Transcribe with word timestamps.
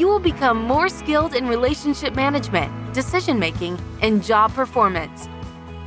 you 0.00 0.08
will 0.08 0.18
become 0.18 0.56
more 0.56 0.88
skilled 0.88 1.34
in 1.34 1.46
relationship 1.46 2.14
management, 2.14 2.72
decision 2.94 3.38
making, 3.38 3.78
and 4.00 4.24
job 4.24 4.50
performance. 4.54 5.28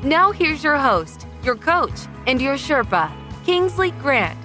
Now, 0.03 0.31
here's 0.31 0.63
your 0.63 0.77
host, 0.77 1.25
your 1.41 1.55
coach, 1.55 2.01
and 2.27 2.39
your 2.39 2.53
Sherpa, 2.53 3.11
Kingsley 3.43 3.89
Grant. 3.89 4.37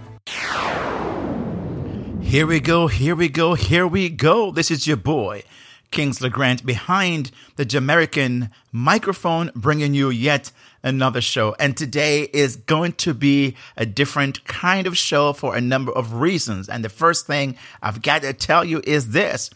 Here 2.23 2.47
we 2.47 2.61
go, 2.61 2.87
here 2.87 3.15
we 3.15 3.29
go, 3.29 3.53
here 3.53 3.87
we 3.87 4.09
go. 4.09 4.51
This 4.51 4.71
is 4.71 4.87
your 4.87 4.97
boy, 4.97 5.43
Kingsley 5.91 6.31
Grant, 6.31 6.65
behind 6.65 7.31
the 7.57 7.67
Jamaican 7.67 8.49
microphone, 8.73 9.51
bringing 9.55 9.93
you 9.93 10.09
yet 10.09 10.51
another 10.83 11.21
show. 11.21 11.55
And 11.59 11.77
today 11.77 12.23
is 12.33 12.57
going 12.57 12.93
to 12.93 13.15
be 13.15 13.57
a 13.77 13.87
different 13.87 14.45
kind 14.45 14.87
of 14.87 14.97
show 14.97 15.33
for 15.33 15.57
a 15.57 15.61
number 15.61 15.93
of 15.93 16.15
reasons. 16.15 16.69
And 16.69 16.85
the 16.85 16.89
first 16.89 17.27
thing 17.27 17.57
I've 17.83 18.03
got 18.03 18.23
to 18.23 18.33
tell 18.33 18.65
you 18.65 18.81
is 18.85 19.11
this. 19.11 19.51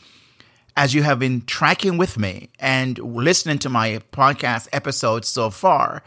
As 0.75 0.95
you 0.95 1.03
have 1.03 1.19
been 1.19 1.43
tracking 1.43 1.99
with 1.99 2.19
me 2.19 2.49
and 2.59 2.99
listening 2.99 3.59
to 3.59 3.69
my 3.69 4.01
podcast 4.11 4.69
episodes 4.73 5.29
so 5.29 5.51
far, 5.51 6.03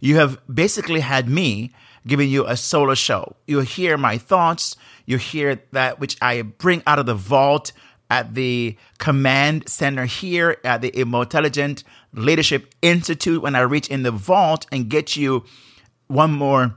you 0.00 0.16
have 0.16 0.40
basically 0.52 1.00
had 1.00 1.28
me 1.28 1.72
giving 2.06 2.28
you 2.28 2.44
a 2.44 2.56
solo 2.56 2.94
show. 2.94 3.36
You'll 3.46 3.62
hear 3.62 3.96
my 3.96 4.18
thoughts. 4.18 4.76
You 5.06 5.18
hear 5.18 5.60
that 5.72 6.00
which 6.00 6.16
I 6.20 6.42
bring 6.42 6.82
out 6.86 6.98
of 6.98 7.06
the 7.06 7.14
vault 7.14 7.72
at 8.10 8.34
the 8.34 8.76
command 8.98 9.68
center 9.68 10.06
here 10.06 10.56
at 10.64 10.80
the 10.80 10.90
Emotelligent 10.98 11.84
Leadership 12.12 12.74
Institute 12.82 13.42
when 13.42 13.54
I 13.54 13.60
reach 13.60 13.88
in 13.88 14.02
the 14.02 14.10
vault 14.10 14.66
and 14.72 14.88
get 14.88 15.16
you 15.16 15.44
one 16.06 16.32
more 16.32 16.76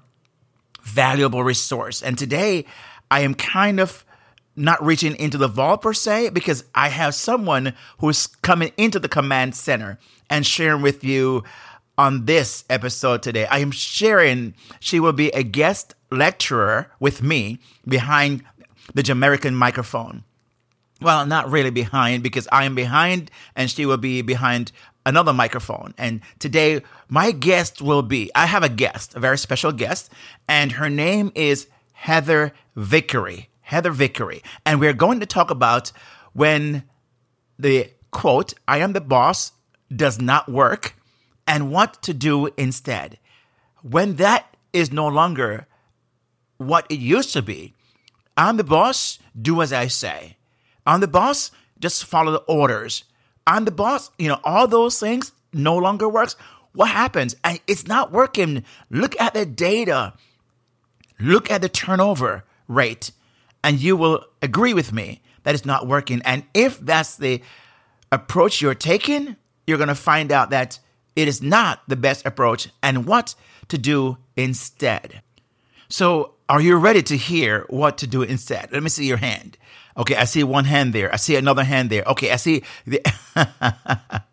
valuable 0.82 1.44
resource. 1.44 2.02
And 2.02 2.18
today 2.18 2.66
I 3.10 3.22
am 3.22 3.34
kind 3.34 3.80
of 3.80 4.06
not 4.56 4.84
reaching 4.84 5.16
into 5.16 5.38
the 5.38 5.48
vault 5.48 5.82
per 5.82 5.94
se 5.94 6.30
because 6.30 6.64
I 6.76 6.90
have 6.90 7.16
someone 7.16 7.73
who's 8.00 8.28
coming 8.28 8.72
into 8.78 9.00
the 9.00 9.08
command 9.08 9.56
center 9.56 9.98
and 10.30 10.46
sharing 10.46 10.82
with 10.82 11.04
you 11.04 11.44
on 11.98 12.26
this 12.26 12.64
episode 12.70 13.23
today. 13.23 13.45
I 13.45 13.60
am 13.60 13.72
sharing, 13.72 14.54
she 14.80 15.00
will 15.00 15.14
be 15.14 15.30
a 15.30 15.44
guest 15.44 15.95
lecturer 16.10 16.92
with 17.00 17.22
me 17.22 17.60
behind 17.88 18.44
the 18.94 19.04
Jamaican 19.04 19.56
microphone. 19.56 20.23
Well, 21.02 21.26
not 21.26 21.50
really 21.50 21.72
behind 21.72 22.22
because 22.22 22.48
I 22.52 22.66
am 22.66 22.76
behind 22.76 23.32
and 23.56 23.70
she 23.70 23.86
will 23.86 23.98
be 23.98 24.22
behind 24.22 24.72
another 25.06 25.34
microphone. 25.34 25.94
And 25.98 26.22
today, 26.40 26.82
my 27.10 27.32
guest 27.32 27.82
will 27.82 28.02
be 28.02 28.32
I 28.36 28.46
have 28.46 28.64
a 28.64 28.70
guest, 28.70 29.16
a 29.16 29.20
very 29.20 29.38
special 29.38 29.72
guest, 29.72 30.12
and 30.48 30.74
her 30.74 30.90
name 30.90 31.32
is 31.36 31.68
Heather 31.94 32.54
Vickery. 32.76 33.50
Heather 33.62 33.92
Vickery. 33.92 34.44
And 34.66 34.80
we're 34.80 34.94
going 34.94 35.20
to 35.22 35.26
talk 35.26 35.50
about 35.50 35.92
when 36.34 36.84
the 37.58 37.92
quote, 38.12 38.54
I 38.68 38.80
am 38.80 38.94
the 38.94 39.02
boss, 39.02 39.54
does 39.96 40.20
not 40.20 40.50
work 40.50 40.96
and 41.48 41.72
what 41.72 42.02
to 42.04 42.14
do 42.14 42.48
instead. 42.58 43.18
When 43.82 44.16
that 44.18 44.56
is 44.74 44.92
no 44.92 45.08
longer 45.08 45.68
what 46.58 46.86
it 46.90 47.00
used 47.00 47.34
to 47.34 47.42
be, 47.42 47.74
I'm 48.38 48.58
the 48.58 48.64
boss, 48.64 49.20
do 49.40 49.61
as 49.61 49.73
I 49.73 49.88
say. 49.88 50.38
I'm 50.86 51.00
the 51.02 51.08
boss, 51.08 51.52
just 51.80 52.06
follow 52.06 52.32
the 52.32 52.40
orders. 52.40 53.04
I'm 53.48 53.66
the 53.66 53.72
boss, 53.72 54.12
you 54.18 54.28
know, 54.28 54.40
all 54.44 54.68
those 54.68 55.00
things 55.00 55.32
no 55.54 55.76
longer 55.78 56.08
works. 56.08 56.36
What 56.74 56.90
happens? 56.90 57.36
And 57.44 57.60
it's 57.68 57.88
not 57.88 58.12
working. 58.12 58.64
Look 58.90 59.20
at 59.20 59.34
the 59.34 59.46
data. 59.46 60.14
Look 61.20 61.52
at 61.52 61.62
the 61.62 61.70
turnover 61.70 62.44
rate, 62.68 63.12
and 63.64 63.80
you 63.80 63.96
will 63.96 64.26
agree 64.42 64.74
with 64.74 64.92
me 64.92 65.22
that 65.44 65.54
it's 65.54 65.66
not 65.66 65.88
working. 65.88 66.22
And 66.26 66.44
if 66.54 66.80
that's 66.80 67.18
the 67.18 67.42
approach 68.12 68.62
you're 68.62 68.74
taking, 68.74 69.36
you're 69.68 69.78
going 69.78 69.88
to 69.88 69.96
find 69.96 70.32
out 70.32 70.50
that 70.50 70.80
it 71.16 71.28
is 71.28 71.42
not 71.42 71.82
the 71.88 71.96
best 71.96 72.26
approach 72.26 72.70
and 72.82 73.06
what 73.06 73.36
to 73.68 73.78
do 73.78 74.18
instead. 74.36 75.22
So, 75.90 76.34
are 76.48 76.62
you 76.62 76.78
ready 76.78 77.02
to 77.04 77.18
hear 77.18 77.66
what 77.70 77.98
to 78.00 78.08
do 78.08 78.23
instead? 78.23 78.72
Let 78.72 78.84
me 78.84 78.90
see 78.90 79.06
your 79.06 79.18
hand. 79.18 79.58
Okay, 79.98 80.16
I 80.16 80.26
see 80.26 80.44
one 80.44 80.66
hand 80.66 80.94
there. 80.94 81.12
I 81.14 81.18
see 81.18 81.36
another 81.36 81.64
hand 81.64 81.90
there. 81.90 82.04
Okay, 82.04 82.32
I 82.32 82.38
see 82.38 82.64
the 82.86 83.02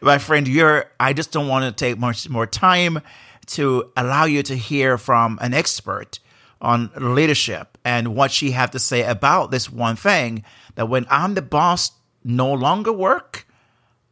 my 0.00 0.18
friend, 0.18 0.46
you're 0.46 0.86
I 1.00 1.12
just 1.12 1.32
don't 1.32 1.48
want 1.48 1.64
to 1.64 1.84
take 1.84 1.98
much 1.98 2.28
more 2.28 2.46
time 2.46 3.00
to 3.46 3.90
allow 3.96 4.24
you 4.24 4.42
to 4.42 4.54
hear 4.54 4.98
from 4.98 5.38
an 5.40 5.54
expert 5.54 6.18
on 6.60 6.90
leadership 6.96 7.76
and 7.84 8.14
what 8.14 8.30
she 8.30 8.52
have 8.52 8.70
to 8.70 8.78
say 8.78 9.02
about 9.04 9.50
this 9.50 9.70
one 9.70 9.96
thing 9.96 10.44
that 10.76 10.88
when 10.88 11.06
I'm 11.10 11.34
the 11.34 11.42
boss 11.42 11.92
no 12.22 12.52
longer 12.52 12.92
work, 12.92 13.46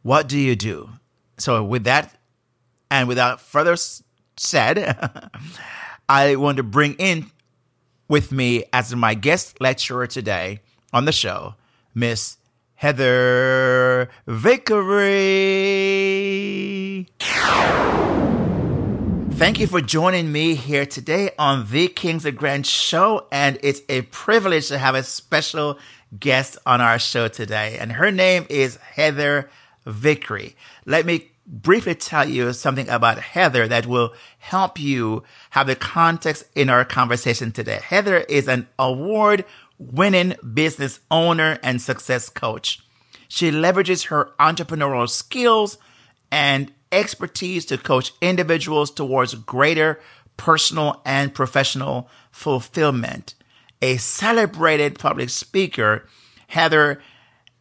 what 0.03 0.27
do 0.27 0.37
you 0.37 0.55
do? 0.55 0.89
So 1.37 1.63
with 1.63 1.85
that 1.85 2.15
and 2.91 3.07
without 3.07 3.41
further 3.41 3.75
said, 4.37 4.97
I 6.09 6.35
want 6.35 6.57
to 6.57 6.63
bring 6.63 6.93
in 6.95 7.31
with 8.07 8.31
me 8.31 8.63
as 8.71 8.95
my 8.95 9.13
guest 9.13 9.59
lecturer 9.61 10.07
today 10.07 10.61
on 10.91 11.05
the 11.05 11.11
show, 11.11 11.55
Miss 11.93 12.37
Heather 12.75 14.09
Vickery. 14.27 15.13
Thank 19.31 19.59
you 19.59 19.67
for 19.67 19.81
joining 19.81 20.31
me 20.31 20.55
here 20.55 20.85
today 20.85 21.31
on 21.39 21.67
the 21.69 21.87
Kingsley 21.87 22.31
Grant 22.31 22.65
Show, 22.65 23.27
and 23.31 23.57
it's 23.63 23.81
a 23.89 24.03
privilege 24.03 24.67
to 24.67 24.77
have 24.77 24.95
a 24.95 25.03
special 25.03 25.79
guest 26.19 26.57
on 26.65 26.81
our 26.81 26.99
show 26.99 27.27
today, 27.27 27.77
and 27.79 27.91
her 27.93 28.11
name 28.11 28.45
is 28.49 28.77
Heather 28.77 29.49
Vickery. 29.85 30.55
Let 30.85 31.05
me 31.05 31.31
briefly 31.45 31.95
tell 31.95 32.27
you 32.27 32.53
something 32.53 32.89
about 32.89 33.19
Heather 33.19 33.67
that 33.67 33.85
will 33.85 34.13
help 34.39 34.79
you 34.79 35.23
have 35.51 35.67
the 35.67 35.75
context 35.75 36.45
in 36.55 36.69
our 36.69 36.85
conversation 36.85 37.51
today. 37.51 37.79
Heather 37.83 38.17
is 38.17 38.47
an 38.47 38.67
award 38.79 39.45
winning 39.77 40.35
business 40.53 40.99
owner 41.11 41.59
and 41.63 41.81
success 41.81 42.29
coach. 42.29 42.79
She 43.27 43.51
leverages 43.51 44.07
her 44.07 44.31
entrepreneurial 44.39 45.09
skills 45.09 45.77
and 46.31 46.71
expertise 46.91 47.65
to 47.65 47.77
coach 47.77 48.13
individuals 48.21 48.91
towards 48.91 49.33
greater 49.35 49.99
personal 50.37 51.01
and 51.05 51.33
professional 51.33 52.09
fulfillment. 52.31 53.35
A 53.81 53.97
celebrated 53.97 54.97
public 54.99 55.29
speaker, 55.29 56.07
Heather 56.47 57.01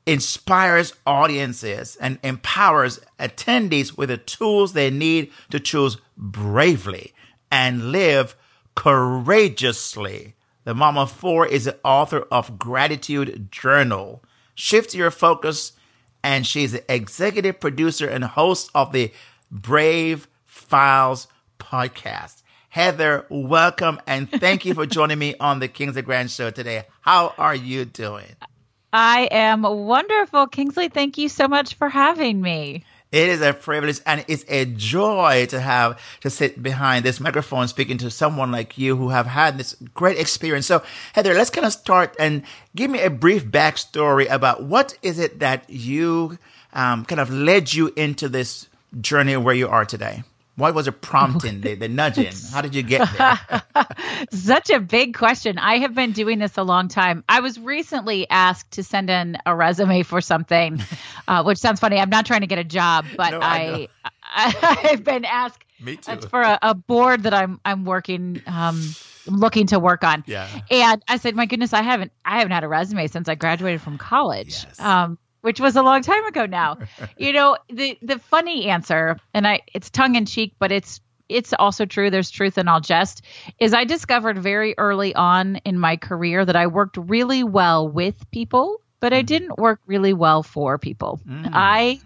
inspires 0.07 0.95
audiences 1.07 1.97
and 1.97 2.19
empowers 2.23 3.01
attendees 3.21 3.97
with 3.97 4.09
the 4.09 4.17
tools 4.17 4.73
they 4.73 4.91
need 4.91 5.31
to 5.51 5.61
choose 5.61 5.97
bravely 6.17 7.13
and 7.51 7.93
live 7.93 8.35
courageously. 8.75 10.35
The 10.65 10.75
Mama 10.75 11.07
Four 11.07 11.47
is 11.47 11.65
the 11.65 11.79
author 11.85 12.21
of 12.31 12.59
Gratitude 12.59 13.51
Journal. 13.51 14.23
Shift 14.55 14.95
your 14.95 15.11
focus, 15.11 15.73
and 16.23 16.47
she's 16.47 16.73
the 16.73 16.93
executive 16.93 17.61
producer 17.61 18.07
and 18.07 18.25
host 18.25 18.71
of 18.75 18.93
the 18.93 19.13
Brave 19.51 20.29
Files 20.47 21.27
podcast. 21.59 22.43
Heather, 22.69 23.27
welcome 23.29 24.01
and 24.07 24.31
thank 24.31 24.65
you 24.65 24.73
for 24.73 24.87
joining 24.87 25.19
me 25.19 25.35
on 25.39 25.59
the 25.59 25.69
Kingsley 25.69 26.03
Grant 26.03 26.31
Show 26.31 26.51
today. 26.51 26.85
How 27.03 27.35
are 27.37 27.55
you 27.55 27.85
doing? 27.85 28.37
I 28.93 29.29
am 29.31 29.63
wonderful. 29.63 30.47
Kingsley, 30.49 30.89
thank 30.89 31.17
you 31.17 31.29
so 31.29 31.49
much 31.49 31.75
for 31.75 31.89
having 31.89 32.41
me. 32.41 32.85
It 33.11 33.29
is 33.29 33.43
a 33.43 33.53
privilege 33.53 34.01
and 34.07 34.25
it's 34.27 34.45
a 34.49 34.65
joy 34.65 35.47
to 35.51 35.61
have 35.61 36.01
to 36.21 36.31
sit 36.31 36.63
behind 36.63 37.05
this 37.05 37.21
microphone 37.21 37.69
speaking 37.69 37.99
to 37.99 38.11
someone 38.11 38.51
like 38.51 38.79
you 38.79 38.97
who 38.97 39.11
have 39.11 39.27
had 39.27 39.59
this 39.59 39.77
great 39.93 40.19
experience. 40.19 40.67
So, 40.67 40.83
Heather, 41.13 41.35
let's 41.35 41.51
kind 41.51 41.67
of 41.67 41.73
start 41.73 42.17
and 42.19 42.43
give 42.75 42.91
me 42.91 43.03
a 43.03 43.11
brief 43.11 43.45
backstory 43.45 44.31
about 44.31 44.63
what 44.63 44.97
is 45.03 45.19
it 45.19 45.41
that 45.41 45.69
you 45.69 46.39
um, 46.73 47.05
kind 47.05 47.21
of 47.21 47.31
led 47.31 47.73
you 47.73 47.93
into 47.97 48.31
this 48.31 48.67
journey 49.01 49.37
where 49.37 49.55
you 49.55 49.69
are 49.69 49.85
today. 49.85 50.23
What 50.57 50.75
was 50.75 50.85
the 50.85 50.93
prompting, 50.93 51.63
the, 51.63 51.75
the 51.75 51.89
nudging? 51.89 52.33
How 52.53 52.61
did 52.61 52.75
you 52.75 52.83
get 52.83 53.09
there? 53.17 53.87
Such 54.31 54.69
a 54.69 54.81
big 54.81 55.15
question. 55.15 55.57
I 55.59 55.79
have 55.79 55.95
been 55.95 56.13
doing 56.13 56.39
this 56.39 56.59
a 56.59 56.63
long 56.63 56.89
time. 56.89 57.25
I 57.29 57.41
was 57.41 57.59
recently 57.59 58.29
asked 58.29 58.73
to 58.73 58.83
send 58.83 59.09
in 59.09 59.39
a 59.47 59.57
resume 59.57 60.03
for 60.03 60.21
something, 60.21 60.83
uh, 61.29 61.43
which 61.43 61.59
sounds 61.59 61.81
funny. 61.81 61.99
I'm 61.99 62.11
not 62.11 62.27
trying 62.27 62.43
to 62.43 62.47
get 62.47 62.59
a 62.59 62.65
job, 62.65 63.07
but 63.17 63.31
No, 63.31 63.41
I, 63.41 63.89
I 64.05 64.11
I 64.63 64.89
have 64.89 65.05
been 65.05 65.25
asked. 65.25 65.65
Me 65.81 65.97
too. 65.97 66.13
It's 66.13 66.27
for 66.27 66.43
a, 66.43 66.59
a 66.61 66.75
board 66.75 67.23
that 67.23 67.33
I'm 67.35 67.59
I'm 67.65 67.85
working 67.85 68.43
um 68.47 68.83
looking 69.27 69.69
to 69.69 69.79
work 69.79 70.05
on. 70.05 70.23
Yeah. 70.27 70.49
And 70.71 71.03
I 71.09 71.17
said, 71.17 71.35
my 71.35 71.47
goodness, 71.47 71.73
I 71.73 71.83
haven't 71.83 72.13
I 72.25 72.39
haven't 72.39 72.53
had 72.53 72.65
a 72.65 72.69
resume 72.69 73.07
since 73.07 73.29
I 73.29 73.35
graduated 73.37 73.81
from 73.81 73.99
college. 73.99 74.65
Yes. 74.65 74.81
Um, 74.81 75.19
which 75.43 75.61
was 75.61 75.77
a 75.77 75.83
long 75.83 76.03
time 76.03 76.25
ago 76.25 76.47
now. 76.47 76.79
you 77.19 77.33
know, 77.33 77.57
the 77.69 77.99
the 78.03 78.19
funny 78.19 78.69
answer, 78.69 79.19
and 79.35 79.47
I 79.47 79.61
it's 79.73 79.91
tongue 79.91 80.15
in 80.15 80.25
cheek, 80.25 80.55
but 80.59 80.73
it's 80.73 81.01
it's 81.29 81.53
also 81.53 81.85
true. 81.85 82.11
There's 82.11 82.31
truth 82.31 82.59
in 82.59 82.69
all 82.69 82.81
jest. 82.81 83.23
Is 83.59 83.75
I 83.75 83.85
discovered 83.85 84.39
very 84.39 84.75
early 84.79 85.15
on 85.15 85.57
in 85.57 85.79
my 85.79 85.97
career 85.97 86.45
that 86.45 86.57
I 86.57 86.67
worked 86.67 86.97
really 86.97 87.45
well 87.45 87.89
with 87.89 88.31
people, 88.31 88.81
but 89.01 89.13
I 89.13 89.19
mm-hmm. 89.19 89.27
didn't 89.27 89.59
work 89.59 89.81
really 89.87 90.13
well 90.13 90.43
for 90.43 90.79
people. 90.79 91.21
Mm. 91.29 91.51
I 91.53 92.01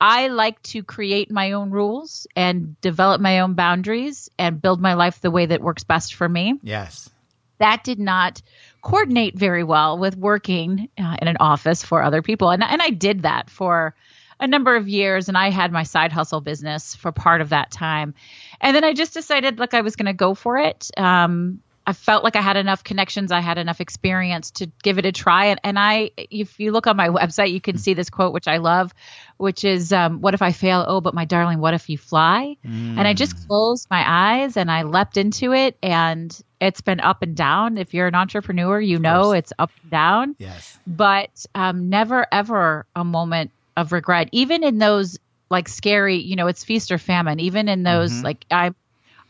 I 0.00 0.28
like 0.28 0.62
to 0.62 0.82
create 0.82 1.30
my 1.30 1.52
own 1.52 1.70
rules 1.70 2.26
and 2.36 2.80
develop 2.80 3.20
my 3.20 3.40
own 3.40 3.54
boundaries 3.54 4.30
and 4.38 4.62
build 4.62 4.80
my 4.80 4.94
life 4.94 5.20
the 5.20 5.30
way 5.30 5.46
that 5.46 5.60
works 5.60 5.84
best 5.84 6.14
for 6.14 6.28
me 6.28 6.54
Yes. 6.62 7.10
that 7.58 7.82
did 7.82 7.98
not 7.98 8.40
coordinate 8.88 9.36
very 9.36 9.64
well 9.64 9.98
with 9.98 10.16
working 10.16 10.88
uh, 10.98 11.16
in 11.20 11.28
an 11.28 11.36
office 11.40 11.84
for 11.84 12.02
other 12.02 12.22
people. 12.22 12.50
And, 12.50 12.62
and 12.62 12.80
i 12.80 12.88
did 12.88 13.22
that 13.22 13.50
for 13.50 13.94
a 14.40 14.46
number 14.46 14.76
of 14.76 14.88
years 14.88 15.28
and 15.28 15.36
i 15.36 15.50
had 15.50 15.72
my 15.72 15.82
side 15.82 16.10
hustle 16.10 16.40
business 16.40 16.94
for 16.94 17.12
part 17.12 17.42
of 17.42 17.50
that 17.50 17.70
time. 17.70 18.14
And 18.60 18.74
then 18.74 18.84
i 18.84 18.94
just 18.94 19.12
decided 19.12 19.58
like 19.58 19.74
i 19.74 19.82
was 19.82 19.96
going 19.96 20.06
to 20.06 20.14
go 20.14 20.34
for 20.34 20.56
it. 20.56 20.90
Um, 20.96 21.60
i 21.86 21.92
felt 21.92 22.24
like 22.24 22.36
i 22.36 22.40
had 22.40 22.56
enough 22.56 22.82
connections 22.82 23.30
i 23.30 23.40
had 23.40 23.58
enough 23.58 23.82
experience 23.82 24.52
to 24.52 24.70
give 24.82 24.96
it 24.96 25.04
a 25.04 25.12
try. 25.12 25.46
And, 25.46 25.60
and 25.64 25.78
i 25.78 26.10
if 26.16 26.58
you 26.58 26.72
look 26.72 26.86
on 26.86 26.96
my 26.96 27.10
website 27.10 27.52
you 27.52 27.60
can 27.60 27.76
see 27.76 27.92
this 27.92 28.08
quote 28.08 28.32
which 28.32 28.48
i 28.48 28.56
love 28.56 28.94
which 29.36 29.64
is 29.64 29.92
um, 29.92 30.22
what 30.22 30.32
if 30.32 30.40
i 30.40 30.52
fail? 30.52 30.82
Oh 30.88 31.02
but 31.02 31.12
my 31.12 31.26
darling 31.26 31.60
what 31.60 31.74
if 31.74 31.90
you 31.90 31.98
fly? 31.98 32.56
And 32.98 33.06
i 33.06 33.12
just 33.12 33.46
closed 33.46 33.86
my 33.90 34.02
eyes 34.06 34.56
and 34.56 34.70
i 34.70 34.84
leapt 34.84 35.18
into 35.18 35.52
it 35.52 35.76
and 35.82 36.42
it's 36.60 36.80
been 36.80 37.00
up 37.00 37.22
and 37.22 37.36
down 37.36 37.78
if 37.78 37.94
you're 37.94 38.06
an 38.08 38.14
entrepreneur 38.14 38.80
you 38.80 38.98
know 38.98 39.32
it's 39.32 39.52
up 39.58 39.70
and 39.82 39.90
down 39.90 40.36
Yes. 40.38 40.78
but 40.86 41.30
um, 41.54 41.88
never 41.88 42.26
ever 42.32 42.86
a 42.96 43.04
moment 43.04 43.50
of 43.76 43.92
regret 43.92 44.28
even 44.32 44.64
in 44.64 44.78
those 44.78 45.18
like 45.50 45.68
scary 45.68 46.16
you 46.16 46.36
know 46.36 46.46
it's 46.48 46.64
feast 46.64 46.90
or 46.90 46.98
famine 46.98 47.40
even 47.40 47.68
in 47.68 47.82
those 47.82 48.12
Mm-hmm. 48.12 48.24
like 48.24 48.44
I'm. 48.50 48.74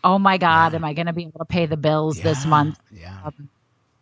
oh 0.03 0.19
my 0.19 0.39
god 0.39 0.75
am 0.75 0.85
i 0.85 0.95
going 0.95 1.07
to 1.07 1.13
be 1.13 1.23
able 1.23 1.39
to 1.41 1.45
pay 1.45 1.67
the 1.67 1.77
bills 1.77 2.17
this 2.19 2.47
month 2.47 2.79
Yeah. 2.91 3.31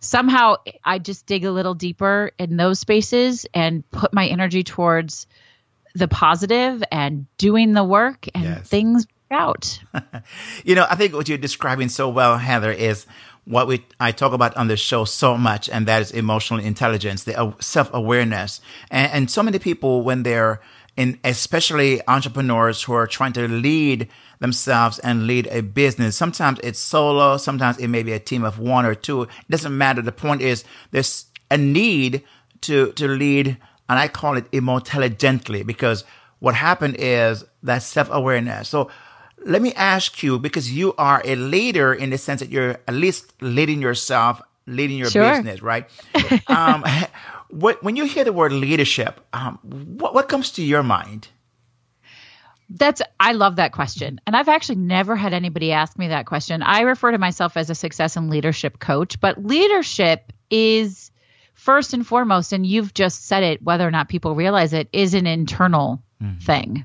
somehow 0.01 0.57
i 0.85 0.99
just 0.99 1.27
dig 1.27 1.45
a 1.45 1.51
little 1.51 1.75
deeper 1.75 2.31
in 2.39 2.57
those 2.57 2.79
spaces 2.79 3.47
and 3.55 3.89
put 3.91 4.13
my 4.15 4.27
energy 4.29 4.63
towards 4.63 5.27
the 5.95 6.07
positive 6.09 6.85
and 6.93 7.27
doing 7.39 7.73
the 7.73 7.83
work 7.85 8.27
and 8.35 8.45
Yes. 8.45 8.69
things 8.69 9.07
out 9.31 9.81
You 10.65 10.75
know, 10.75 10.87
I 10.89 10.95
think 10.95 11.15
what 11.15 11.29
you're 11.29 11.39
describing 11.39 11.89
so 11.89 12.09
well, 12.09 12.39
Heather, 12.39 12.73
is 12.73 13.07
what 13.45 13.69
we 13.69 13.85
I 14.01 14.13
talk 14.13 14.33
about 14.33 14.57
on 14.57 14.69
the 14.69 14.77
show 14.77 15.05
so 15.05 15.37
much, 15.37 15.69
and 15.69 15.87
that 15.87 16.03
is 16.03 16.11
emotional 16.11 16.61
intelligence, 16.61 17.25
the 17.25 17.55
self 17.61 17.91
awareness, 17.93 18.61
and, 18.91 19.13
and 19.13 19.31
so 19.31 19.43
many 19.43 19.59
people 19.59 20.03
when 20.03 20.23
they're 20.25 20.61
in, 20.97 21.19
especially 21.25 22.01
entrepreneurs 22.09 22.83
who 22.83 22.93
are 22.95 23.07
trying 23.07 23.33
to 23.35 23.47
lead 23.47 24.09
themselves 24.41 24.99
and 25.01 25.27
lead 25.27 25.47
a 25.49 25.61
business. 25.63 26.17
Sometimes 26.17 26.59
it's 26.63 26.79
solo, 26.79 27.37
sometimes 27.37 27.79
it 27.79 27.89
may 27.89 28.03
be 28.03 28.13
a 28.13 28.19
team 28.19 28.45
of 28.45 28.59
one 28.59 28.85
or 28.85 28.95
two. 28.95 29.23
It 29.23 29.31
doesn't 29.51 29.77
matter. 29.77 30.03
The 30.03 30.13
point 30.13 30.43
is 30.43 30.65
there's 30.91 31.27
a 31.51 31.57
need 31.57 32.25
to 32.63 32.93
to 32.93 33.07
lead, 33.07 33.57
and 33.89 33.99
I 33.99 34.09
call 34.09 34.37
it 34.37 34.47
intelligently 34.53 35.63
because 35.63 36.05
what 36.41 36.55
happened 36.55 36.97
is 36.99 37.45
that 37.63 37.83
self 37.83 38.09
awareness. 38.11 38.69
So 38.69 38.91
let 39.45 39.63
me 39.63 39.73
ask 39.75 40.23
you 40.23 40.39
because 40.39 40.71
you 40.73 40.95
are 40.99 41.23
a 41.25 41.37
leader 41.37 41.93
in 41.93 42.11
the 42.11 42.19
sense 42.19 42.41
that 42.41 42.51
you're 42.51 42.79
at 42.89 42.95
least 42.95 43.33
leading 43.41 43.81
yourself, 43.81 44.41
leading 44.67 44.99
your 44.99 45.11
Sure. 45.11 45.31
business, 45.31 45.63
right? 45.63 45.89
um, 46.49 46.85
what, 47.51 47.83
when 47.83 47.97
you 47.97 48.05
hear 48.05 48.25
the 48.25 48.33
word 48.33 48.53
leadership, 48.53 49.21
um, 49.33 49.59
what, 49.63 50.15
what 50.15 50.29
comes 50.29 50.51
to 50.53 50.63
your 50.63 50.83
mind? 50.83 51.29
That's 52.69 53.01
I 53.21 53.33
love 53.33 53.57
that 53.57 53.71
question. 53.73 54.21
And 54.27 54.35
I've 54.35 54.49
actually 54.49 54.77
never 54.77 55.15
had 55.15 55.33
anybody 55.33 55.71
ask 55.71 55.97
me 55.97 56.09
that 56.09 56.27
question. 56.27 56.63
I 56.63 56.81
refer 56.81 57.13
to 57.13 57.19
myself 57.19 57.57
as 57.57 57.71
a 57.71 57.77
success 57.77 58.17
and 58.17 58.29
leadership 58.29 58.81
coach, 58.81 59.21
but 59.21 59.45
leadership 59.45 60.33
is 60.51 61.13
first 61.55 61.95
and 61.95 62.05
foremost 62.05 62.53
and 62.53 62.67
you've 62.67 62.93
just 62.93 63.27
said 63.27 63.45
it 63.45 63.63
whether 63.63 63.87
or 63.87 63.91
not 63.93 64.09
people 64.09 64.35
realize 64.35 64.73
it 64.73 64.89
is 64.93 65.15
an 65.15 65.27
internal 65.29 66.03
thing. 66.43 66.85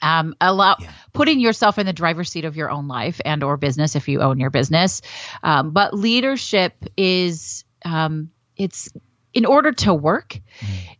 Um, 0.00 0.34
allow 0.40 0.76
putting 1.12 1.40
yourself 1.40 1.78
in 1.78 1.86
the 1.86 1.92
driver's 1.92 2.30
seat 2.30 2.44
of 2.44 2.56
your 2.56 2.70
own 2.70 2.88
life 2.88 3.20
and 3.24 3.42
or 3.42 3.56
business 3.56 3.96
if 3.96 4.08
you 4.08 4.20
own 4.20 4.38
your 4.38 4.50
business. 4.50 5.02
Um, 5.42 5.70
but 5.72 5.94
leadership 5.94 6.74
is 6.96 7.64
um, 7.84 8.30
it's 8.56 8.90
in 9.34 9.44
order 9.44 9.72
to 9.72 9.94
work, 9.94 10.40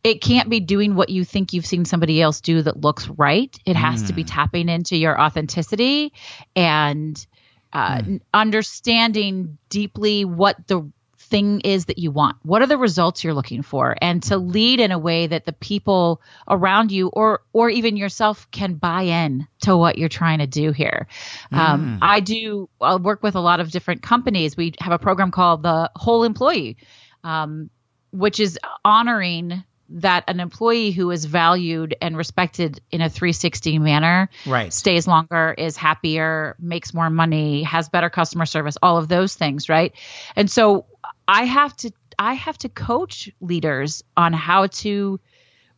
it 0.04 0.20
can't 0.20 0.48
be 0.48 0.60
doing 0.60 0.94
what 0.94 1.08
you 1.08 1.24
think 1.24 1.52
you've 1.52 1.66
seen 1.66 1.84
somebody 1.84 2.20
else 2.20 2.40
do 2.40 2.62
that 2.62 2.80
looks 2.80 3.08
right. 3.08 3.56
It 3.64 3.74
has 3.74 4.04
to 4.04 4.12
be 4.12 4.22
tapping 4.24 4.68
into 4.68 4.96
your 4.96 5.20
authenticity 5.20 6.12
and 6.54 7.26
uh, 7.72 8.02
n- 8.04 8.20
understanding 8.32 9.58
deeply 9.68 10.24
what 10.24 10.56
the 10.66 10.90
thing 11.28 11.60
is 11.60 11.86
that 11.86 11.98
you 11.98 12.10
want. 12.10 12.36
What 12.42 12.62
are 12.62 12.66
the 12.66 12.76
results 12.78 13.22
you're 13.22 13.34
looking 13.34 13.62
for? 13.62 13.96
And 14.00 14.22
to 14.24 14.36
lead 14.36 14.80
in 14.80 14.92
a 14.92 14.98
way 14.98 15.26
that 15.26 15.44
the 15.44 15.52
people 15.52 16.20
around 16.48 16.90
you 16.92 17.08
or 17.08 17.42
or 17.52 17.70
even 17.70 17.96
yourself 17.96 18.50
can 18.50 18.74
buy 18.74 19.02
in 19.02 19.46
to 19.62 19.76
what 19.76 19.98
you're 19.98 20.08
trying 20.08 20.38
to 20.40 20.46
do 20.46 20.72
here. 20.72 21.06
Um, 21.52 21.98
I 22.02 22.20
do 22.20 22.68
I 22.80 22.96
work 22.96 23.22
with 23.22 23.34
a 23.34 23.40
lot 23.40 23.60
of 23.60 23.70
different 23.70 24.02
companies. 24.02 24.56
We 24.56 24.74
have 24.80 24.92
a 24.92 24.98
program 24.98 25.30
called 25.30 25.62
the 25.62 25.90
Whole 25.94 26.24
Employee. 26.24 26.76
Um, 27.24 27.70
which 28.10 28.40
is 28.40 28.58
honoring 28.84 29.62
that 29.90 30.24
an 30.28 30.40
employee 30.40 30.90
who 30.90 31.10
is 31.10 31.24
valued 31.24 31.94
and 32.00 32.16
respected 32.16 32.80
in 32.90 33.00
a 33.00 33.08
360 33.08 33.78
manner 33.78 34.28
Right. 34.46 34.72
stays 34.72 35.06
longer 35.06 35.54
is 35.56 35.76
happier 35.76 36.56
makes 36.58 36.92
more 36.92 37.08
money 37.10 37.62
has 37.62 37.88
better 37.88 38.10
customer 38.10 38.44
service 38.46 38.76
all 38.82 38.98
of 38.98 39.08
those 39.08 39.34
things 39.34 39.68
right 39.68 39.94
and 40.36 40.50
so 40.50 40.86
i 41.28 41.44
have 41.44 41.76
to 41.76 41.92
i 42.18 42.34
have 42.34 42.58
to 42.58 42.68
coach 42.68 43.30
leaders 43.40 44.02
on 44.16 44.32
how 44.32 44.66
to 44.66 45.20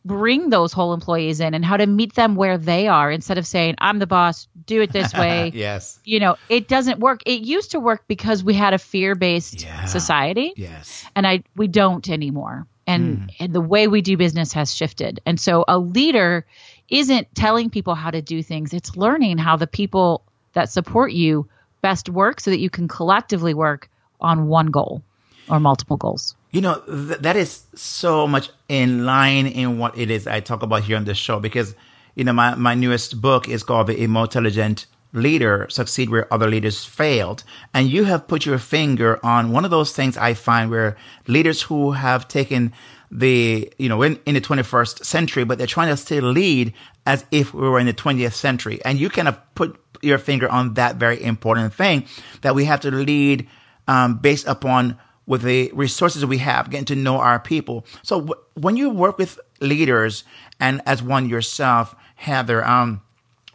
bring 0.03 0.49
those 0.49 0.73
whole 0.73 0.93
employees 0.93 1.39
in 1.39 1.53
and 1.53 1.63
how 1.63 1.77
to 1.77 1.85
meet 1.85 2.15
them 2.15 2.35
where 2.35 2.57
they 2.57 2.87
are 2.87 3.11
instead 3.11 3.37
of 3.37 3.45
saying 3.45 3.75
i'm 3.77 3.99
the 3.99 4.07
boss 4.07 4.47
do 4.65 4.81
it 4.81 4.91
this 4.91 5.13
way 5.13 5.51
yes. 5.53 5.99
you 6.03 6.19
know 6.19 6.35
it 6.49 6.67
doesn't 6.67 6.99
work 6.99 7.21
it 7.27 7.41
used 7.41 7.71
to 7.71 7.79
work 7.79 8.03
because 8.07 8.43
we 8.43 8.53
had 8.55 8.73
a 8.73 8.79
fear-based 8.79 9.61
Yeah. 9.63 9.85
society 9.85 10.53
Yes. 10.55 11.05
and 11.15 11.27
I 11.27 11.43
we 11.55 11.67
don't 11.67 12.07
anymore. 12.09 12.65
And 12.87 13.17
hmm. 13.17 13.25
and 13.39 13.53
the 13.53 13.61
way 13.61 13.87
we 13.87 14.01
do 14.01 14.17
business 14.17 14.53
has 14.53 14.75
shifted. 14.75 15.19
And 15.25 15.39
so 15.39 15.63
a 15.67 15.77
leader 15.77 16.45
isn't 16.89 17.33
telling 17.35 17.69
people 17.69 17.93
how 17.93 18.09
to 18.09 18.21
do 18.21 18.41
things. 18.41 18.73
It's 18.73 18.97
learning 18.97 19.37
how 19.37 19.55
the 19.55 19.67
people 19.67 20.23
that 20.53 20.69
support 20.69 21.11
you 21.11 21.47
best 21.81 22.09
work 22.09 22.39
so 22.39 22.49
that 22.49 22.59
you 22.59 22.69
can 22.71 22.87
collectively 22.87 23.53
work 23.53 23.87
on 24.19 24.47
one 24.47 24.67
goal 24.67 25.03
or 25.51 25.59
multiple 25.59 25.97
goals. 25.97 26.35
You 26.51 26.61
know, 26.61 26.79
th- 26.87 27.19
that 27.19 27.35
is 27.35 27.63
so 27.75 28.25
much 28.25 28.49
in 28.69 29.05
line 29.05 29.45
in 29.45 29.77
what 29.77 29.97
it 29.97 30.09
is 30.09 30.25
I 30.25 30.39
talk 30.39 30.63
about 30.63 30.83
here 30.83 30.97
on 30.97 31.05
the 31.05 31.13
show 31.13 31.39
because, 31.39 31.75
you 32.15 32.23
know, 32.23 32.33
my, 32.33 32.55
my 32.55 32.73
newest 32.73 33.21
book 33.21 33.47
is 33.49 33.61
called 33.61 33.87
The 33.87 34.01
Emotelligent 34.01 34.85
Leader 35.13 35.67
Succeed 35.69 36.09
Where 36.09 36.33
Other 36.33 36.49
Leaders 36.49 36.85
Failed. 36.85 37.43
And 37.73 37.89
you 37.89 38.05
have 38.05 38.27
put 38.27 38.45
your 38.45 38.57
finger 38.57 39.19
on 39.23 39.51
one 39.51 39.65
of 39.65 39.71
those 39.71 39.91
things 39.91 40.17
I 40.17 40.33
find 40.33 40.71
where 40.71 40.95
leaders 41.27 41.61
who 41.61 41.91
have 41.91 42.27
taken 42.29 42.71
the, 43.11 43.71
you 43.77 43.89
know, 43.89 44.01
in, 44.03 44.17
in 44.25 44.35
the 44.35 44.41
21st 44.41 45.03
century, 45.05 45.43
but 45.43 45.57
they're 45.57 45.67
trying 45.67 45.89
to 45.89 45.97
still 45.97 46.23
lead 46.23 46.73
as 47.05 47.25
if 47.31 47.53
we 47.53 47.67
were 47.67 47.79
in 47.79 47.87
the 47.87 47.93
20th 47.93 48.33
century. 48.33 48.79
And 48.85 48.97
you 48.97 49.09
kind 49.09 49.27
of 49.27 49.37
put 49.53 49.77
your 50.01 50.17
finger 50.17 50.49
on 50.49 50.75
that 50.75 50.95
very 50.95 51.21
important 51.21 51.73
thing 51.73 52.05
that 52.41 52.55
we 52.55 52.63
have 52.65 52.79
to 52.81 52.91
lead 52.91 53.49
um, 53.87 54.17
based 54.17 54.47
upon 54.47 54.97
with 55.31 55.43
the 55.43 55.71
resources 55.73 56.25
we 56.25 56.39
have, 56.39 56.69
getting 56.69 56.83
to 56.83 56.93
know 56.93 57.15
our 57.15 57.39
people. 57.39 57.85
So 58.03 58.19
w- 58.19 58.41
when 58.55 58.75
you 58.75 58.89
work 58.89 59.17
with 59.17 59.39
leaders 59.61 60.25
and 60.59 60.81
as 60.85 61.01
one 61.01 61.29
yourself, 61.29 61.95
Heather, 62.15 62.67
um, 62.67 62.99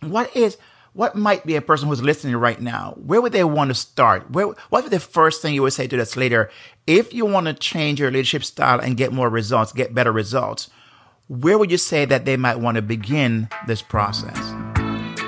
what 0.01 0.35
is 0.35 0.57
what 0.95 1.15
might 1.15 1.45
be 1.45 1.55
a 1.55 1.61
person 1.61 1.87
who's 1.87 2.01
listening 2.01 2.35
right 2.37 2.59
now? 2.59 2.95
Where 2.97 3.21
would 3.21 3.33
they 3.33 3.45
want 3.45 3.69
to 3.69 3.75
start? 3.75 4.31
Where 4.31 4.47
what 4.71 4.85
would 4.85 4.91
the 4.91 4.99
first 4.99 5.43
thing 5.43 5.53
you 5.53 5.61
would 5.61 5.75
say 5.75 5.87
to 5.87 5.97
this 5.99 6.17
leader 6.17 6.51
if 6.87 7.13
you 7.13 7.27
want 7.27 7.47
to 7.47 7.53
change 7.53 8.01
your 8.01 8.11
leadership 8.11 8.43
style 8.43 8.81
and 8.81 8.97
get 8.97 9.13
more 9.13 9.29
results, 9.29 9.75
get 9.75 9.93
better 9.93 10.13
results? 10.13 10.71
Where 11.29 11.59
would 11.59 11.71
you 11.71 11.77
say 11.77 12.07
that 12.07 12.25
they 12.25 12.39
might 12.39 12.59
want 12.59 12.77
to 12.77 12.83
begin 12.83 13.51
this 13.67 13.83
process? 13.83 14.39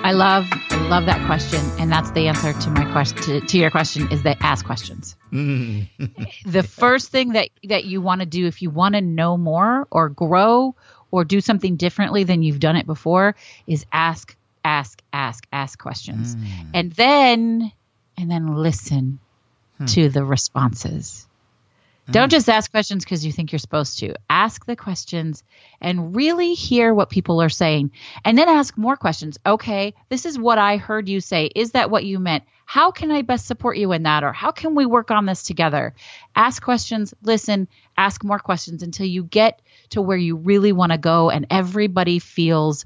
I 0.02 0.12
love 0.12 0.48
love 0.88 1.04
that 1.04 1.26
question, 1.26 1.60
and 1.78 1.92
that's 1.92 2.10
the 2.12 2.26
answer 2.26 2.54
to 2.54 2.70
my 2.70 2.90
question 2.90 3.18
to, 3.24 3.40
to 3.42 3.58
your 3.58 3.70
question 3.70 4.10
is 4.10 4.22
that 4.22 4.38
ask 4.40 4.64
questions. 4.64 5.14
the 6.46 6.62
first 6.62 7.10
thing 7.10 7.30
that 7.30 7.50
that 7.64 7.84
you 7.84 8.00
want 8.00 8.20
to 8.20 8.26
do 8.26 8.46
if 8.46 8.62
you 8.62 8.70
want 8.70 8.94
to 8.94 9.00
know 9.00 9.36
more 9.36 9.86
or 9.90 10.08
grow 10.08 10.74
or 11.10 11.24
do 11.24 11.40
something 11.40 11.76
differently 11.76 12.24
than 12.24 12.42
you've 12.42 12.60
done 12.60 12.76
it 12.76 12.86
before 12.86 13.34
is 13.66 13.84
ask 13.92 14.36
ask 14.64 15.02
ask 15.12 15.46
ask 15.52 15.78
questions 15.78 16.36
mm. 16.36 16.46
and 16.74 16.92
then 16.92 17.72
and 18.16 18.30
then 18.30 18.56
listen 18.56 19.18
hmm. 19.78 19.86
to 19.86 20.08
the 20.08 20.24
responses 20.24 21.26
don't 22.10 22.30
just 22.30 22.48
ask 22.48 22.70
questions 22.70 23.04
because 23.04 23.24
you 23.24 23.32
think 23.32 23.52
you're 23.52 23.58
supposed 23.58 23.98
to. 23.98 24.14
Ask 24.30 24.64
the 24.66 24.76
questions 24.76 25.42
and 25.80 26.14
really 26.14 26.54
hear 26.54 26.94
what 26.94 27.10
people 27.10 27.42
are 27.42 27.48
saying. 27.48 27.92
And 28.24 28.36
then 28.36 28.48
ask 28.48 28.76
more 28.78 28.96
questions. 28.96 29.38
Okay, 29.44 29.94
this 30.08 30.24
is 30.24 30.38
what 30.38 30.58
I 30.58 30.76
heard 30.76 31.08
you 31.08 31.20
say. 31.20 31.50
Is 31.54 31.72
that 31.72 31.90
what 31.90 32.04
you 32.04 32.18
meant? 32.18 32.44
How 32.64 32.90
can 32.90 33.10
I 33.10 33.22
best 33.22 33.46
support 33.46 33.78
you 33.78 33.92
in 33.92 34.02
that? 34.02 34.24
Or 34.24 34.32
how 34.32 34.50
can 34.50 34.74
we 34.74 34.84
work 34.84 35.10
on 35.10 35.24
this 35.24 35.42
together? 35.42 35.94
Ask 36.36 36.62
questions, 36.62 37.14
listen, 37.22 37.66
ask 37.96 38.22
more 38.22 38.38
questions 38.38 38.82
until 38.82 39.06
you 39.06 39.24
get 39.24 39.62
to 39.90 40.02
where 40.02 40.18
you 40.18 40.36
really 40.36 40.72
want 40.72 40.92
to 40.92 40.98
go 40.98 41.30
and 41.30 41.46
everybody 41.50 42.18
feels 42.18 42.84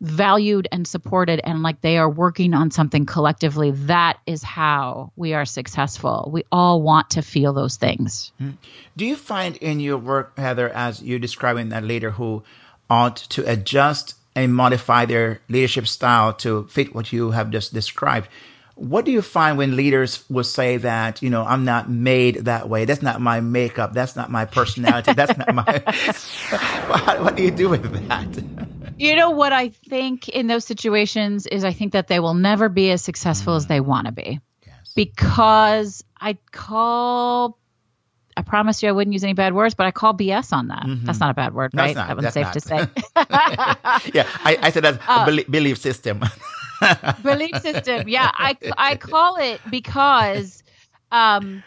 valued 0.00 0.66
and 0.72 0.86
supported 0.86 1.40
and 1.44 1.62
like 1.62 1.80
they 1.82 1.98
are 1.98 2.08
working 2.08 2.54
on 2.54 2.70
something 2.70 3.04
collectively, 3.04 3.70
that 3.72 4.18
is 4.26 4.42
how 4.42 5.12
we 5.16 5.34
are 5.34 5.44
successful. 5.44 6.30
We 6.32 6.44
all 6.50 6.80
want 6.80 7.10
to 7.10 7.22
feel 7.22 7.52
those 7.52 7.76
things. 7.76 8.32
Hmm. 8.38 8.50
Do 8.96 9.04
you 9.04 9.16
find 9.16 9.56
in 9.58 9.80
your 9.80 9.98
work, 9.98 10.38
Heather, 10.38 10.70
as 10.70 11.02
you're 11.02 11.18
describing 11.18 11.68
that 11.68 11.84
leader 11.84 12.12
who 12.12 12.42
ought 12.88 13.16
to 13.16 13.48
adjust 13.50 14.14
and 14.34 14.54
modify 14.54 15.04
their 15.04 15.40
leadership 15.48 15.86
style 15.86 16.32
to 16.34 16.64
fit 16.68 16.94
what 16.94 17.12
you 17.12 17.32
have 17.32 17.50
just 17.50 17.74
described? 17.74 18.28
What 18.76 19.04
do 19.04 19.12
you 19.12 19.20
find 19.20 19.58
when 19.58 19.76
leaders 19.76 20.24
will 20.30 20.44
say 20.44 20.78
that, 20.78 21.20
you 21.20 21.28
know, 21.28 21.44
I'm 21.44 21.66
not 21.66 21.90
made 21.90 22.46
that 22.46 22.70
way? 22.70 22.86
That's 22.86 23.02
not 23.02 23.20
my 23.20 23.40
makeup. 23.40 23.92
That's 23.92 24.16
not 24.16 24.30
my 24.30 24.46
personality. 24.46 25.12
That's 25.12 25.36
not 25.36 25.54
my. 25.54 25.64
what, 26.88 27.22
what 27.22 27.36
do 27.36 27.42
you 27.42 27.50
do 27.50 27.68
with 27.68 28.08
that? 28.08 28.26
You 29.00 29.16
know 29.16 29.30
what 29.30 29.52
I 29.52 29.68
think 29.68 30.28
in 30.28 30.46
those 30.46 30.64
situations 30.64 31.46
is 31.46 31.64
I 31.64 31.72
think 31.72 31.92
that 31.92 32.08
they 32.08 32.20
will 32.20 32.34
never 32.34 32.68
be 32.68 32.90
as 32.90 33.02
successful 33.02 33.54
mm. 33.54 33.56
as 33.56 33.66
they 33.66 33.80
want 33.80 34.06
to 34.06 34.12
be. 34.12 34.40
Yes. 34.66 34.92
Because 34.94 36.04
I 36.20 36.36
call 36.52 37.58
I 38.36 38.42
promise 38.42 38.82
you 38.82 38.88
I 38.88 38.92
wouldn't 38.92 39.12
use 39.12 39.24
any 39.24 39.34
bad 39.34 39.54
words, 39.54 39.74
but 39.74 39.86
I 39.86 39.90
call 39.90 40.14
BS 40.14 40.52
on 40.52 40.68
that. 40.68 40.84
Mm-hmm. 40.84 41.04
That's 41.04 41.20
not 41.20 41.30
a 41.30 41.34
bad 41.34 41.52
word, 41.52 41.72
right? 41.74 41.94
Not, 41.94 42.08
that 42.08 42.16
one's 42.16 42.32
safe 42.32 42.44
not. 42.44 42.52
to 42.54 42.60
say. 42.60 42.78
yeah, 44.14 44.26
I, 44.44 44.56
I, 44.62 44.70
said 44.70 44.84
that's 44.84 44.98
uh, 45.06 45.26
a 45.28 45.44
belief 45.50 45.78
system. 45.78 46.20
belief 47.22 47.60
system. 47.60 48.08
Yeah, 48.08 48.30
I, 48.32 48.56
I 48.78 48.96
call 48.96 49.36
it 49.36 49.60
because, 49.68 50.62
um, 51.10 51.62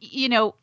you 0.00 0.28
know, 0.28 0.56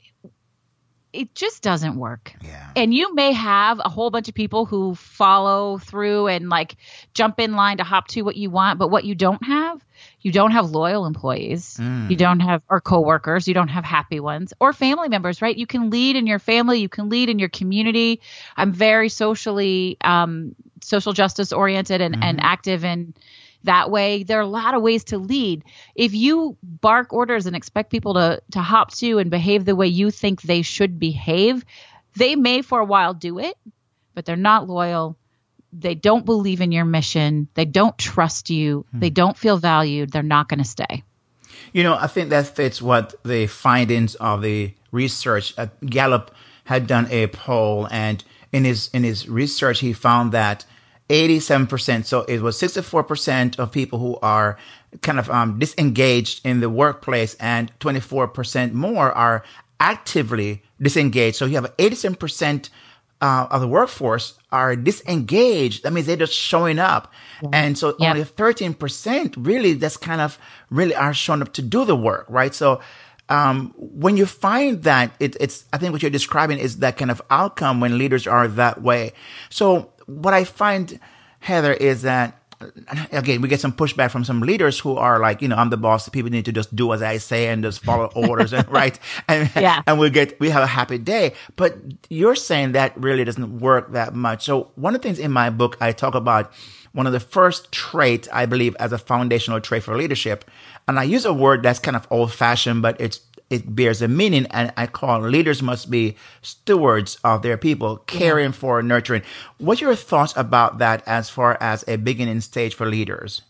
it 1.12 1.34
just 1.34 1.64
doesn't 1.64 1.96
work. 1.96 2.34
Yeah. 2.42 2.70
And 2.76 2.94
you 2.94 3.16
may 3.16 3.32
have 3.32 3.80
a 3.84 3.90
whole 3.90 4.12
bunch 4.12 4.30
of 4.30 4.36
people 4.36 4.66
who 4.66 4.94
follow 4.96 5.80
through 5.80 6.28
and 6.28 6.50
like 6.50 6.76
jump 7.14 7.40
in 7.40 7.54
line 7.54 7.78
to 7.78 7.84
hop 7.84 8.08
to 8.10 8.22
what 8.22 8.36
you 8.36 8.50
want, 8.50 8.78
but 8.78 8.90
what 8.90 9.06
you 9.06 9.16
don't 9.16 9.44
have, 9.44 9.84
you 10.22 10.32
don't 10.32 10.52
have 10.52 10.70
loyal 10.70 11.06
employees. 11.06 11.78
Mm. 11.78 12.12
You 12.12 12.16
don't 12.16 12.40
have 12.42 12.62
or 12.70 12.80
coworkers, 12.80 13.48
you 13.48 13.54
don't 13.54 13.70
have 13.70 13.84
happy 13.84 14.20
ones 14.20 14.54
or 14.60 14.72
family 14.72 15.10
members, 15.10 15.42
right? 15.42 15.58
You 15.58 15.66
can 15.66 15.90
lead 15.90 16.16
in 16.16 16.28
your 16.28 16.40
family, 16.40 16.80
you 16.80 16.90
can 16.90 17.10
lead 17.10 17.30
in 17.30 17.40
your 17.40 17.50
community. 17.50 18.22
I'm 18.56 18.72
very 18.72 19.10
socially 19.10 19.98
um 20.02 20.56
social 20.82 21.14
justice 21.14 21.52
oriented 21.52 22.02
and, 22.02 22.16
mm-hmm. 22.16 22.24
and 22.24 22.40
active 22.42 22.86
in 22.86 23.14
that 23.64 23.92
way. 23.92 24.24
There 24.24 24.40
are 24.40 24.44
a 24.44 24.48
lot 24.48 24.74
of 24.74 24.82
ways 24.82 25.06
to 25.06 25.18
lead. 25.18 25.64
If 25.96 26.14
you 26.14 26.58
bark 26.64 27.14
orders 27.14 27.46
and 27.46 27.56
expect 27.56 27.92
people 27.92 28.14
to 28.16 28.42
to 28.52 28.60
hop 28.60 28.92
to 28.96 29.20
and 29.20 29.30
behave 29.30 29.66
the 29.66 29.76
way 29.76 29.88
you 29.88 30.12
think 30.12 30.42
they 30.42 30.62
should 30.62 31.00
behave, 31.00 31.66
they 32.16 32.36
may 32.36 32.62
for 32.62 32.80
a 32.80 32.86
while 32.86 33.14
do 33.14 33.40
it, 33.40 33.58
but 34.14 34.26
they're 34.26 34.36
not 34.36 34.68
loyal. 34.68 35.18
They 35.72 35.94
don't 35.94 36.26
believe 36.26 36.62
in 36.62 36.72
your 36.72 36.86
mission. 36.86 37.48
They 37.54 37.66
don't 37.66 37.98
trust 37.98 38.50
you. 38.50 38.86
Hmm. 38.92 39.00
They 39.00 39.10
don't 39.10 39.38
feel 39.38 39.58
valued. 39.58 40.12
They're 40.12 40.24
not 40.24 40.50
going 40.50 40.60
to 40.60 40.66
stay. 40.66 41.04
You 41.74 41.84
know, 41.84 41.96
I 41.96 42.08
think 42.08 42.30
that 42.30 42.48
fits 42.48 42.82
what 42.82 43.14
the 43.24 43.46
findings 43.48 44.16
of 44.16 44.42
the 44.42 44.74
research. 44.92 45.54
Uh, 45.58 45.68
Gallup 45.86 46.32
had 46.66 46.88
done 46.88 47.08
a 47.12 47.28
poll, 47.28 47.88
and 47.92 48.24
in 48.52 48.64
his 48.64 48.90
in 48.94 49.04
his 49.04 49.28
research, 49.28 49.80
he 49.80 49.94
found 49.94 50.32
that 50.32 50.66
87%. 51.10 52.06
So 52.06 52.22
it 52.22 52.42
was 52.42 52.60
64% 52.60 53.60
of 53.60 53.72
people 53.72 54.00
who 54.00 54.18
are 54.22 54.58
kind 55.02 55.20
of 55.20 55.30
um, 55.30 55.60
disengaged 55.60 56.46
in 56.46 56.60
the 56.60 56.70
workplace 56.70 57.36
and 57.36 57.78
24% 57.80 58.74
more 58.74 59.12
are 59.12 59.44
actively 59.80 60.62
disengaged. 60.82 61.38
So 61.38 61.46
you 61.46 61.56
have 61.56 61.76
87% 61.78 62.70
uh, 63.22 63.48
of 63.52 63.62
the 63.62 63.68
workforce 63.68 64.38
are 64.52 64.76
disengaged. 64.76 65.84
That 65.84 65.94
means 65.94 66.08
they're 66.08 66.16
just 66.16 66.34
showing 66.34 66.80
up. 66.80 67.12
Yeah. 67.42 67.50
And 67.54 67.78
so 67.78 67.96
yeah. 68.00 68.12
only 68.12 68.24
13% 68.24 69.34
really 69.38 69.74
that's 69.74 69.98
kind 69.98 70.22
of 70.22 70.38
really 70.70 70.96
are 70.96 71.14
showing 71.14 71.42
up 71.42 71.54
to 71.54 71.62
do 71.62 71.86
the 71.86 71.96
work, 71.96 72.26
right? 72.30 72.54
So 72.54 72.82
um, 73.28 73.74
when 73.78 74.18
you 74.18 74.26
find 74.26 74.84
that 74.84 75.12
it, 75.20 75.36
it's, 75.40 75.66
I 75.74 75.78
think 75.78 75.92
what 75.92 76.02
you're 76.02 76.12
describing 76.12 76.60
is 76.60 76.78
that 76.78 76.98
kind 76.98 77.12
of 77.12 77.22
outcome 77.30 77.80
when 77.80 77.98
leaders 77.98 78.26
are 78.26 78.48
that 78.48 78.82
way. 78.82 79.14
So 79.50 79.92
what 80.10 80.34
I 80.34 80.44
find, 80.44 81.00
Heather, 81.40 81.74
is 81.74 82.02
that 82.04 82.40
again, 83.12 83.42
we 83.42 83.48
get 83.48 83.60
some 83.60 83.72
pushback 83.72 84.12
from 84.12 84.26
some 84.26 84.42
leaders 84.42 84.80
who 84.80 84.98
are 84.98 85.20
like, 85.20 85.42
you 85.42 85.48
know, 85.48 85.56
I'm 85.56 85.70
the 85.70 85.78
boss. 85.78 86.10
People 86.10 86.30
need 86.30 86.46
to 86.46 86.52
just 86.52 86.76
do 86.76 86.92
as 86.94 87.02
I 87.02 87.18
say 87.18 87.48
and 87.48 87.64
just 87.64 87.84
follow 87.84 88.06
orders, 88.16 88.54
and 88.54 88.68
right? 88.70 89.00
And 89.28 89.50
yeah. 89.56 89.82
and 89.88 90.00
we 90.00 90.10
get 90.10 90.40
we 90.40 90.50
have 90.50 90.64
a 90.64 90.68
happy 90.68 90.98
day. 90.98 91.34
But 91.56 91.78
you're 92.10 92.36
saying 92.36 92.74
that 92.74 92.98
really 92.98 93.24
doesn't 93.24 93.60
work 93.60 93.94
that 93.94 94.14
much. 94.14 94.46
So 94.46 94.72
one 94.76 94.96
of 94.96 95.02
the 95.02 95.08
things 95.08 95.20
in 95.20 95.32
my 95.32 95.50
book 95.50 95.78
I 95.80 95.92
talk 95.92 96.16
about 96.16 96.52
one 96.92 97.06
of 97.06 97.14
the 97.14 97.20
first 97.20 97.72
traits 97.72 98.28
I 98.34 98.46
believe 98.46 98.76
as 98.80 98.92
a 98.92 98.98
foundational 98.98 99.62
trait 99.62 99.84
for 99.84 99.96
leadership, 99.96 100.44
and 100.88 101.00
I 101.00 101.04
use 101.04 101.26
a 101.26 101.34
word 101.34 101.64
that's 101.64 101.80
kind 101.80 101.96
of 101.96 102.08
old 102.10 102.34
fashioned, 102.34 102.82
but 102.82 103.00
it's 103.00 103.20
it 103.50 103.76
bears 103.76 104.02
a 104.02 104.08
meaning 104.08 104.46
and 104.52 104.72
I 104.78 104.88
call 104.88 105.22
leaders 105.22 105.62
must 105.62 105.90
be 105.90 106.16
stewards 106.42 107.18
of 107.24 107.42
their 107.42 107.58
people, 107.58 107.98
caring 107.98 108.46
yeah. 108.46 108.52
for, 108.52 108.82
nurturing. 108.82 109.24
What's 109.58 109.82
your 109.82 109.96
thoughts 109.96 110.34
about 110.36 110.78
that 110.80 111.04
as 111.08 111.30
far 111.30 111.58
as 111.60 111.84
a 111.88 111.98
beginning 111.98 112.42
stage 112.42 112.76
for 112.76 112.86
leaders? 112.86 113.42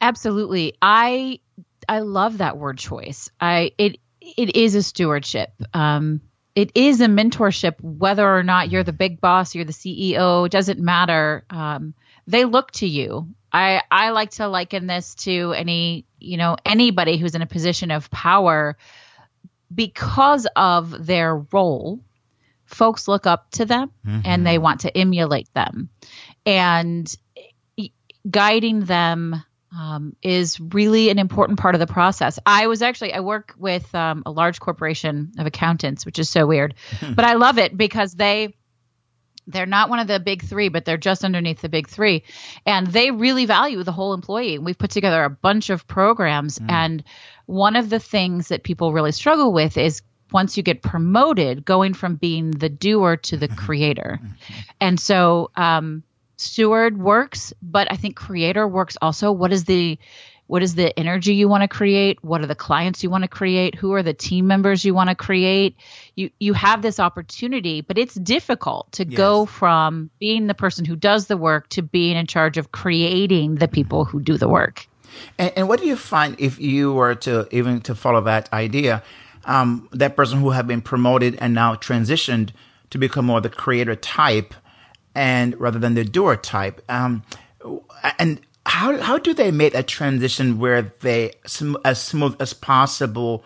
Absolutely. 0.00 0.74
I 0.82 1.40
I 1.88 2.00
love 2.00 2.38
that 2.38 2.58
word 2.58 2.78
choice. 2.78 3.30
I 3.40 3.72
it 3.78 3.98
it 4.20 4.56
is 4.56 4.74
a 4.74 4.82
stewardship. 4.82 5.50
Um 5.72 6.20
it 6.54 6.72
is 6.74 7.00
a 7.00 7.06
mentorship 7.06 7.80
whether 7.80 8.28
or 8.28 8.42
not 8.42 8.70
you're 8.70 8.84
the 8.84 8.92
big 8.92 9.20
boss, 9.20 9.54
you're 9.54 9.64
the 9.64 9.72
CEO, 9.72 10.44
it 10.46 10.52
doesn't 10.52 10.80
matter. 10.80 11.44
Um 11.48 11.94
they 12.26 12.44
look 12.44 12.70
to 12.72 12.86
you. 12.86 13.28
I 13.52 13.82
I 13.90 14.10
like 14.10 14.32
to 14.32 14.48
liken 14.48 14.86
this 14.86 15.14
to 15.16 15.52
any, 15.52 16.04
you 16.18 16.36
know, 16.36 16.56
anybody 16.64 17.16
who's 17.16 17.34
in 17.34 17.42
a 17.42 17.46
position 17.46 17.90
of 17.90 18.10
power 18.10 18.76
because 19.74 20.46
of 20.56 21.06
their 21.06 21.36
role, 21.36 22.00
folks 22.64 23.08
look 23.08 23.26
up 23.26 23.50
to 23.52 23.64
them 23.64 23.90
mm-hmm. 24.06 24.20
and 24.24 24.46
they 24.46 24.58
want 24.58 24.80
to 24.80 24.96
emulate 24.96 25.52
them. 25.54 25.88
And 26.44 27.14
guiding 28.28 28.80
them 28.80 29.42
um, 29.76 30.16
is 30.22 30.60
really 30.60 31.10
an 31.10 31.18
important 31.18 31.58
part 31.58 31.74
of 31.74 31.78
the 31.80 31.86
process. 31.86 32.38
I 32.44 32.66
was 32.66 32.82
actually 32.82 33.14
I 33.14 33.20
work 33.20 33.54
with 33.56 33.92
um, 33.94 34.22
a 34.26 34.30
large 34.30 34.60
corporation 34.60 35.32
of 35.38 35.46
accountants, 35.46 36.04
which 36.04 36.18
is 36.18 36.28
so 36.28 36.46
weird, 36.46 36.74
but 37.14 37.24
I 37.24 37.34
love 37.34 37.58
it 37.58 37.76
because 37.76 38.14
they 38.14 38.54
they're 39.46 39.66
not 39.66 39.88
one 39.88 39.98
of 39.98 40.06
the 40.06 40.20
big 40.20 40.42
three, 40.42 40.68
but 40.68 40.84
they're 40.84 40.96
just 40.96 41.24
underneath 41.24 41.60
the 41.60 41.68
big 41.68 41.88
three, 41.88 42.24
and 42.66 42.86
they 42.86 43.10
really 43.10 43.46
value 43.46 43.82
the 43.82 43.92
whole 43.92 44.14
employee. 44.14 44.58
We've 44.58 44.78
put 44.78 44.90
together 44.90 45.24
a 45.24 45.30
bunch 45.30 45.70
of 45.70 45.86
programs, 45.86 46.58
mm. 46.58 46.70
and 46.70 47.04
one 47.46 47.76
of 47.76 47.90
the 47.90 47.98
things 47.98 48.48
that 48.48 48.62
people 48.62 48.92
really 48.92 49.12
struggle 49.12 49.52
with 49.52 49.76
is 49.76 50.02
once 50.32 50.56
you 50.56 50.62
get 50.62 50.82
promoted, 50.82 51.64
going 51.64 51.94
from 51.94 52.16
being 52.16 52.52
the 52.52 52.68
doer 52.68 53.16
to 53.16 53.36
the 53.36 53.48
creator. 53.56 54.20
And 54.80 54.98
so, 54.98 55.50
um, 55.56 56.02
steward 56.36 56.98
works, 56.98 57.52
but 57.62 57.90
I 57.90 57.96
think 57.96 58.16
creator 58.16 58.66
works 58.66 58.96
also. 59.00 59.32
What 59.32 59.52
is 59.52 59.64
the 59.64 59.98
what 60.52 60.62
is 60.62 60.74
the 60.74 60.96
energy 60.98 61.34
you 61.34 61.48
want 61.48 61.62
to 61.62 61.68
create? 61.68 62.22
What 62.22 62.42
are 62.42 62.46
the 62.46 62.54
clients 62.54 63.02
you 63.02 63.08
want 63.08 63.24
to 63.24 63.28
create? 63.28 63.74
Who 63.74 63.94
are 63.94 64.02
the 64.02 64.12
team 64.12 64.46
members 64.46 64.84
you 64.84 64.92
want 64.92 65.08
to 65.08 65.14
create? 65.14 65.78
You 66.14 66.28
you 66.40 66.52
have 66.52 66.82
this 66.82 67.00
opportunity, 67.00 67.80
but 67.80 67.96
it's 67.96 68.14
difficult 68.14 68.92
to 68.92 69.08
yes. 69.08 69.16
go 69.16 69.46
from 69.46 70.10
being 70.20 70.48
the 70.48 70.54
person 70.54 70.84
who 70.84 70.94
does 70.94 71.26
the 71.26 71.38
work 71.38 71.70
to 71.70 71.80
being 71.80 72.18
in 72.18 72.26
charge 72.26 72.58
of 72.58 72.70
creating 72.70 73.54
the 73.54 73.66
people 73.66 74.04
who 74.04 74.20
do 74.20 74.36
the 74.36 74.46
work. 74.46 74.86
And, 75.38 75.54
and 75.56 75.68
what 75.70 75.80
do 75.80 75.86
you 75.86 75.96
find 75.96 76.38
if 76.38 76.60
you 76.60 76.92
were 76.92 77.14
to 77.14 77.48
even 77.50 77.80
to 77.88 77.94
follow 77.94 78.20
that 78.20 78.52
idea? 78.52 79.02
Um, 79.46 79.88
that 79.92 80.16
person 80.16 80.38
who 80.38 80.50
have 80.50 80.66
been 80.66 80.82
promoted 80.82 81.38
and 81.40 81.54
now 81.54 81.76
transitioned 81.76 82.50
to 82.90 82.98
become 82.98 83.24
more 83.24 83.40
the 83.40 83.48
creator 83.48 83.96
type 83.96 84.52
and 85.14 85.58
rather 85.58 85.78
than 85.78 85.94
the 85.94 86.04
doer 86.04 86.36
type. 86.36 86.82
Um, 86.90 87.22
and 88.18 88.42
how 88.66 89.00
how 89.00 89.18
do 89.18 89.34
they 89.34 89.50
make 89.50 89.74
a 89.74 89.82
transition 89.82 90.58
where 90.58 90.82
they 91.00 91.32
sm- 91.46 91.76
as 91.84 92.00
smooth 92.00 92.36
as 92.40 92.52
possible, 92.52 93.44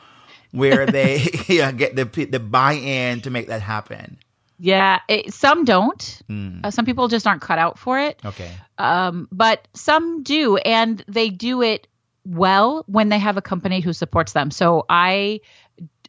where 0.52 0.86
they 0.98 1.26
yeah, 1.48 1.72
get 1.72 1.96
the 1.96 2.04
the 2.04 2.40
buy 2.40 2.74
in 2.74 3.20
to 3.22 3.30
make 3.30 3.48
that 3.48 3.62
happen? 3.62 4.18
Yeah, 4.58 5.00
it, 5.08 5.34
some 5.34 5.64
don't. 5.64 6.22
Mm. 6.30 6.64
Uh, 6.64 6.70
some 6.70 6.86
people 6.86 7.08
just 7.08 7.26
aren't 7.26 7.42
cut 7.42 7.58
out 7.58 7.78
for 7.78 7.98
it. 7.98 8.18
Okay. 8.24 8.50
Um, 8.78 9.28
but 9.30 9.68
some 9.74 10.22
do, 10.22 10.56
and 10.56 11.04
they 11.08 11.28
do 11.28 11.60
it 11.60 11.88
well 12.24 12.82
when 12.86 13.10
they 13.10 13.18
have 13.18 13.36
a 13.36 13.42
company 13.42 13.80
who 13.80 13.92
supports 13.92 14.32
them. 14.32 14.50
So 14.50 14.86
I 14.88 15.40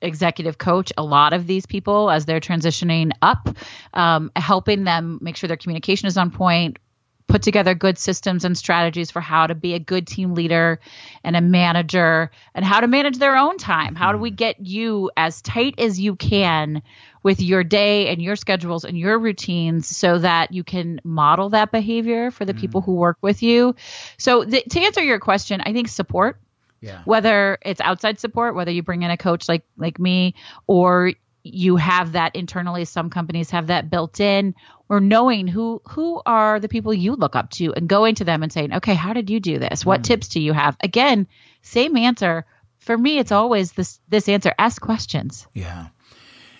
executive 0.02 0.58
coach 0.58 0.94
a 0.98 1.04
lot 1.04 1.34
of 1.34 1.48
these 1.48 1.66
people 1.66 2.10
as 2.10 2.26
they're 2.26 2.40
transitioning 2.40 3.12
up, 3.22 3.50
um, 3.94 4.32
helping 4.36 4.84
them 4.84 5.20
make 5.22 5.36
sure 5.36 5.48
their 5.48 5.58
communication 5.58 6.08
is 6.08 6.18
on 6.18 6.32
point, 6.32 6.78
put 7.27 7.41
together 7.41 7.75
good 7.75 7.98
systems 7.98 8.46
and 8.46 8.57
strategies 8.57 9.12
for 9.12 9.19
how 9.19 9.48
to 9.48 9.55
be 9.55 9.74
a 9.74 9.79
good 9.79 10.07
team 10.07 10.34
leader 10.34 10.79
and 11.24 11.36
a 11.36 11.41
manager 11.41 12.31
and 12.55 12.63
how 12.63 12.79
to 12.79 12.88
manage 12.88 13.17
their 13.17 13.36
own 13.36 13.57
time. 13.57 13.96
How 13.96 14.12
do 14.12 14.17
we 14.17 14.29
mm-hmm. 14.29 14.36
get 14.36 14.65
you 14.65 15.12
as 15.17 15.41
tight 15.41 15.75
as 15.77 16.00
you 16.00 16.15
can 16.15 16.81
with 17.24 17.41
your 17.41 17.63
day 17.63 18.07
and 18.07 18.22
your 18.22 18.38
schedules 18.38 18.86
and 18.86 18.98
your 18.98 19.19
routines 19.19 19.88
so 19.88 20.19
that 20.19 20.53
you 20.53 20.63
can 20.63 21.01
model 21.03 21.50
that 21.50 21.72
behavior 21.72 22.31
for 22.31 22.46
the 22.46 22.53
mm. 22.53 22.60
people 22.60 22.81
who 22.81 22.96
work 22.96 23.17
with 23.22 23.43
you? 23.43 23.75
So, 24.17 24.46
the, 24.46 24.62
to 24.62 24.79
answer 24.79 25.03
your 25.03 25.19
question, 25.19 25.62
I 25.62 25.74
think 25.74 25.89
support. 25.89 26.39
Yeah. 26.79 27.01
Whether 27.05 27.57
it's 27.63 27.81
outside 27.81 28.19
support, 28.19 28.55
whether 28.55 28.72
you 28.72 28.84
bring 28.84 29.01
in 29.01 29.10
a 29.10 29.17
coach 29.17 29.50
like 29.50 29.63
like 29.77 30.00
me 30.00 30.36
or 30.67 31.13
you 31.44 31.75
have 31.77 32.13
that 32.13 32.36
internally 32.36 32.86
some 32.86 33.10
companies 33.10 33.50
have 33.51 33.67
that 33.67 33.89
built 33.89 34.20
in 34.20 34.56
or 34.89 35.00
knowing 35.00 35.48
who 35.48 35.82
who 35.89 36.22
are 36.25 36.60
the 36.60 36.70
people 36.70 36.94
you 36.94 37.15
look 37.15 37.36
up 37.36 37.50
to 37.51 37.74
and 37.74 37.88
going 37.88 38.15
to 38.15 38.24
them 38.24 38.44
and 38.44 38.51
saying 38.51 38.74
okay 38.74 38.94
how 38.94 39.13
did 39.13 39.29
you 39.29 39.39
do 39.39 39.60
this? 39.60 39.86
What 39.86 40.01
mm. 40.01 40.06
tips 40.06 40.27
do 40.29 40.41
you 40.41 40.53
have? 40.53 40.77
Again 40.82 41.27
same 41.62 41.96
answer. 41.98 42.46
For 42.79 42.98
me 42.98 43.17
it's 43.20 43.32
always 43.32 43.74
this 43.74 44.00
this 44.10 44.29
answer 44.29 44.53
ask 44.58 44.82
questions. 44.82 45.48
Yeah. 45.53 45.88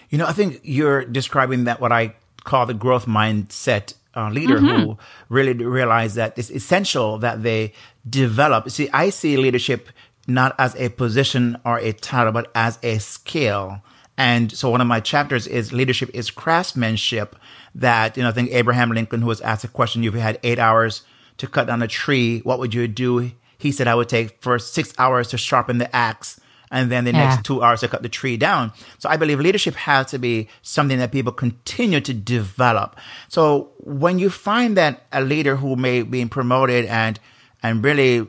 You 0.10 0.18
know 0.18 0.26
i 0.26 0.32
think 0.32 0.62
you're 0.64 1.06
describing 1.06 1.66
that 1.66 1.82
what 1.82 1.92
i 1.92 2.16
call 2.44 2.66
the 2.66 2.74
growth 2.74 3.06
mindset 3.06 3.94
uh, 4.16 4.30
leader 4.30 4.58
mm-hmm. 4.58 4.82
who 4.82 4.98
really 5.30 5.54
realize 5.54 6.16
that 6.16 6.38
it's 6.40 6.50
essential 6.50 7.20
that 7.20 7.44
they 7.44 7.74
develop. 8.10 8.70
See 8.70 8.90
i 8.94 9.10
see 9.10 9.38
leadership 9.38 9.90
not 10.28 10.56
as 10.60 10.76
a 10.76 10.90
position 10.90 11.58
or 11.64 11.78
a 11.80 11.94
title 11.94 12.34
but 12.34 12.52
as 12.54 12.80
a 12.84 13.00
skill 13.00 13.82
and 14.18 14.52
so 14.52 14.70
one 14.70 14.82
of 14.82 14.88
my 14.88 15.00
chapters 15.00 15.46
is 15.46 15.72
leadership 15.72 16.10
is 16.14 16.32
craftsmanship 16.32 17.36
that, 17.76 18.18
you 18.18 18.24
know, 18.24 18.30
I 18.30 18.32
think 18.32 18.52
Abraham 18.52 18.90
Lincoln, 18.90 19.22
who 19.22 19.28
was 19.28 19.42
asked 19.42 19.64
a 19.64 19.68
question, 19.68 20.04
if 20.04 20.14
you 20.14 20.20
had 20.20 20.40
eight 20.42 20.58
hours 20.58 21.04
to 21.38 21.48
cut 21.48 21.68
down 21.68 21.84
a 21.84 21.88
tree, 21.88 22.40
what 22.40 22.58
would 22.58 22.74
you 22.74 22.88
do? 22.88 23.32
He 23.60 23.72
said, 23.72 23.88
I 23.88 23.94
would 23.94 24.10
take 24.10 24.42
first 24.42 24.74
six 24.74 24.94
hours 24.98 25.28
to 25.30 25.38
sharpen 25.38 25.78
the 25.78 25.96
axe 25.96 26.40
and 26.72 26.92
then 26.92 27.06
the 27.06 27.12
yeah. 27.12 27.30
next 27.30 27.46
two 27.46 27.64
hours 27.64 27.82
to 27.82 27.88
cut 27.88 28.02
the 28.02 28.10
tree 28.10 28.38
down. 28.38 28.74
So 28.98 29.08
I 29.08 29.18
believe 29.18 29.40
leadership 29.40 29.76
has 29.76 30.08
to 30.08 30.18
be 30.18 30.50
something 30.64 30.98
that 30.98 31.12
people 31.12 31.32
continue 31.32 32.02
to 32.02 32.14
develop. 32.14 32.98
So 33.30 33.72
when 33.80 34.20
you 34.20 34.30
find 34.30 34.76
that 34.78 35.04
a 35.12 35.22
leader 35.22 35.56
who 35.56 35.76
may 35.76 36.02
be 36.02 36.26
promoted 36.26 36.86
and 36.86 37.20
and 37.64 37.84
really 37.84 38.28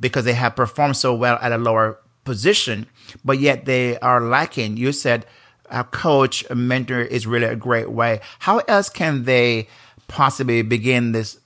because 0.00 0.24
they 0.24 0.34
have 0.34 0.54
performed 0.54 0.96
so 0.96 1.14
well 1.14 1.38
at 1.40 1.52
a 1.52 1.58
lower 1.58 1.98
position, 2.24 2.86
but 3.24 3.38
yet 3.38 3.64
they 3.64 3.98
are 4.00 4.20
lacking. 4.20 4.76
You 4.76 4.92
said 4.92 5.26
a 5.70 5.84
coach, 5.84 6.44
a 6.50 6.54
mentor 6.54 7.00
is 7.00 7.26
really 7.26 7.46
a 7.46 7.56
great 7.56 7.90
way. 7.90 8.20
How 8.38 8.58
else 8.58 8.88
can 8.88 9.24
they 9.24 9.68
possibly 10.08 10.62
begin 10.62 11.12
this 11.12 11.38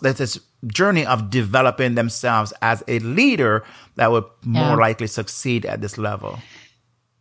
this 0.00 0.40
journey 0.66 1.06
of 1.06 1.30
developing 1.30 1.94
themselves 1.94 2.52
as 2.62 2.82
a 2.88 2.98
leader 3.00 3.64
that 3.96 4.10
would 4.10 4.24
more 4.42 4.62
yeah. 4.62 4.74
likely 4.74 5.06
succeed 5.06 5.66
at 5.66 5.80
this 5.80 5.98
level? 5.98 6.38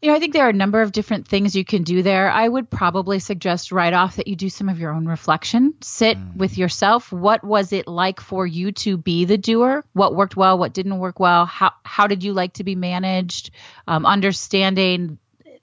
You 0.01 0.09
know, 0.09 0.15
I 0.15 0.19
think 0.19 0.33
there 0.33 0.45
are 0.45 0.49
a 0.49 0.53
number 0.53 0.83
of 0.83 0.91
different 0.91 1.27
things 1.27 1.55
you 1.55 1.65
can 1.65 1.81
do 1.81 2.03
there. 2.03 2.29
I 2.29 2.47
would 2.47 2.69
probably 2.69 3.17
suggest 3.17 3.71
right 3.71 3.93
off 3.93 4.17
that 4.17 4.27
you 4.27 4.35
do 4.35 4.47
some 4.47 4.69
of 4.69 4.79
your 4.79 4.93
own 4.93 5.07
reflection. 5.07 5.73
Sit 5.81 6.17
mm. 6.17 6.35
with 6.35 6.55
yourself. 6.55 7.11
What 7.11 7.43
was 7.43 7.73
it 7.73 7.87
like 7.87 8.21
for 8.21 8.45
you 8.45 8.71
to 8.73 8.97
be 8.97 9.25
the 9.25 9.39
doer? 9.39 9.83
What 9.93 10.15
worked 10.15 10.37
well? 10.37 10.59
What 10.59 10.73
didn't 10.73 10.99
work 10.99 11.19
well? 11.19 11.47
How 11.47 11.71
how 11.83 12.05
did 12.05 12.23
you 12.23 12.33
like 12.33 12.53
to 12.53 12.63
be 12.63 12.75
managed? 12.75 13.49
Um, 13.87 14.05
understanding 14.05 15.17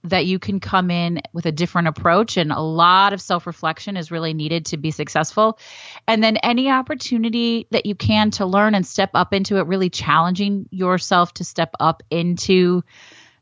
that 0.04 0.26
you 0.26 0.38
can 0.38 0.60
come 0.60 0.90
in 0.90 1.22
with 1.32 1.46
a 1.46 1.52
different 1.52 1.88
approach 1.88 2.36
and 2.36 2.52
a 2.52 2.60
lot 2.60 3.12
of 3.12 3.22
self-reflection 3.22 3.96
is 3.96 4.10
really 4.10 4.34
needed 4.34 4.66
to 4.66 4.76
be 4.76 4.90
successful 4.90 5.58
and 6.06 6.22
then 6.22 6.36
any 6.36 6.68
opportunity 6.70 7.66
that 7.70 7.86
you 7.86 7.94
can 7.94 8.30
to 8.30 8.44
learn 8.44 8.74
and 8.74 8.86
step 8.86 9.10
up 9.14 9.32
into 9.32 9.56
it 9.56 9.66
really 9.66 9.88
challenging 9.88 10.68
yourself 10.70 11.32
to 11.32 11.42
step 11.42 11.74
up 11.80 12.02
into 12.10 12.84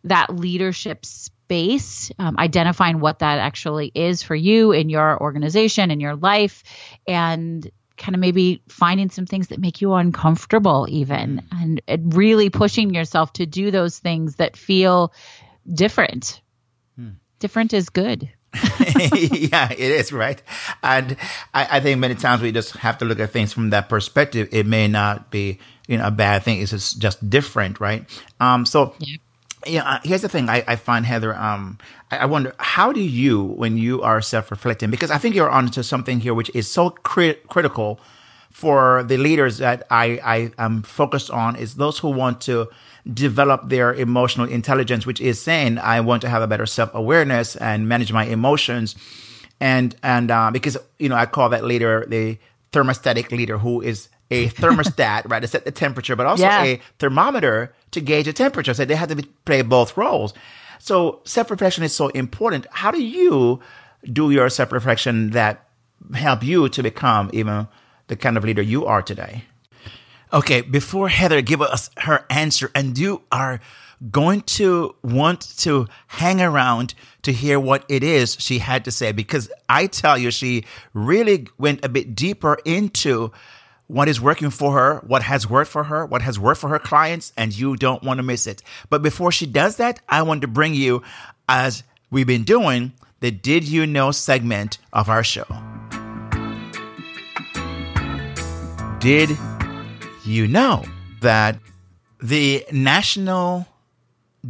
that 0.04 0.34
leadership 0.34 1.04
space, 1.04 2.10
um, 2.18 2.36
identifying 2.38 3.00
what 3.00 3.20
that 3.20 3.38
actually 3.38 3.90
is 3.94 4.22
for 4.22 4.34
you 4.34 4.72
in 4.72 4.88
your 4.88 5.20
organization, 5.20 5.90
in 5.90 6.00
your 6.00 6.16
life, 6.16 6.62
and 7.06 7.70
kind 7.96 8.14
of 8.14 8.20
maybe 8.20 8.62
finding 8.68 9.10
some 9.10 9.26
things 9.26 9.48
that 9.48 9.60
make 9.60 9.80
you 9.80 9.92
uncomfortable, 9.94 10.86
even, 10.88 11.42
and, 11.52 11.82
and 11.86 12.14
really 12.14 12.50
pushing 12.50 12.94
yourself 12.94 13.32
to 13.34 13.46
do 13.46 13.70
those 13.70 13.98
things 13.98 14.36
that 14.36 14.56
feel 14.56 15.12
different. 15.72 16.40
Hmm. 16.96 17.10
Different 17.38 17.72
is 17.72 17.90
good. 17.90 18.30
yeah, 18.98 19.70
it 19.72 19.78
is 19.78 20.12
right, 20.12 20.42
and 20.82 21.16
I, 21.54 21.78
I, 21.78 21.80
think 21.80 21.98
many 22.00 22.14
times 22.16 22.42
we 22.42 22.52
just 22.52 22.72
have 22.76 22.98
to 22.98 23.06
look 23.06 23.18
at 23.18 23.30
things 23.30 23.50
from 23.50 23.70
that 23.70 23.88
perspective. 23.88 24.50
It 24.52 24.66
may 24.66 24.88
not 24.88 25.30
be, 25.30 25.58
you 25.88 25.96
know, 25.96 26.06
a 26.06 26.10
bad 26.10 26.42
thing. 26.42 26.60
It's 26.60 26.70
just, 26.70 27.00
just 27.00 27.30
different, 27.30 27.80
right? 27.80 28.04
Um, 28.40 28.66
so 28.66 28.94
yeah 28.98 29.16
yeah, 29.66 29.88
uh, 29.88 29.98
here's 30.04 30.22
the 30.22 30.28
thing 30.28 30.48
I, 30.48 30.64
I 30.66 30.76
find 30.76 31.06
Heather. 31.06 31.34
Um, 31.34 31.78
I, 32.10 32.18
I, 32.18 32.24
wonder 32.26 32.54
how 32.58 32.92
do 32.92 33.00
you, 33.00 33.42
when 33.42 33.76
you 33.76 34.02
are 34.02 34.20
self-reflecting, 34.20 34.90
because 34.90 35.10
I 35.10 35.18
think 35.18 35.34
you're 35.34 35.50
onto 35.50 35.82
something 35.82 36.20
here 36.20 36.34
which 36.34 36.50
is 36.54 36.68
so 36.68 36.90
cri- 36.90 37.38
critical 37.48 38.00
for 38.50 39.02
the 39.04 39.16
leaders 39.16 39.58
that 39.58 39.86
I, 39.90 40.20
I 40.22 40.64
am 40.64 40.82
focused 40.82 41.30
on 41.30 41.56
is 41.56 41.74
those 41.74 41.98
who 41.98 42.08
want 42.10 42.40
to 42.42 42.68
develop 43.12 43.68
their 43.68 43.94
emotional 43.94 44.48
intelligence, 44.48 45.06
which 45.06 45.20
is 45.20 45.40
saying 45.40 45.78
I 45.78 46.00
want 46.00 46.22
to 46.22 46.28
have 46.28 46.42
a 46.42 46.46
better 46.46 46.66
self-awareness 46.66 47.56
and 47.56 47.88
manage 47.88 48.12
my 48.12 48.24
emotions, 48.24 48.94
and 49.58 49.96
and 50.02 50.30
uh, 50.30 50.50
because 50.50 50.76
you 50.98 51.08
know 51.08 51.16
I 51.16 51.26
call 51.26 51.48
that 51.48 51.64
leader 51.64 52.04
the 52.06 52.38
thermostatic 52.72 53.30
leader 53.30 53.58
who 53.58 53.80
is 53.80 54.08
a 54.30 54.48
thermostat, 54.48 55.22
right, 55.30 55.40
to 55.40 55.48
set 55.48 55.64
the 55.64 55.72
temperature, 55.72 56.16
but 56.16 56.26
also 56.26 56.44
yeah. 56.44 56.62
a 56.62 56.80
thermometer 56.98 57.74
to 57.92 58.00
gauge 58.00 58.26
the 58.26 58.32
temperature. 58.32 58.74
So 58.74 58.84
they 58.84 58.96
have 58.96 59.08
to 59.08 59.16
be, 59.16 59.22
play 59.44 59.62
both 59.62 59.96
roles. 59.96 60.34
So 60.78 61.20
self 61.24 61.50
reflection 61.50 61.84
is 61.84 61.94
so 61.94 62.08
important. 62.08 62.66
How 62.70 62.90
do 62.90 63.02
you 63.02 63.60
do 64.04 64.30
your 64.30 64.48
self 64.48 64.72
reflection 64.72 65.30
that 65.30 65.68
help 66.14 66.42
you 66.42 66.68
to 66.68 66.82
become 66.82 67.30
even 67.32 67.68
the 68.08 68.16
kind 68.16 68.36
of 68.36 68.44
leader 68.44 68.62
you 68.62 68.84
are 68.86 69.02
today? 69.02 69.44
Okay, 70.32 70.62
before 70.62 71.08
Heather 71.08 71.42
give 71.42 71.60
us 71.60 71.90
her 71.98 72.24
answer, 72.30 72.70
and 72.74 72.96
you 72.96 73.22
are 73.30 73.60
going 74.10 74.40
to 74.40 74.96
want 75.02 75.42
to 75.58 75.86
hang 76.08 76.40
around 76.40 76.94
to 77.22 77.32
hear 77.32 77.60
what 77.60 77.84
it 77.88 78.02
is 78.02 78.36
she 78.40 78.58
had 78.58 78.84
to 78.84 78.90
say 78.90 79.12
because 79.12 79.50
I 79.68 79.86
tell 79.86 80.18
you, 80.18 80.30
she 80.30 80.64
really 80.92 81.46
went 81.58 81.84
a 81.84 81.88
bit 81.88 82.14
deeper 82.14 82.58
into 82.64 83.30
what 83.92 84.08
is 84.08 84.18
working 84.18 84.48
for 84.48 84.72
her, 84.72 85.02
what 85.06 85.22
has 85.22 85.46
worked 85.46 85.70
for 85.70 85.84
her, 85.84 86.06
what 86.06 86.22
has 86.22 86.38
worked 86.38 86.58
for 86.58 86.68
her 86.68 86.78
clients, 86.78 87.30
and 87.36 87.54
you 87.54 87.76
don't 87.76 88.02
want 88.02 88.16
to 88.16 88.22
miss 88.22 88.46
it. 88.46 88.62
But 88.88 89.02
before 89.02 89.30
she 89.30 89.44
does 89.44 89.76
that, 89.76 90.00
I 90.08 90.22
want 90.22 90.40
to 90.40 90.48
bring 90.48 90.72
you, 90.72 91.02
as 91.46 91.82
we've 92.10 92.26
been 92.26 92.44
doing, 92.44 92.94
the 93.20 93.30
Did 93.30 93.68
You 93.68 93.86
Know 93.86 94.10
segment 94.10 94.78
of 94.94 95.10
our 95.10 95.22
show. 95.22 95.44
Did 98.98 99.36
you 100.24 100.48
know 100.48 100.84
that 101.20 101.58
the 102.22 102.64
national 102.72 103.66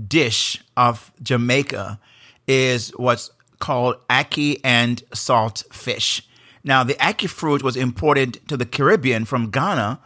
dish 0.06 0.62
of 0.76 1.10
Jamaica 1.20 1.98
is 2.46 2.90
what's 2.90 3.32
called 3.58 3.96
ackee 4.08 4.60
and 4.62 5.02
salt 5.12 5.64
fish? 5.72 6.28
Now, 6.64 6.84
the 6.84 6.94
ackee 6.94 7.28
fruit 7.28 7.62
was 7.62 7.76
imported 7.76 8.46
to 8.48 8.56
the 8.56 8.66
Caribbean 8.66 9.24
from 9.24 9.50
Ghana 9.50 10.00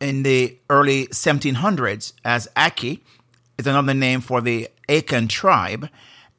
in 0.00 0.22
the 0.22 0.58
early 0.70 1.06
1700s 1.08 2.12
as 2.24 2.48
ackee. 2.56 3.00
It's 3.58 3.68
another 3.68 3.94
name 3.94 4.20
for 4.20 4.40
the 4.40 4.68
Akan 4.88 5.28
tribe. 5.28 5.88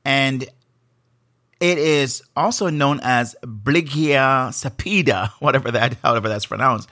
And 0.06 0.44
it 1.60 1.78
is 1.78 2.24
also 2.36 2.70
known 2.70 3.00
as 3.04 3.36
Blighia 3.42 4.50
sapida, 4.52 5.30
whatever 5.40 5.72
that, 5.72 5.98
however 6.04 6.30
that's 6.30 6.46
pronounced. 6.46 6.90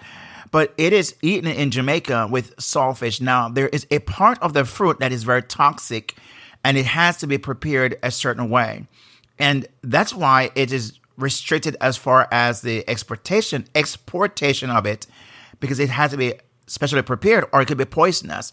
But 0.52 0.74
it 0.78 0.92
is 0.92 1.16
eaten 1.22 1.50
in 1.50 1.72
Jamaica 1.72 2.28
with 2.30 2.56
saltfish. 2.58 3.22
Now, 3.22 3.48
there 3.48 3.70
is 3.70 3.88
a 3.90 4.00
part 4.00 4.42
of 4.42 4.54
the 4.54 4.66
fruit 4.66 5.00
that 5.00 5.12
is 5.12 5.24
very 5.24 5.44
toxic 5.44 6.16
and 6.64 6.78
it 6.78 6.86
has 6.86 7.18
to 7.18 7.28
be 7.28 7.38
prepared 7.38 7.98
a 8.04 8.12
certain 8.12 8.50
way. 8.50 8.88
And 9.40 9.68
that's 9.82 10.14
why 10.14 10.52
it 10.56 10.72
is 10.72 11.00
restricted 11.22 11.78
as 11.80 11.98
far 11.98 12.28
as 12.32 12.62
the 12.62 12.88
exportation 12.90 13.68
exportation 13.76 14.70
of 14.70 14.86
it 14.86 15.08
because 15.60 15.80
it 15.80 15.90
has 15.90 16.12
to 16.12 16.18
be 16.18 16.34
specially 16.68 17.02
prepared 17.02 17.46
or 17.54 17.62
it 17.62 17.68
could 17.68 17.78
be 17.78 17.86
poisonous. 17.86 18.52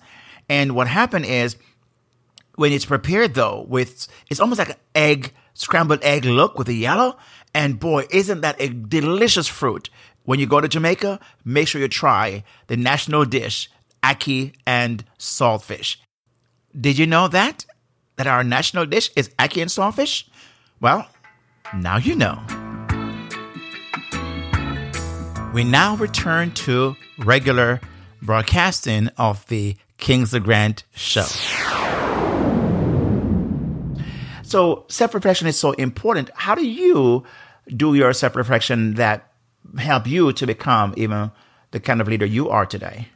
And 0.48 0.74
what 0.74 0.87
happened 0.88 1.24
is 1.24 1.57
when 2.57 2.72
it's 2.72 2.85
prepared 2.85 3.35
though 3.35 3.64
with 3.68 4.09
it's 4.31 4.40
almost 4.40 4.59
like 4.59 4.70
an 4.70 4.76
egg 4.94 5.33
scrambled 5.54 6.02
egg 6.02 6.24
look 6.24 6.59
with 6.59 6.66
the 6.66 6.76
yellow. 6.76 7.16
And 7.54 7.81
boy 7.81 8.07
isn't 8.11 8.42
that 8.42 8.61
a 8.61 8.68
delicious 8.68 9.48
fruit. 9.48 9.90
When 10.24 10.38
you 10.38 10.46
go 10.46 10.61
to 10.61 10.68
jamaica 10.68 11.20
make 11.44 11.68
sure 11.68 11.81
you 11.81 11.88
try 11.88 12.44
the 12.66 12.76
national 12.76 13.24
dish 13.24 13.70
ackee 14.02 14.52
and 14.66 15.04
saltfish. 15.18 15.96
Did 16.78 16.98
you 16.98 17.07
know 17.07 17.28
that? 17.28 17.64
That 18.16 18.26
our 18.26 18.44
national 18.44 18.87
dish 18.87 19.11
is 19.16 19.28
ackee 19.38 19.62
and 19.62 19.70
saltfish? 19.70 20.28
Well 20.81 21.09
now 21.74 21.96
you 21.96 22.14
know 22.14 22.42
we 25.52 25.64
now 25.64 25.96
return 25.96 26.50
to 26.52 26.94
regular 27.18 27.81
broadcasting 28.22 29.09
of 29.16 29.46
the 29.46 29.76
Kingsley 29.96 30.40
Grant 30.40 30.85
show. 30.94 31.26
So 34.42 34.85
self 34.88 35.14
reflection 35.14 35.46
is 35.46 35.59
so 35.59 35.72
important. 35.72 36.31
How 36.35 36.54
do 36.54 36.66
you 36.66 37.24
do 37.66 37.94
your 37.94 38.12
self 38.12 38.37
reflection 38.37 38.94
that 38.94 39.33
help 39.78 40.07
you 40.07 40.33
to 40.35 40.46
become 40.46 40.94
even 40.96 41.31
the 41.70 41.81
kind 41.81 42.00
of 42.00 42.09
leader 42.09 42.26
you 42.26 42.48
are 42.48 42.66
today? 42.66 43.09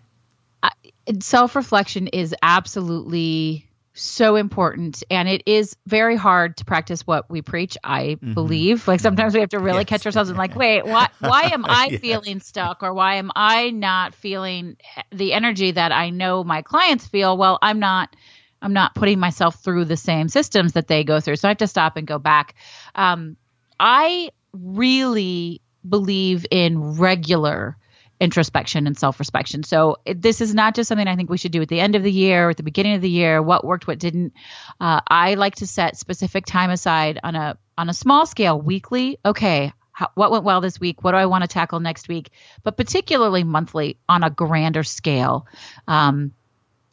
Self 1.20 1.54
reflection 1.54 2.08
is 2.08 2.34
absolutely 2.42 3.68
so 3.94 4.36
important 4.36 5.02
and 5.10 5.28
it 5.28 5.42
is 5.44 5.76
very 5.86 6.16
hard 6.16 6.56
to 6.56 6.64
practice 6.64 7.06
what 7.06 7.30
we 7.30 7.42
preach 7.42 7.76
i 7.84 8.16
mm-hmm. 8.16 8.32
believe 8.32 8.88
like 8.88 9.00
sometimes 9.00 9.34
we 9.34 9.40
have 9.40 9.50
to 9.50 9.58
really 9.58 9.80
yes. 9.80 9.86
catch 9.86 10.06
ourselves 10.06 10.30
and 10.30 10.38
like 10.38 10.56
wait 10.56 10.86
why 10.86 11.08
why 11.18 11.42
am 11.52 11.64
i 11.66 11.88
yes. 11.90 12.00
feeling 12.00 12.40
stuck 12.40 12.82
or 12.82 12.94
why 12.94 13.16
am 13.16 13.30
i 13.36 13.70
not 13.70 14.14
feeling 14.14 14.76
the 15.10 15.34
energy 15.34 15.72
that 15.72 15.92
i 15.92 16.08
know 16.08 16.42
my 16.42 16.62
clients 16.62 17.06
feel 17.06 17.36
well 17.36 17.58
i'm 17.60 17.80
not 17.80 18.16
i'm 18.62 18.72
not 18.72 18.94
putting 18.94 19.18
myself 19.18 19.62
through 19.62 19.84
the 19.84 19.96
same 19.96 20.28
systems 20.28 20.72
that 20.72 20.88
they 20.88 21.04
go 21.04 21.20
through 21.20 21.36
so 21.36 21.46
i 21.46 21.50
have 21.50 21.58
to 21.58 21.66
stop 21.66 21.98
and 21.98 22.06
go 22.06 22.18
back 22.18 22.54
um, 22.94 23.36
i 23.78 24.30
really 24.54 25.60
believe 25.86 26.46
in 26.50 26.96
regular 26.96 27.76
introspection 28.22 28.86
and 28.86 28.96
self-respection. 28.96 29.64
So 29.64 29.96
it, 30.06 30.22
this 30.22 30.40
is 30.40 30.54
not 30.54 30.76
just 30.76 30.86
something 30.86 31.08
I 31.08 31.16
think 31.16 31.28
we 31.28 31.38
should 31.38 31.50
do 31.50 31.60
at 31.60 31.68
the 31.68 31.80
end 31.80 31.96
of 31.96 32.04
the 32.04 32.12
year 32.12 32.46
or 32.46 32.50
at 32.50 32.56
the 32.56 32.62
beginning 32.62 32.94
of 32.94 33.02
the 33.02 33.10
year. 33.10 33.42
What 33.42 33.64
worked, 33.64 33.88
what 33.88 33.98
didn't. 33.98 34.32
Uh, 34.80 35.00
I 35.08 35.34
like 35.34 35.56
to 35.56 35.66
set 35.66 35.98
specific 35.98 36.46
time 36.46 36.70
aside 36.70 37.18
on 37.24 37.34
a 37.34 37.58
on 37.76 37.88
a 37.88 37.94
small 37.94 38.24
scale, 38.26 38.60
weekly. 38.60 39.18
Okay, 39.24 39.72
how, 39.90 40.08
what 40.14 40.30
went 40.30 40.44
well 40.44 40.60
this 40.60 40.78
week? 40.78 41.02
What 41.02 41.12
do 41.12 41.16
I 41.16 41.26
want 41.26 41.42
to 41.42 41.48
tackle 41.48 41.80
next 41.80 42.08
week? 42.08 42.30
But 42.62 42.76
particularly 42.76 43.42
monthly 43.42 43.98
on 44.08 44.22
a 44.22 44.30
grander 44.30 44.84
scale. 44.84 45.46
Um, 45.88 46.32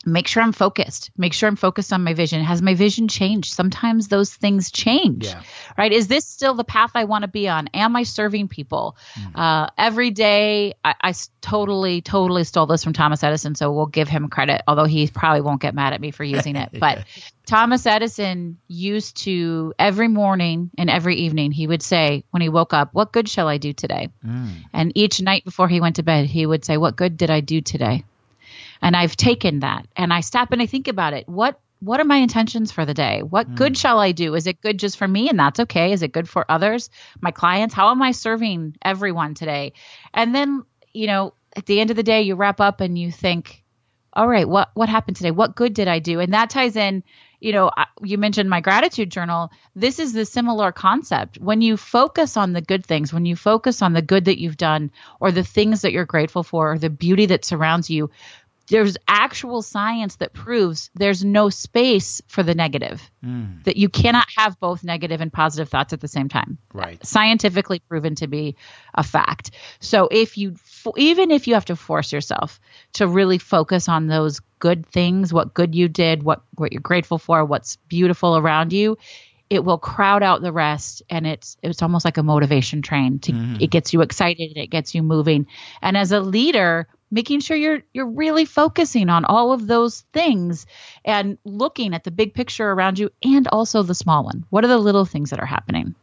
make 0.06 0.28
sure 0.28 0.42
I'm 0.42 0.54
focused. 0.54 1.12
Make 1.18 1.34
sure 1.34 1.50
I'm 1.50 1.58
focused 1.58 1.92
on 1.92 2.04
my 2.04 2.14
vision. 2.14 2.42
Has 2.42 2.62
my 2.62 2.74
vision 2.74 3.08
changed? 3.10 3.54
Sometimes 3.54 4.08
those 4.08 4.34
things 4.34 4.72
change, 4.72 5.26
yeah. 5.26 5.44
right? 5.78 5.92
Is 5.92 6.08
this 6.08 6.26
still 6.26 6.54
the 6.54 6.64
path 6.64 6.92
I 6.96 7.04
want 7.04 7.24
to 7.24 7.28
be 7.28 7.50
on? 7.50 7.68
Am 7.74 7.96
I 7.96 8.04
serving 8.04 8.48
people? 8.48 8.96
Mm. 9.16 9.32
Uh, 9.36 9.70
every 9.78 10.12
day, 10.12 10.76
I, 10.84 10.96
I, 11.02 11.14
totally, 11.42 12.02
totally 12.02 12.46
stole 12.46 12.66
this 12.66 12.84
from 12.84 12.94
Thomas 12.94 13.24
Edison, 13.24 13.56
so 13.56 13.74
we'll 13.74 13.88
give 13.88 14.08
him 14.08 14.30
credit, 14.30 14.62
although 14.68 14.86
he 14.86 15.08
probably 15.08 15.42
won't 15.42 15.62
get 15.62 15.76
mad 15.76 15.94
at 15.94 16.00
me 16.00 16.12
for 16.12 16.24
using 16.24 16.56
it. 16.56 16.70
yeah. 16.74 16.80
But 16.80 17.06
Thomas 17.46 17.86
Edison 17.86 18.58
used 18.70 19.18
to, 19.24 19.74
every 19.78 20.08
morning 20.08 20.70
and 20.78 20.90
every 20.90 21.16
evening, 21.18 21.52
he 21.52 21.68
would 21.68 21.82
say, 21.82 22.24
when 22.32 22.42
he 22.42 22.48
woke 22.48 22.74
up, 22.74 22.94
What 22.94 23.12
good 23.12 23.28
shall 23.28 23.50
I 23.50 23.58
do 23.58 23.74
today? 23.74 24.10
Mm. 24.26 24.50
And 24.72 24.92
each 24.96 25.22
night 25.22 25.44
before 25.44 25.68
he 25.68 25.82
went 25.82 25.98
to 25.98 26.04
bed, 26.04 26.26
he 26.26 26.46
would 26.46 26.64
say, 26.64 26.78
What 26.78 26.96
good 26.96 27.18
did 27.18 27.30
I 27.30 27.42
do 27.42 27.60
today? 27.60 28.06
And 28.82 28.96
I've 28.96 29.16
taken 29.16 29.60
that 29.60 29.88
and 29.96 30.14
I 30.14 30.22
stop 30.22 30.52
and 30.52 30.62
I 30.62 30.66
think 30.66 30.88
about 30.88 31.14
it. 31.14 31.28
What 31.28 31.60
what 31.82 32.02
are 32.02 32.06
my 32.06 32.18
intentions 32.18 32.74
for 32.74 32.86
the 32.86 32.94
day? 32.94 33.24
What 33.24 33.50
mm. 33.50 33.56
good 33.56 33.78
shall 33.78 34.00
I 34.00 34.12
do? 34.12 34.36
Is 34.36 34.48
it 34.48 34.62
good 34.62 34.78
just 34.78 34.98
for 34.98 35.08
me 35.08 35.30
and 35.30 35.40
that's 35.40 35.62
okay? 35.62 35.94
Is 35.94 36.02
it 36.04 36.12
good 36.12 36.28
for 36.28 36.46
others, 36.50 36.90
my 37.22 37.32
clients? 37.32 37.74
How 37.74 37.92
am 37.92 38.02
I 38.02 38.12
serving 38.12 38.76
everyone 38.82 39.34
today? 39.34 39.74
And 40.14 40.36
then, 40.36 40.66
you 40.94 41.08
know, 41.08 41.34
at 41.56 41.66
the 41.66 41.80
end 41.80 41.90
of 41.90 41.96
the 41.96 42.04
day 42.04 42.24
you 42.24 42.36
wrap 42.36 42.60
up 42.60 42.82
and 42.82 42.98
you 42.98 43.12
think, 43.12 43.64
all 44.12 44.28
right, 44.28 44.48
what 44.48 44.72
what 44.74 44.90
happened 44.90 45.18
today? 45.18 45.32
What 45.32 45.56
good 45.56 45.74
did 45.74 45.88
I 45.88 46.00
do? 46.00 46.20
And 46.20 46.34
that 46.34 46.50
ties 46.50 46.76
in 46.76 47.04
you 47.40 47.54
know, 47.54 47.72
you 48.02 48.18
mentioned 48.18 48.50
my 48.50 48.60
gratitude 48.60 49.10
journal. 49.10 49.52
This 49.76 50.00
is 50.00 50.12
the 50.12 50.26
similar 50.26 50.72
concept. 50.72 51.38
When 51.38 51.62
you 51.62 51.78
focus 51.78 52.36
on 52.36 52.52
the 52.52 52.62
good 52.62 52.86
things, 52.86 53.14
when 53.14 53.26
you 53.26 53.36
focus 53.36 53.82
on 53.82 53.94
the 53.94 54.02
good 54.02 54.26
that 54.26 54.40
you've 54.40 54.58
done, 54.58 54.92
or 55.20 55.32
the 55.32 55.44
things 55.44 55.82
that 55.82 55.94
you're 55.94 56.06
grateful 56.06 56.44
for, 56.44 56.74
or 56.74 56.78
the 56.78 56.90
beauty 56.90 57.28
that 57.28 57.46
surrounds 57.46 57.90
you, 57.90 58.10
there's 58.70 58.98
actual 59.08 59.62
science 59.62 60.18
that 60.18 60.34
proves 60.34 60.90
there's 60.96 61.24
no 61.24 61.50
space 61.50 62.22
for 62.28 62.44
the 62.44 62.56
negative. 62.56 63.02
Mm. 63.24 63.64
That 63.66 63.78
you 63.78 63.90
cannot 63.90 64.28
have 64.38 64.60
both 64.60 64.84
negative 64.84 65.22
and 65.22 65.34
positive 65.34 65.70
thoughts 65.70 65.92
at 65.92 66.02
the 66.02 66.08
same 66.08 66.30
time. 66.30 66.58
Right. 66.74 67.04
Scientifically 67.06 67.80
proven 67.80 68.16
to 68.16 68.28
be 68.28 68.56
a 68.94 69.04
fact. 69.04 69.52
So 69.80 70.08
if 70.12 70.38
you 70.38 70.56
even 70.96 71.32
if 71.32 71.48
you 71.48 71.56
have 71.56 71.66
to 71.66 71.76
force 71.76 72.14
yourself 72.14 72.60
to 72.94 73.08
really 73.08 73.38
focus 73.38 73.90
on 73.90 74.08
those 74.08 74.40
good 74.60 74.86
things, 74.86 75.34
what 75.34 75.54
good 75.54 75.76
you 75.76 75.88
did, 75.88 76.24
what 76.24 76.42
what 76.56 76.72
you're 76.72 76.82
grateful 76.82 77.18
for, 77.18 77.44
what's 77.44 77.76
beautiful 77.88 78.38
around 78.38 78.72
you, 78.72 78.98
it 79.50 79.66
will 79.66 79.78
crowd 79.78 80.24
out 80.24 80.42
the 80.42 80.52
rest 80.52 81.02
and 81.10 81.26
it's 81.26 81.58
it's 81.64 81.82
almost 81.82 82.06
like 82.06 82.18
a 82.18 82.24
motivation 82.24 82.82
train 82.82 83.20
to 83.20 83.32
mm. 83.32 83.62
it 83.62 83.70
gets 83.72 83.94
you 83.94 84.02
excited 84.02 84.56
it 84.56 84.68
gets 84.68 84.94
you 84.94 85.02
moving 85.02 85.48
and 85.82 85.98
as 85.98 86.12
a 86.12 86.20
leader 86.20 86.88
making 87.12 87.40
sure 87.40 87.58
you're 87.58 87.82
you're 87.94 88.06
really 88.06 88.46
focusing 88.46 89.10
on 89.10 89.26
all 89.26 89.52
of 89.52 89.68
those 89.68 90.02
things 90.14 90.66
and 91.06 91.38
looking 91.44 91.94
at 91.94 92.04
the 92.04 92.12
big 92.12 92.34
picture 92.34 92.70
around 92.70 93.00
you 93.00 93.10
and 93.24 93.48
also 93.48 93.84
the 93.84 93.96
small 93.96 94.24
one. 94.24 94.46
What 94.50 94.64
are 94.64 94.68
the 94.68 94.78
little 94.78 95.06
things 95.06 95.30
that 95.32 95.40
are 95.40 95.46
happening? 95.46 95.96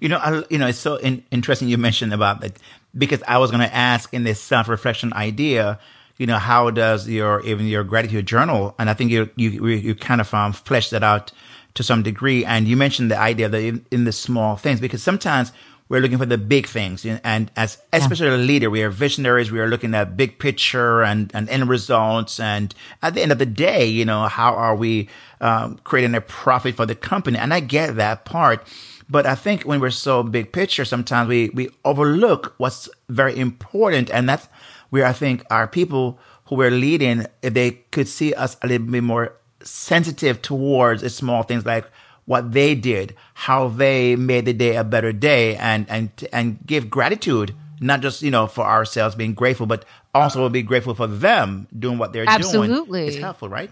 You 0.00 0.08
know 0.08 0.18
I, 0.18 0.44
you 0.50 0.58
know 0.58 0.66
it's 0.66 0.78
so 0.78 0.96
in, 0.96 1.24
interesting 1.30 1.68
you 1.68 1.78
mentioned 1.78 2.14
about 2.14 2.40
that 2.40 2.58
because 2.96 3.22
i 3.28 3.38
was 3.38 3.50
going 3.50 3.62
to 3.62 3.74
ask 3.74 4.12
in 4.12 4.24
this 4.24 4.40
self-reflection 4.40 5.12
idea 5.12 5.78
you 6.16 6.26
know 6.26 6.38
how 6.38 6.70
does 6.70 7.08
your 7.08 7.44
even 7.46 7.66
your 7.66 7.84
gratitude 7.84 8.26
journal 8.26 8.74
and 8.78 8.90
i 8.90 8.94
think 8.94 9.10
you 9.10 9.30
you 9.36 9.66
you 9.66 9.94
kind 9.94 10.20
of 10.20 10.32
um, 10.34 10.52
fleshed 10.52 10.90
that 10.90 11.02
out 11.02 11.32
to 11.74 11.82
some 11.82 12.02
degree 12.02 12.44
and 12.44 12.66
you 12.66 12.76
mentioned 12.76 13.10
the 13.10 13.18
idea 13.18 13.48
that 13.48 13.60
in, 13.60 13.84
in 13.90 14.04
the 14.04 14.12
small 14.12 14.56
things 14.56 14.80
because 14.80 15.02
sometimes 15.02 15.52
we're 15.90 16.00
looking 16.00 16.18
for 16.18 16.26
the 16.26 16.38
big 16.38 16.68
things. 16.68 17.04
And 17.04 17.50
as, 17.56 17.76
especially 17.92 18.28
yeah. 18.28 18.36
a 18.36 18.38
leader, 18.38 18.70
we 18.70 18.84
are 18.84 18.90
visionaries. 18.90 19.50
We 19.50 19.58
are 19.58 19.66
looking 19.66 19.92
at 19.92 20.16
big 20.16 20.38
picture 20.38 21.02
and, 21.02 21.32
and 21.34 21.48
end 21.50 21.68
results. 21.68 22.38
And 22.38 22.72
at 23.02 23.14
the 23.14 23.22
end 23.22 23.32
of 23.32 23.38
the 23.38 23.44
day, 23.44 23.86
you 23.86 24.04
know, 24.04 24.28
how 24.28 24.54
are 24.54 24.76
we 24.76 25.08
um, 25.40 25.80
creating 25.82 26.14
a 26.14 26.20
profit 26.20 26.76
for 26.76 26.86
the 26.86 26.94
company? 26.94 27.38
And 27.38 27.52
I 27.52 27.58
get 27.58 27.96
that 27.96 28.24
part. 28.24 28.64
But 29.10 29.26
I 29.26 29.34
think 29.34 29.64
when 29.64 29.80
we're 29.80 29.90
so 29.90 30.22
big 30.22 30.52
picture, 30.52 30.84
sometimes 30.84 31.28
we, 31.28 31.48
we 31.48 31.70
overlook 31.84 32.54
what's 32.58 32.88
very 33.08 33.36
important. 33.36 34.10
And 34.10 34.28
that's 34.28 34.46
where 34.90 35.04
I 35.04 35.12
think 35.12 35.44
our 35.50 35.66
people 35.66 36.20
who 36.44 36.54
we're 36.54 36.70
leading, 36.70 37.26
if 37.42 37.52
they 37.54 37.72
could 37.90 38.06
see 38.06 38.32
us 38.32 38.56
a 38.62 38.68
little 38.68 38.86
bit 38.86 39.02
more 39.02 39.34
sensitive 39.64 40.40
towards 40.40 41.12
small 41.12 41.42
things 41.42 41.66
like 41.66 41.84
what 42.30 42.52
they 42.52 42.76
did, 42.76 43.16
how 43.34 43.66
they 43.66 44.14
made 44.14 44.44
the 44.44 44.52
day 44.52 44.76
a 44.76 44.84
better 44.84 45.12
day, 45.12 45.56
and 45.56 45.84
and 45.90 46.10
and 46.32 46.64
give 46.64 46.88
gratitude, 46.88 47.52
not 47.80 48.02
just 48.02 48.22
you 48.22 48.30
know 48.30 48.46
for 48.46 48.64
ourselves 48.64 49.16
being 49.16 49.34
grateful, 49.34 49.66
but 49.66 49.84
also 50.14 50.48
be 50.48 50.62
grateful 50.62 50.94
for 50.94 51.08
them 51.08 51.66
doing 51.76 51.98
what 51.98 52.12
they're 52.12 52.24
Absolutely. 52.28 52.68
doing. 52.68 52.70
Absolutely, 52.70 53.06
it's 53.08 53.16
helpful, 53.16 53.48
right? 53.48 53.70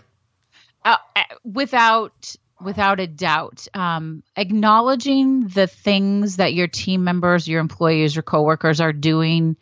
Uh, 0.84 0.96
uh, 1.14 1.22
without 1.44 2.34
without 2.60 2.98
a 2.98 3.06
doubt, 3.06 3.68
um, 3.74 4.24
acknowledging 4.34 5.46
the 5.46 5.68
things 5.68 6.38
that 6.38 6.52
your 6.52 6.66
team 6.66 7.04
members, 7.04 7.46
your 7.46 7.60
employees, 7.60 8.16
your 8.16 8.24
coworkers 8.24 8.80
are 8.80 8.92
doing 8.92 9.56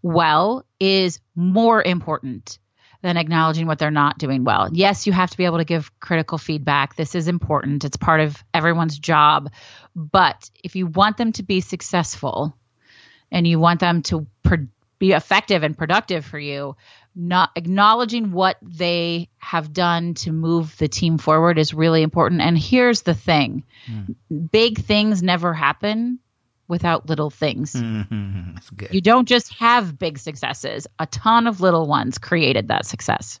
well 0.00 0.64
is 0.80 1.20
more 1.36 1.82
important 1.82 2.58
than 3.02 3.16
acknowledging 3.16 3.66
what 3.66 3.78
they're 3.78 3.90
not 3.90 4.18
doing 4.18 4.44
well. 4.44 4.68
Yes, 4.72 5.06
you 5.06 5.12
have 5.12 5.30
to 5.30 5.36
be 5.36 5.44
able 5.44 5.58
to 5.58 5.64
give 5.64 5.98
critical 6.00 6.38
feedback. 6.38 6.96
This 6.96 7.14
is 7.14 7.28
important. 7.28 7.84
It's 7.84 7.96
part 7.96 8.20
of 8.20 8.42
everyone's 8.52 8.98
job. 8.98 9.50
But 9.94 10.50
if 10.64 10.74
you 10.74 10.86
want 10.86 11.16
them 11.16 11.32
to 11.32 11.42
be 11.42 11.60
successful 11.60 12.56
and 13.30 13.46
you 13.46 13.60
want 13.60 13.80
them 13.80 14.02
to 14.02 14.26
pro- 14.42 14.66
be 14.98 15.12
effective 15.12 15.62
and 15.62 15.78
productive 15.78 16.24
for 16.24 16.38
you, 16.38 16.76
not 17.14 17.50
acknowledging 17.56 18.32
what 18.32 18.56
they 18.62 19.28
have 19.38 19.72
done 19.72 20.14
to 20.14 20.32
move 20.32 20.76
the 20.78 20.88
team 20.88 21.18
forward 21.18 21.58
is 21.58 21.74
really 21.74 22.02
important. 22.02 22.40
And 22.40 22.58
here's 22.58 23.02
the 23.02 23.14
thing 23.14 23.64
mm. 23.90 24.16
big 24.50 24.78
things 24.78 25.22
never 25.22 25.54
happen 25.54 26.18
without 26.68 27.08
little 27.08 27.30
things. 27.30 27.72
Mm-hmm. 27.72 28.56
You 28.90 29.00
don't 29.00 29.26
just 29.26 29.52
have 29.54 29.98
big 29.98 30.18
successes; 30.18 30.86
a 30.98 31.06
ton 31.06 31.46
of 31.46 31.60
little 31.60 31.86
ones 31.86 32.18
created 32.18 32.68
that 32.68 32.86
success. 32.86 33.40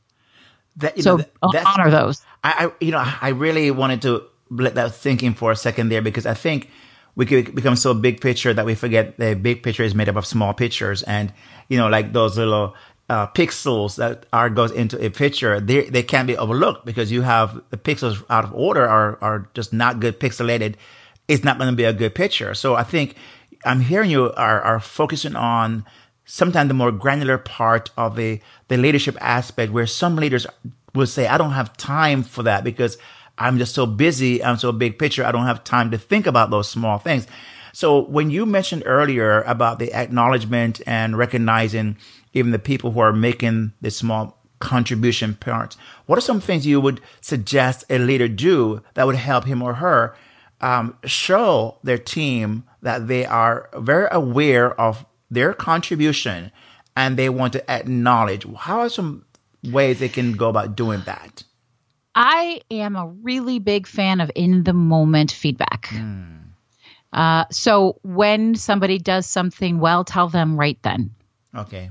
That, 0.78 1.00
so 1.00 1.16
know, 1.16 1.24
that, 1.52 1.66
honor 1.66 1.90
those. 1.90 2.24
I, 2.44 2.66
I, 2.66 2.84
you 2.84 2.92
know, 2.92 3.02
I 3.20 3.30
really 3.30 3.70
wanted 3.70 4.02
to 4.02 4.22
let 4.50 4.76
that 4.76 4.94
thinking 4.94 5.34
for 5.34 5.50
a 5.50 5.56
second 5.56 5.88
there 5.88 6.02
because 6.02 6.24
I 6.24 6.34
think 6.34 6.70
we 7.16 7.26
could 7.26 7.54
become 7.54 7.74
so 7.74 7.94
big 7.94 8.20
picture 8.20 8.54
that 8.54 8.64
we 8.64 8.74
forget 8.74 9.18
the 9.18 9.34
big 9.34 9.62
picture 9.62 9.82
is 9.82 9.94
made 9.94 10.08
up 10.08 10.16
of 10.16 10.24
small 10.24 10.54
pictures, 10.54 11.02
and 11.02 11.32
you 11.68 11.76
know, 11.76 11.88
like 11.88 12.12
those 12.12 12.38
little 12.38 12.76
uh, 13.08 13.26
pixels 13.28 13.96
that 13.96 14.26
are 14.32 14.50
goes 14.50 14.70
into 14.70 15.02
a 15.04 15.10
picture, 15.10 15.60
they 15.60 15.88
they 15.88 16.02
can't 16.02 16.26
be 16.26 16.36
overlooked 16.36 16.84
because 16.84 17.10
you 17.10 17.22
have 17.22 17.60
the 17.70 17.76
pixels 17.76 18.22
out 18.30 18.44
of 18.44 18.54
order 18.54 18.86
are 18.86 19.18
are 19.20 19.48
just 19.54 19.72
not 19.72 20.00
good 20.00 20.20
pixelated. 20.20 20.74
It's 21.28 21.44
not 21.44 21.58
going 21.58 21.70
to 21.70 21.76
be 21.76 21.84
a 21.84 21.92
good 21.92 22.14
picture. 22.14 22.54
So 22.54 22.74
I 22.74 22.82
think 22.82 23.14
I'm 23.64 23.80
hearing 23.80 24.10
you 24.10 24.32
are 24.32 24.60
are 24.62 24.80
focusing 24.80 25.36
on 25.36 25.84
sometimes 26.24 26.68
the 26.68 26.74
more 26.74 26.92
granular 26.92 27.38
part 27.38 27.90
of 27.96 28.16
the 28.16 28.40
the 28.68 28.76
leadership 28.76 29.16
aspect 29.20 29.72
where 29.72 29.86
some 29.86 30.16
leaders 30.16 30.46
will 30.94 31.06
say, 31.06 31.26
I 31.26 31.38
don't 31.38 31.52
have 31.52 31.76
time 31.76 32.22
for 32.22 32.42
that 32.44 32.64
because 32.64 32.98
I'm 33.38 33.58
just 33.58 33.74
so 33.74 33.86
busy. 33.86 34.42
I'm 34.42 34.56
so 34.56 34.72
big 34.72 34.98
picture. 34.98 35.24
I 35.24 35.32
don't 35.32 35.46
have 35.46 35.64
time 35.64 35.90
to 35.92 35.98
think 35.98 36.26
about 36.26 36.50
those 36.50 36.68
small 36.68 36.98
things. 36.98 37.26
So 37.72 38.00
when 38.00 38.30
you 38.30 38.46
mentioned 38.46 38.82
earlier 38.86 39.42
about 39.42 39.78
the 39.78 39.92
acknowledgement 39.92 40.80
and 40.86 41.16
recognizing 41.16 41.96
even 42.32 42.50
the 42.50 42.58
people 42.58 42.90
who 42.90 43.00
are 43.00 43.12
making 43.12 43.72
the 43.80 43.90
small 43.90 44.38
contribution 44.58 45.34
parts, 45.34 45.76
what 46.06 46.18
are 46.18 46.22
some 46.22 46.40
things 46.40 46.66
you 46.66 46.80
would 46.80 47.00
suggest 47.20 47.84
a 47.88 47.98
leader 47.98 48.26
do 48.26 48.82
that 48.94 49.06
would 49.06 49.16
help 49.16 49.44
him 49.44 49.62
or 49.62 49.74
her 49.74 50.16
um, 50.60 50.96
show 51.04 51.78
their 51.82 51.98
team 51.98 52.64
that 52.82 53.08
they 53.08 53.24
are 53.24 53.68
very 53.76 54.08
aware 54.10 54.78
of 54.80 55.04
their 55.30 55.52
contribution 55.52 56.50
and 56.96 57.16
they 57.16 57.28
want 57.28 57.52
to 57.54 57.70
acknowledge? 57.70 58.46
How 58.56 58.80
are 58.80 58.88
some 58.88 59.24
ways 59.64 59.98
they 59.98 60.08
can 60.08 60.32
go 60.32 60.48
about 60.48 60.76
doing 60.76 61.02
that? 61.06 61.44
I 62.14 62.62
am 62.70 62.96
a 62.96 63.06
really 63.06 63.58
big 63.60 63.86
fan 63.86 64.20
of 64.20 64.30
in 64.34 64.64
the 64.64 64.72
moment 64.72 65.30
feedback. 65.30 65.86
Mm. 65.88 66.38
Uh, 67.12 67.44
so 67.50 67.98
when 68.02 68.54
somebody 68.54 68.98
does 68.98 69.26
something 69.26 69.78
well, 69.78 70.04
tell 70.04 70.28
them 70.28 70.58
right 70.58 70.78
then. 70.82 71.14
Okay. 71.54 71.90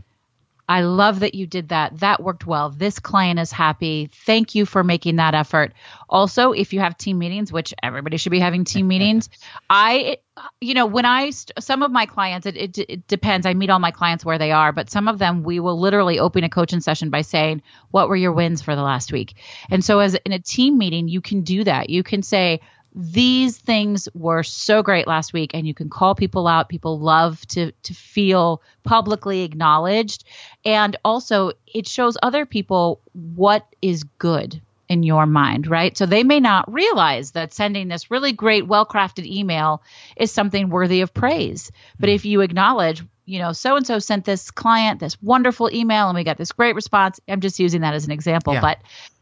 I 0.68 0.82
love 0.82 1.22
that 1.22 1.34
you 1.34 1.48
did 1.48 1.70
that. 1.70 2.00
That 2.00 2.22
worked 2.22 2.46
well. 2.46 2.70
This 2.70 3.00
client 3.00 3.40
is 3.40 3.52
happy. 3.52 4.10
Thank 4.26 4.54
you 4.54 4.66
for 4.66 4.84
making 4.84 5.16
that 5.16 5.34
effort. 5.34 5.74
Also, 6.10 6.52
if 6.52 6.74
you 6.74 6.82
have 6.82 6.98
team 6.98 7.18
meetings, 7.18 7.52
which 7.54 7.74
everybody 7.82 8.18
should 8.18 8.32
be 8.32 8.40
having 8.40 8.66
team 8.66 8.88
meetings, 8.90 9.30
I, 9.70 10.18
you 10.60 10.74
know, 10.74 10.86
when 10.86 11.06
I, 11.06 11.30
some 11.30 11.84
of 11.84 11.92
my 11.92 12.06
clients, 12.06 12.46
it, 12.46 12.58
it, 12.58 12.78
it, 12.78 13.08
depends. 13.08 13.46
I 13.46 13.54
meet 13.54 13.70
all 13.70 13.80
my 13.80 13.92
clients 13.92 14.26
where 14.26 14.38
they 14.38 14.52
are, 14.52 14.74
but 14.74 14.90
some 14.90 15.08
of 15.08 15.20
them, 15.20 15.44
we 15.44 15.60
will 15.60 15.80
literally 15.80 16.20
open 16.20 16.44
a 16.44 16.50
coaching 16.50 16.82
session 16.82 17.10
by 17.10 17.22
saying, 17.22 17.62
What 17.92 18.10
were 18.10 18.16
your 18.16 18.34
wins 18.34 18.62
for 18.62 18.76
the 18.76 18.84
last 18.84 19.14
week? 19.14 19.36
And 19.70 19.84
so, 19.84 20.00
as 20.00 20.16
in 20.16 20.34
a 20.34 20.40
team 20.40 20.78
meeting, 20.78 21.08
you 21.08 21.22
can 21.22 21.42
do 21.42 21.64
that. 21.64 21.90
You 21.90 22.04
can 22.04 22.24
say, 22.24 22.60
these 23.00 23.58
things 23.58 24.10
were 24.16 24.42
so 24.42 24.82
great 24.82 25.06
last 25.06 25.32
week 25.32 25.52
and 25.54 25.68
you 25.68 25.74
can 25.76 25.88
call 25.88 26.16
people 26.16 26.48
out 26.48 26.68
people 26.68 27.00
love 27.00 27.46
to 27.46 27.72
to 27.84 27.94
feel 27.94 28.62
publicly 28.84 29.44
acknowledged 29.44 30.24
and 30.68 30.98
also 31.06 31.54
it 31.74 31.88
shows 31.88 32.18
other 32.22 32.46
people 32.46 33.00
what 33.14 33.66
is 33.82 34.04
good 34.20 34.62
in 34.90 35.02
your 35.02 35.26
mind 35.26 35.68
right 35.68 35.98
so 35.98 36.06
they 36.06 36.24
may 36.24 36.40
not 36.40 36.72
realize 36.72 37.32
that 37.32 37.54
sending 37.54 37.88
this 37.88 38.12
really 38.12 38.32
great 38.32 38.68
well-crafted 38.68 39.26
email 39.26 39.82
is 40.16 40.32
something 40.32 40.70
worthy 40.70 41.02
of 41.02 41.14
praise 41.14 41.72
but 42.00 42.10
if 42.10 42.26
you 42.26 42.42
acknowledge 42.42 43.04
you 43.26 43.40
know 43.40 43.52
so 43.52 43.76
and 43.76 43.88
so 43.88 44.00
sent 44.00 44.24
this 44.26 44.52
client 44.52 45.00
this 45.00 45.22
wonderful 45.22 45.70
email 45.74 46.08
and 46.08 46.16
we 46.16 46.24
got 46.24 46.38
this 46.38 46.52
great 46.52 46.76
response 46.76 47.20
i'm 47.28 47.42
just 47.42 47.60
using 47.60 47.82
that 47.82 47.94
as 47.94 48.06
an 48.06 48.12
example 48.12 48.54
yeah. 48.54 48.62
but 48.62 48.80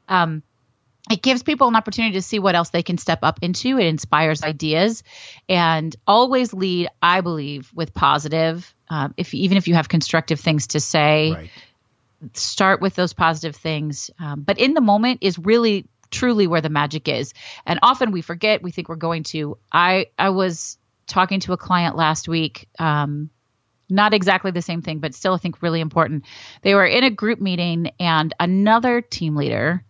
um 0.09 0.43
it 1.09 1.21
gives 1.21 1.43
people 1.43 1.67
an 1.67 1.75
opportunity 1.75 2.13
to 2.15 2.21
see 2.21 2.39
what 2.39 2.55
else 2.55 2.69
they 2.69 2.83
can 2.83 2.97
step 2.97 3.19
up 3.21 3.39
into. 3.41 3.77
It 3.77 3.85
inspires 3.85 4.43
ideas, 4.43 5.03
and 5.47 5.95
always 6.07 6.53
lead, 6.53 6.89
I 7.01 7.21
believe, 7.21 7.71
with 7.75 7.93
positive. 7.93 8.73
Um, 8.89 9.13
if 9.17 9.33
even 9.33 9.57
if 9.57 9.67
you 9.67 9.75
have 9.75 9.87
constructive 9.87 10.39
things 10.39 10.67
to 10.67 10.79
say, 10.79 11.31
right. 11.31 11.49
start 12.33 12.81
with 12.81 12.95
those 12.95 13.13
positive 13.13 13.55
things. 13.55 14.09
Um, 14.19 14.41
but 14.41 14.57
in 14.57 14.73
the 14.73 14.81
moment 14.81 15.19
is 15.21 15.37
really 15.37 15.85
truly 16.09 16.47
where 16.47 16.61
the 16.61 16.69
magic 16.69 17.07
is. 17.07 17.33
And 17.65 17.79
often 17.83 18.11
we 18.11 18.21
forget. 18.21 18.63
We 18.63 18.71
think 18.71 18.89
we're 18.89 18.95
going 18.95 19.23
to. 19.23 19.57
I 19.71 20.07
I 20.17 20.29
was 20.29 20.77
talking 21.07 21.39
to 21.41 21.53
a 21.53 21.57
client 21.57 21.95
last 21.95 22.27
week. 22.27 22.67
Um, 22.79 23.29
not 23.87 24.15
exactly 24.15 24.49
the 24.49 24.63
same 24.63 24.81
thing, 24.81 24.97
but 24.97 25.13
still 25.13 25.35
I 25.35 25.37
think 25.37 25.61
really 25.61 25.81
important. 25.81 26.25
They 26.63 26.73
were 26.73 26.85
in 26.85 27.03
a 27.03 27.11
group 27.11 27.39
meeting, 27.39 27.91
and 27.99 28.33
another 28.39 29.01
team 29.01 29.35
leader 29.35 29.83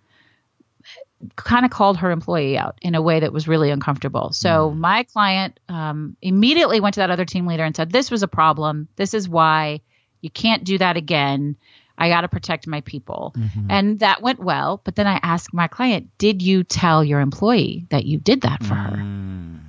kind 1.35 1.65
of 1.65 1.71
called 1.71 1.97
her 1.97 2.11
employee 2.11 2.57
out 2.57 2.77
in 2.81 2.95
a 2.95 3.01
way 3.01 3.19
that 3.19 3.33
was 3.33 3.47
really 3.47 3.69
uncomfortable. 3.69 4.31
So 4.31 4.71
mm. 4.71 4.77
my 4.77 5.03
client 5.03 5.59
um, 5.69 6.15
immediately 6.21 6.79
went 6.79 6.95
to 6.95 7.01
that 7.01 7.11
other 7.11 7.25
team 7.25 7.45
leader 7.45 7.63
and 7.63 7.75
said, 7.75 7.91
"This 7.91 8.11
was 8.11 8.23
a 8.23 8.27
problem. 8.27 8.87
This 8.95 9.13
is 9.13 9.27
why 9.29 9.81
you 10.21 10.29
can't 10.29 10.63
do 10.63 10.77
that 10.77 10.97
again. 10.97 11.55
I 11.97 12.09
got 12.09 12.21
to 12.21 12.27
protect 12.27 12.67
my 12.67 12.81
people." 12.81 13.33
Mm-hmm. 13.37 13.67
And 13.69 13.99
that 13.99 14.21
went 14.21 14.39
well. 14.39 14.81
But 14.83 14.95
then 14.95 15.07
I 15.07 15.19
asked 15.21 15.53
my 15.53 15.67
client, 15.67 16.09
"Did 16.17 16.41
you 16.41 16.63
tell 16.63 17.03
your 17.03 17.19
employee 17.19 17.85
that 17.89 18.05
you 18.05 18.19
did 18.19 18.41
that 18.41 18.63
for 18.63 18.73
mm. 18.73 18.89
her?" 18.89 19.61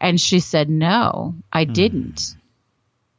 And 0.00 0.20
she 0.20 0.40
said, 0.40 0.70
"No, 0.70 1.34
I 1.52 1.64
mm. 1.64 1.72
didn't." 1.74 2.36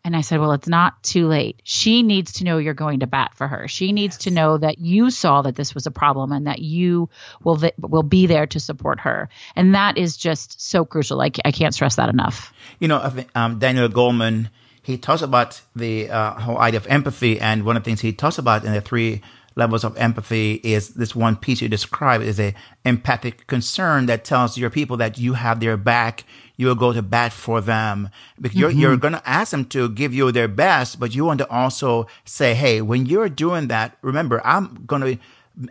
And 0.03 0.15
I 0.15 0.21
said, 0.21 0.39
Well, 0.39 0.53
it's 0.53 0.67
not 0.67 1.01
too 1.03 1.27
late. 1.27 1.61
She 1.63 2.03
needs 2.03 2.33
to 2.33 2.43
know 2.43 2.57
you're 2.57 2.73
going 2.73 3.01
to 3.01 3.07
bat 3.07 3.31
for 3.35 3.47
her. 3.47 3.67
She 3.67 3.91
needs 3.91 4.15
yes. 4.15 4.23
to 4.23 4.31
know 4.31 4.57
that 4.57 4.79
you 4.79 5.11
saw 5.11 5.41
that 5.41 5.55
this 5.55 5.75
was 5.75 5.85
a 5.85 5.91
problem 5.91 6.31
and 6.31 6.47
that 6.47 6.59
you 6.59 7.09
will 7.43 7.57
th- 7.57 7.73
will 7.79 8.03
be 8.03 8.27
there 8.27 8.47
to 8.47 8.59
support 8.59 9.01
her. 9.01 9.29
And 9.55 9.75
that 9.75 9.97
is 9.97 10.17
just 10.17 10.61
so 10.61 10.85
crucial. 10.85 11.21
I, 11.21 11.31
I 11.43 11.51
can't 11.51 11.73
stress 11.73 11.95
that 11.95 12.09
enough. 12.09 12.53
You 12.79 12.87
know, 12.87 13.01
I 13.01 13.09
think 13.09 13.29
um, 13.35 13.59
Daniel 13.59 13.89
Goleman, 13.89 14.49
he 14.81 14.97
talks 14.97 15.21
about 15.21 15.61
the 15.75 16.09
uh, 16.09 16.33
whole 16.39 16.57
idea 16.57 16.79
of 16.79 16.87
empathy. 16.87 17.39
And 17.39 17.63
one 17.63 17.75
of 17.75 17.83
the 17.83 17.89
things 17.89 18.01
he 18.01 18.13
talks 18.13 18.37
about 18.37 18.63
in 18.63 18.73
the 18.73 18.81
three 18.81 19.21
levels 19.59 19.83
of 19.83 19.95
empathy 19.97 20.55
is 20.63 20.89
this 20.95 21.15
one 21.15 21.35
piece 21.35 21.61
you 21.61 21.69
describe 21.69 22.21
is 22.21 22.39
a 22.39 22.55
empathic 22.85 23.45
concern 23.45 24.07
that 24.07 24.25
tells 24.25 24.57
your 24.57 24.71
people 24.71 24.97
that 24.97 25.19
you 25.19 25.33
have 25.33 25.59
their 25.59 25.77
back 25.77 26.23
you 26.59 26.67
will 26.67 26.75
go 26.75 26.91
to 26.91 27.01
bat 27.01 27.31
for 27.31 27.61
them. 27.61 28.09
Because 28.39 28.57
you're, 28.57 28.69
mm-hmm. 28.69 28.79
you're 28.79 28.97
going 28.97 29.13
to 29.13 29.21
ask 29.27 29.51
them 29.51 29.63
to 29.67 29.87
give 29.87 30.13
you 30.13 30.29
their 30.33 30.49
best, 30.49 30.99
but 30.99 31.15
you 31.15 31.23
want 31.23 31.37
to 31.37 31.49
also 31.49 32.07
say, 32.25 32.53
Hey, 32.53 32.81
when 32.81 33.05
you're 33.05 33.29
doing 33.29 33.69
that, 33.69 33.97
remember, 34.01 34.45
I'm 34.45 34.83
going 34.85 35.01
to, 35.01 35.17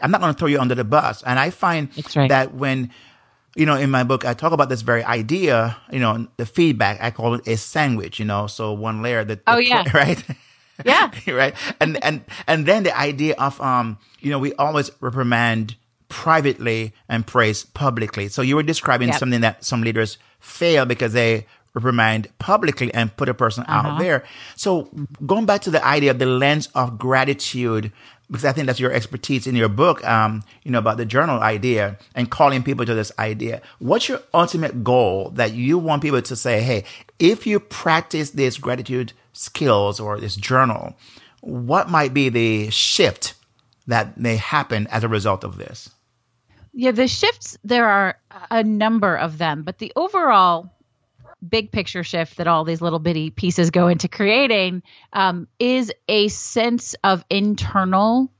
I'm 0.00 0.10
not 0.10 0.22
going 0.22 0.32
to 0.32 0.38
throw 0.38 0.48
you 0.48 0.58
under 0.58 0.74
the 0.74 0.84
bus. 0.84 1.22
And 1.24 1.38
I 1.38 1.50
find 1.50 1.90
right. 2.16 2.30
that 2.30 2.54
when, 2.54 2.90
you 3.54 3.66
know, 3.66 3.76
in 3.76 3.90
my 3.90 4.02
book, 4.02 4.24
I 4.24 4.32
talk 4.32 4.52
about 4.52 4.70
this 4.70 4.80
very 4.80 5.04
idea, 5.04 5.76
you 5.92 5.98
know, 5.98 6.26
the 6.38 6.46
feedback, 6.46 7.02
I 7.02 7.10
call 7.10 7.34
it 7.34 7.46
a 7.46 7.58
sandwich, 7.58 8.18
you 8.18 8.24
know, 8.24 8.46
so 8.46 8.72
one 8.72 9.02
layer 9.02 9.24
that, 9.24 9.40
oh, 9.46 9.58
yeah. 9.58 9.84
right? 9.94 10.24
Yeah. 10.84 11.10
right. 11.28 11.54
And, 11.80 12.02
and, 12.04 12.24
and 12.46 12.66
then 12.66 12.82
the 12.82 12.96
idea 12.96 13.34
of, 13.38 13.60
um, 13.60 13.98
you 14.20 14.30
know, 14.30 14.38
we 14.38 14.54
always 14.54 14.90
reprimand 15.00 15.76
privately 16.08 16.92
and 17.08 17.26
praise 17.26 17.64
publicly. 17.64 18.28
So 18.28 18.42
you 18.42 18.56
were 18.56 18.62
describing 18.62 19.08
yep. 19.08 19.18
something 19.18 19.40
that 19.42 19.64
some 19.64 19.82
leaders 19.82 20.18
fail 20.40 20.84
because 20.84 21.12
they 21.12 21.46
reprimand 21.74 22.28
publicly 22.38 22.92
and 22.94 23.14
put 23.16 23.28
a 23.28 23.34
person 23.34 23.64
uh-huh. 23.64 23.88
out 23.88 23.98
there. 23.98 24.24
So 24.56 24.90
going 25.24 25.46
back 25.46 25.62
to 25.62 25.70
the 25.70 25.84
idea 25.84 26.10
of 26.10 26.18
the 26.18 26.26
lens 26.26 26.68
of 26.74 26.98
gratitude, 26.98 27.92
because 28.30 28.44
I 28.44 28.52
think 28.52 28.66
that's 28.66 28.80
your 28.80 28.92
expertise 28.92 29.46
in 29.46 29.56
your 29.56 29.68
book, 29.68 30.04
um, 30.06 30.42
you 30.62 30.70
know, 30.70 30.78
about 30.78 30.98
the 30.98 31.06
journal 31.06 31.40
idea 31.40 31.98
and 32.14 32.30
calling 32.30 32.62
people 32.62 32.84
to 32.84 32.94
this 32.94 33.10
idea. 33.18 33.62
What's 33.78 34.08
your 34.08 34.20
ultimate 34.34 34.84
goal 34.84 35.30
that 35.30 35.52
you 35.52 35.78
want 35.78 36.02
people 36.02 36.20
to 36.20 36.36
say, 36.36 36.60
Hey, 36.60 36.84
if 37.18 37.46
you 37.46 37.58
practice 37.58 38.30
this 38.30 38.58
gratitude 38.58 39.12
skills 39.38 40.00
or 40.00 40.18
this 40.18 40.36
journal, 40.36 40.96
what 41.40 41.88
might 41.88 42.12
be 42.12 42.28
the 42.28 42.70
shift 42.70 43.34
that 43.86 44.18
may 44.18 44.36
happen 44.36 44.86
as 44.88 45.04
a 45.04 45.08
result 45.08 45.44
of 45.44 45.56
this? 45.56 45.90
Yeah, 46.72 46.90
the 46.90 47.08
shifts, 47.08 47.56
there 47.64 47.88
are 47.88 48.18
a 48.50 48.62
number 48.62 49.16
of 49.16 49.38
them, 49.38 49.62
but 49.62 49.78
the 49.78 49.92
overall 49.96 50.70
big 51.46 51.70
picture 51.70 52.02
shift 52.02 52.36
that 52.36 52.46
all 52.46 52.64
these 52.64 52.82
little 52.82 52.98
bitty 52.98 53.30
pieces 53.30 53.70
go 53.70 53.88
into 53.88 54.08
creating 54.08 54.82
um, 55.12 55.46
is 55.58 55.92
a 56.08 56.28
sense 56.28 56.94
of 57.04 57.24
internal 57.30 58.30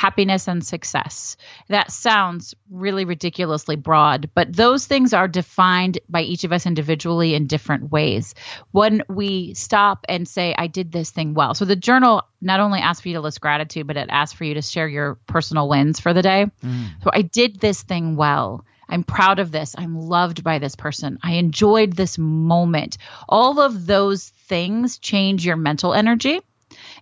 happiness 0.00 0.48
and 0.48 0.64
success. 0.64 1.36
That 1.68 1.92
sounds 1.92 2.54
really 2.70 3.04
ridiculously 3.04 3.76
broad, 3.76 4.30
but 4.34 4.50
those 4.50 4.86
things 4.86 5.12
are 5.12 5.28
defined 5.28 5.98
by 6.08 6.22
each 6.22 6.44
of 6.44 6.52
us 6.52 6.64
individually 6.64 7.34
in 7.34 7.46
different 7.46 7.92
ways. 7.92 8.34
When 8.70 9.02
we 9.10 9.52
stop 9.52 10.06
and 10.08 10.26
say, 10.26 10.54
I 10.56 10.68
did 10.68 10.90
this 10.90 11.10
thing 11.10 11.34
well. 11.34 11.52
So 11.52 11.66
the 11.66 11.76
journal 11.76 12.22
not 12.40 12.60
only 12.60 12.80
asks 12.80 13.02
for 13.02 13.08
you 13.08 13.14
to 13.16 13.20
list 13.20 13.42
gratitude, 13.42 13.86
but 13.86 13.98
it 13.98 14.08
asks 14.10 14.34
for 14.34 14.44
you 14.44 14.54
to 14.54 14.62
share 14.62 14.88
your 14.88 15.18
personal 15.26 15.68
wins 15.68 16.00
for 16.00 16.14
the 16.14 16.22
day. 16.22 16.46
Mm. 16.64 17.02
So 17.04 17.10
I 17.12 17.20
did 17.20 17.60
this 17.60 17.82
thing 17.82 18.16
well. 18.16 18.64
I'm 18.88 19.04
proud 19.04 19.38
of 19.38 19.52
this. 19.52 19.74
I'm 19.76 20.00
loved 20.00 20.42
by 20.42 20.60
this 20.60 20.76
person. 20.76 21.18
I 21.22 21.34
enjoyed 21.34 21.92
this 21.92 22.16
moment. 22.16 22.96
All 23.28 23.60
of 23.60 23.86
those 23.86 24.30
things 24.48 24.98
change 24.98 25.44
your 25.44 25.56
mental 25.56 25.92
energy. 25.92 26.40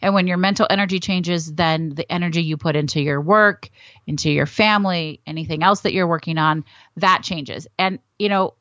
And 0.00 0.14
when 0.14 0.26
your 0.26 0.36
mental 0.36 0.66
energy 0.68 1.00
changes, 1.00 1.52
then 1.52 1.90
the 1.90 2.10
energy 2.10 2.42
you 2.42 2.56
put 2.56 2.76
into 2.76 3.00
your 3.00 3.20
work, 3.20 3.68
into 4.06 4.30
your 4.30 4.46
family, 4.46 5.20
anything 5.26 5.62
else 5.62 5.80
that 5.80 5.92
you're 5.92 6.06
working 6.06 6.38
on, 6.38 6.64
that 6.96 7.22
changes. 7.22 7.66
And, 7.78 7.98
you 8.18 8.28
know, 8.28 8.54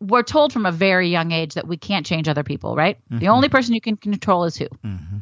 we're 0.00 0.22
told 0.22 0.52
from 0.52 0.66
a 0.66 0.72
very 0.72 1.08
young 1.08 1.32
age 1.32 1.54
that 1.54 1.66
we 1.66 1.76
can't 1.76 2.04
change 2.04 2.28
other 2.28 2.42
people, 2.42 2.76
right? 2.76 2.98
Mm-hmm. 3.06 3.20
The 3.20 3.28
only 3.28 3.48
person 3.48 3.74
you 3.74 3.80
can 3.80 3.96
control 3.96 4.44
is 4.44 4.56
who? 4.56 4.66
Mm-hmm. 4.66 5.18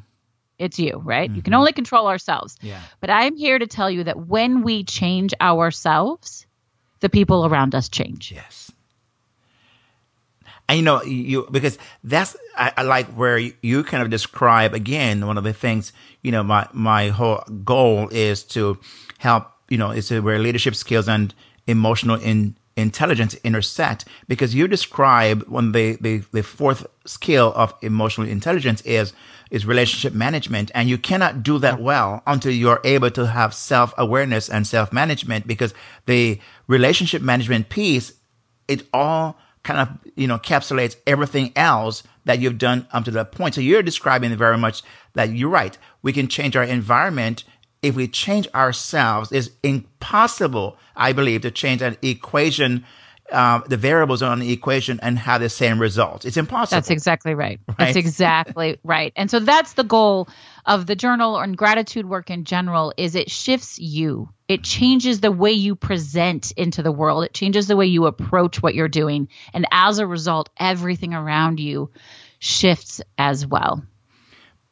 It's 0.58 0.78
you, 0.78 1.00
right? 1.04 1.28
Mm-hmm. 1.28 1.36
You 1.36 1.42
can 1.42 1.54
only 1.54 1.72
control 1.72 2.06
ourselves. 2.08 2.56
Yeah. 2.60 2.80
But 3.00 3.10
I'm 3.10 3.36
here 3.36 3.58
to 3.58 3.66
tell 3.66 3.90
you 3.90 4.04
that 4.04 4.18
when 4.18 4.62
we 4.62 4.84
change 4.84 5.34
ourselves, 5.40 6.46
the 7.00 7.08
people 7.08 7.46
around 7.46 7.74
us 7.74 7.88
change. 7.88 8.32
Yes. 8.32 8.71
And 10.72 10.78
you 10.78 10.84
know, 10.86 11.02
you 11.02 11.46
because 11.50 11.76
that's 12.02 12.34
I, 12.56 12.72
I, 12.78 12.82
like 12.84 13.06
where 13.08 13.36
you 13.36 13.84
kind 13.84 14.02
of 14.02 14.08
describe 14.08 14.72
again 14.72 15.26
one 15.26 15.36
of 15.36 15.44
the 15.44 15.52
things. 15.52 15.92
You 16.22 16.32
know, 16.32 16.42
my 16.42 16.66
my 16.72 17.08
whole 17.08 17.42
goal 17.62 18.08
is 18.10 18.42
to 18.54 18.78
help. 19.18 19.48
You 19.68 19.76
know, 19.76 19.90
is 19.90 20.10
where 20.10 20.38
leadership 20.38 20.74
skills 20.74 21.08
and 21.08 21.34
emotional 21.66 22.16
in 22.16 22.56
intelligence 22.74 23.34
intersect 23.44 24.06
because 24.28 24.54
you 24.54 24.66
describe 24.66 25.42
when 25.42 25.72
the, 25.72 25.98
the 26.00 26.22
the 26.32 26.42
fourth 26.42 26.86
skill 27.04 27.52
of 27.54 27.74
emotional 27.82 28.26
intelligence 28.26 28.80
is 28.86 29.12
is 29.50 29.66
relationship 29.66 30.14
management 30.14 30.70
and 30.74 30.88
you 30.88 30.96
cannot 30.96 31.42
do 31.42 31.58
that 31.58 31.82
well 31.82 32.22
until 32.26 32.50
you're 32.50 32.80
able 32.84 33.10
to 33.10 33.26
have 33.26 33.52
self-awareness 33.52 34.48
and 34.48 34.66
self-management 34.66 35.46
because 35.46 35.74
the 36.06 36.40
relationship 36.66 37.20
management 37.20 37.68
piece 37.68 38.14
it 38.68 38.86
all 38.94 39.36
kind 39.62 39.80
of 39.80 39.88
you 40.16 40.26
know 40.26 40.38
encapsulates 40.38 40.96
everything 41.06 41.52
else 41.56 42.02
that 42.24 42.40
you've 42.40 42.58
done 42.58 42.86
up 42.92 43.04
to 43.04 43.10
that 43.12 43.32
point. 43.32 43.54
So 43.54 43.60
you're 43.60 43.82
describing 43.82 44.34
very 44.36 44.58
much 44.58 44.82
that 45.14 45.30
you're 45.30 45.50
right. 45.50 45.76
We 46.02 46.12
can 46.12 46.28
change 46.28 46.56
our 46.56 46.64
environment 46.64 47.44
if 47.82 47.96
we 47.96 48.08
change 48.08 48.48
ourselves. 48.54 49.32
It's 49.32 49.50
impossible, 49.62 50.76
I 50.94 51.12
believe, 51.12 51.42
to 51.42 51.50
change 51.50 51.82
an 51.82 51.96
equation. 52.02 52.84
Um, 53.32 53.64
the 53.66 53.78
variables 53.78 54.22
on 54.22 54.40
the 54.40 54.52
equation 54.52 55.00
and 55.02 55.18
have 55.18 55.40
the 55.40 55.48
same 55.48 55.80
results. 55.80 56.26
It's 56.26 56.36
impossible. 56.36 56.76
That's 56.76 56.90
exactly 56.90 57.34
right. 57.34 57.60
right? 57.68 57.78
That's 57.78 57.96
exactly 57.96 58.78
right. 58.84 59.12
And 59.16 59.30
so 59.30 59.40
that's 59.40 59.72
the 59.72 59.84
goal 59.84 60.28
of 60.64 60.86
the 60.86 60.94
journal 60.94 61.38
and 61.38 61.56
gratitude 61.56 62.08
work 62.08 62.30
in 62.30 62.44
general 62.44 62.92
is 62.96 63.14
it 63.14 63.30
shifts 63.30 63.78
you 63.78 64.28
it 64.48 64.62
changes 64.62 65.20
the 65.20 65.32
way 65.32 65.52
you 65.52 65.74
present 65.74 66.52
into 66.52 66.82
the 66.82 66.92
world 66.92 67.24
it 67.24 67.34
changes 67.34 67.66
the 67.66 67.76
way 67.76 67.86
you 67.86 68.06
approach 68.06 68.62
what 68.62 68.74
you're 68.74 68.88
doing 68.88 69.28
and 69.52 69.66
as 69.72 69.98
a 69.98 70.06
result 70.06 70.50
everything 70.58 71.14
around 71.14 71.58
you 71.58 71.90
shifts 72.38 73.00
as 73.18 73.46
well 73.46 73.82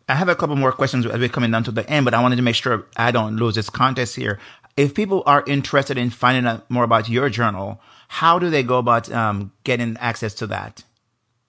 i 0.09 0.15
have 0.15 0.29
a 0.29 0.37
couple 0.37 0.55
more 0.55 0.73
questions 0.73 1.05
as 1.07 1.19
we're 1.19 1.29
coming 1.29 1.51
down 1.51 1.65
to 1.65 1.73
the 1.73 1.89
end 1.91 2.05
but 2.05 2.15
i 2.15 2.23
wanted 2.23 2.37
to 2.37 2.43
make 2.43 2.55
sure 2.55 2.87
i 2.97 3.11
don't 3.11 3.37
lose 3.37 3.55
this 3.57 3.71
context 3.71 4.15
here 4.15 4.39
if 4.77 4.95
people 4.95 5.23
are 5.27 5.43
interested 5.47 5.99
in 5.99 6.11
finding 6.11 6.47
out 6.47 6.71
more 6.71 6.85
about 6.85 7.09
your 7.09 7.29
journal 7.29 7.81
how 8.13 8.39
do 8.39 8.51
they 8.51 8.63
go 8.63 8.79
about 8.79 9.11
um, 9.13 9.53
getting 9.63 9.97
access 9.99 10.35
to 10.35 10.47
that 10.47 10.83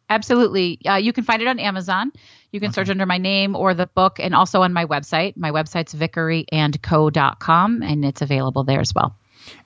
absolutely 0.09 0.79
uh, 0.85 0.95
you 0.95 1.11
can 1.11 1.23
find 1.23 1.41
it 1.41 1.47
on 1.47 1.59
amazon 1.59 2.11
you 2.51 2.59
can 2.59 2.69
okay. 2.69 2.75
search 2.75 2.89
under 2.89 3.05
my 3.05 3.17
name 3.17 3.55
or 3.55 3.73
the 3.73 3.87
book 3.87 4.19
and 4.19 4.35
also 4.35 4.61
on 4.61 4.73
my 4.73 4.85
website. 4.85 5.37
My 5.37 5.51
website's 5.51 5.93
vickeryandco.com 5.93 7.81
and 7.81 8.05
it's 8.05 8.21
available 8.21 8.63
there 8.63 8.81
as 8.81 8.93
well. 8.93 9.15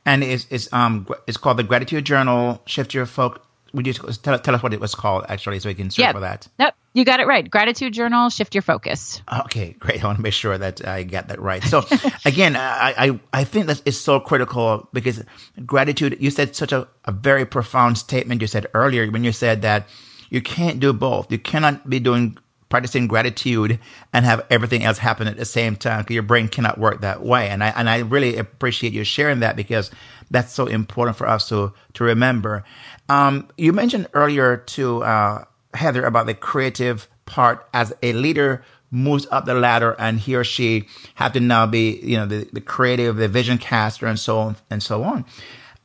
And 0.05 0.23
it's, 0.23 0.47
it's, 0.49 0.71
um, 0.71 1.07
it's 1.27 1.37
called 1.37 1.57
the 1.57 1.63
Gratitude 1.63 2.05
Journal, 2.05 2.61
Shift 2.65 2.93
Your 2.93 3.05
Focus. 3.05 3.41
Would 3.73 3.87
you 3.87 3.93
tell, 3.93 4.39
tell 4.39 4.55
us 4.55 4.63
what 4.63 4.73
it 4.73 4.79
was 4.79 4.95
called 4.95 5.25
actually 5.27 5.59
so 5.59 5.67
we 5.67 5.75
can 5.75 5.89
search 5.89 6.03
yeah. 6.03 6.13
for 6.13 6.21
that? 6.21 6.47
Nope. 6.57 6.73
You 6.95 7.03
got 7.03 7.19
it 7.19 7.27
right. 7.27 7.51
Gratitude 7.51 7.91
Journal, 7.91 8.29
Shift 8.29 8.55
Your 8.55 8.61
Focus. 8.61 9.21
Okay, 9.41 9.75
great. 9.79 10.01
I 10.01 10.07
want 10.07 10.17
to 10.17 10.21
make 10.21 10.31
sure 10.31 10.57
that 10.57 10.87
I 10.87 11.03
get 11.03 11.27
that 11.27 11.41
right. 11.41 11.61
So 11.61 11.83
again, 12.25 12.55
I, 12.55 12.93
I, 12.97 13.19
I 13.33 13.43
think 13.43 13.67
that 13.67 13.81
is 13.85 13.99
so 13.99 14.21
critical 14.21 14.87
because 14.93 15.21
gratitude, 15.65 16.15
you 16.21 16.31
said 16.31 16.55
such 16.55 16.71
a, 16.71 16.87
a 17.03 17.11
very 17.11 17.45
profound 17.45 17.97
statement 17.97 18.39
you 18.39 18.47
said 18.47 18.67
earlier 18.73 19.11
when 19.11 19.25
you 19.25 19.33
said 19.33 19.61
that 19.63 19.89
you 20.29 20.41
can't 20.41 20.79
do 20.79 20.93
both. 20.93 21.29
You 21.29 21.37
cannot 21.37 21.89
be 21.89 21.99
doing 21.99 22.37
practicing 22.69 23.07
gratitude 23.07 23.77
and 24.13 24.23
have 24.23 24.45
everything 24.49 24.85
else 24.85 24.97
happen 24.97 25.27
at 25.27 25.35
the 25.35 25.43
same 25.43 25.75
time 25.75 26.01
because 26.01 26.13
your 26.13 26.23
brain 26.23 26.47
cannot 26.47 26.77
work 26.77 27.01
that 27.01 27.21
way. 27.21 27.49
And 27.49 27.61
I 27.61 27.73
and 27.75 27.89
I 27.89 27.99
really 27.99 28.37
appreciate 28.37 28.93
you 28.93 29.03
sharing 29.03 29.41
that 29.41 29.57
because 29.57 29.91
that's 30.31 30.53
so 30.53 30.65
important 30.67 31.17
for 31.17 31.27
us 31.27 31.49
to 31.49 31.73
to 31.95 32.03
remember. 32.05 32.63
Um, 33.09 33.49
you 33.57 33.73
mentioned 33.73 34.07
earlier 34.13 34.55
to 34.57 35.03
uh, 35.03 35.45
Heather 35.75 36.05
about 36.05 36.25
the 36.25 36.33
creative 36.33 37.07
part 37.25 37.67
as 37.73 37.93
a 38.01 38.13
leader 38.13 38.63
moves 38.91 39.27
up 39.31 39.45
the 39.45 39.53
ladder 39.53 39.95
and 39.99 40.19
he 40.19 40.35
or 40.35 40.43
she 40.43 40.87
have 41.15 41.33
to 41.33 41.39
now 41.39 41.65
be 41.65 41.99
you 42.01 42.17
know 42.17 42.25
the, 42.25 42.47
the 42.53 42.61
creative 42.61 43.17
the 43.17 43.27
vision 43.27 43.57
caster 43.57 44.05
and 44.05 44.19
so 44.19 44.37
on 44.37 44.55
and 44.69 44.81
so 44.81 45.03
on 45.03 45.25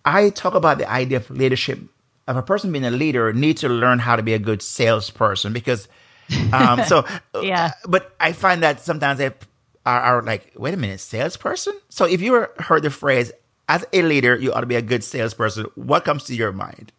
i 0.04 0.28
talk 0.30 0.54
about 0.54 0.76
the 0.78 0.88
idea 0.88 1.16
of 1.16 1.28
leadership 1.30 1.80
of 2.28 2.36
a 2.36 2.42
person 2.42 2.70
being 2.70 2.84
a 2.84 2.90
leader 2.90 3.32
needs 3.32 3.62
to 3.62 3.68
learn 3.68 3.98
how 3.98 4.14
to 4.14 4.22
be 4.22 4.34
a 4.34 4.38
good 4.38 4.62
salesperson 4.62 5.52
because 5.52 5.88
um, 6.52 6.84
so 6.84 7.04
yeah, 7.42 7.72
but 7.88 8.14
I 8.20 8.32
find 8.32 8.62
that 8.62 8.80
sometimes 8.80 9.18
they 9.18 9.26
are, 9.86 10.00
are, 10.00 10.22
like, 10.22 10.52
wait 10.56 10.74
a 10.74 10.76
minute, 10.76 11.00
salesperson. 11.00 11.78
So 11.88 12.04
if 12.04 12.20
you 12.20 12.46
heard 12.58 12.82
the 12.82 12.90
phrase 12.90 13.32
as 13.68 13.84
a 13.92 14.02
leader, 14.02 14.36
you 14.36 14.52
ought 14.52 14.60
to 14.60 14.66
be 14.66 14.76
a 14.76 14.82
good 14.82 15.04
salesperson, 15.04 15.66
what 15.74 16.04
comes 16.04 16.24
to 16.24 16.34
your 16.34 16.52
mind? 16.52 16.92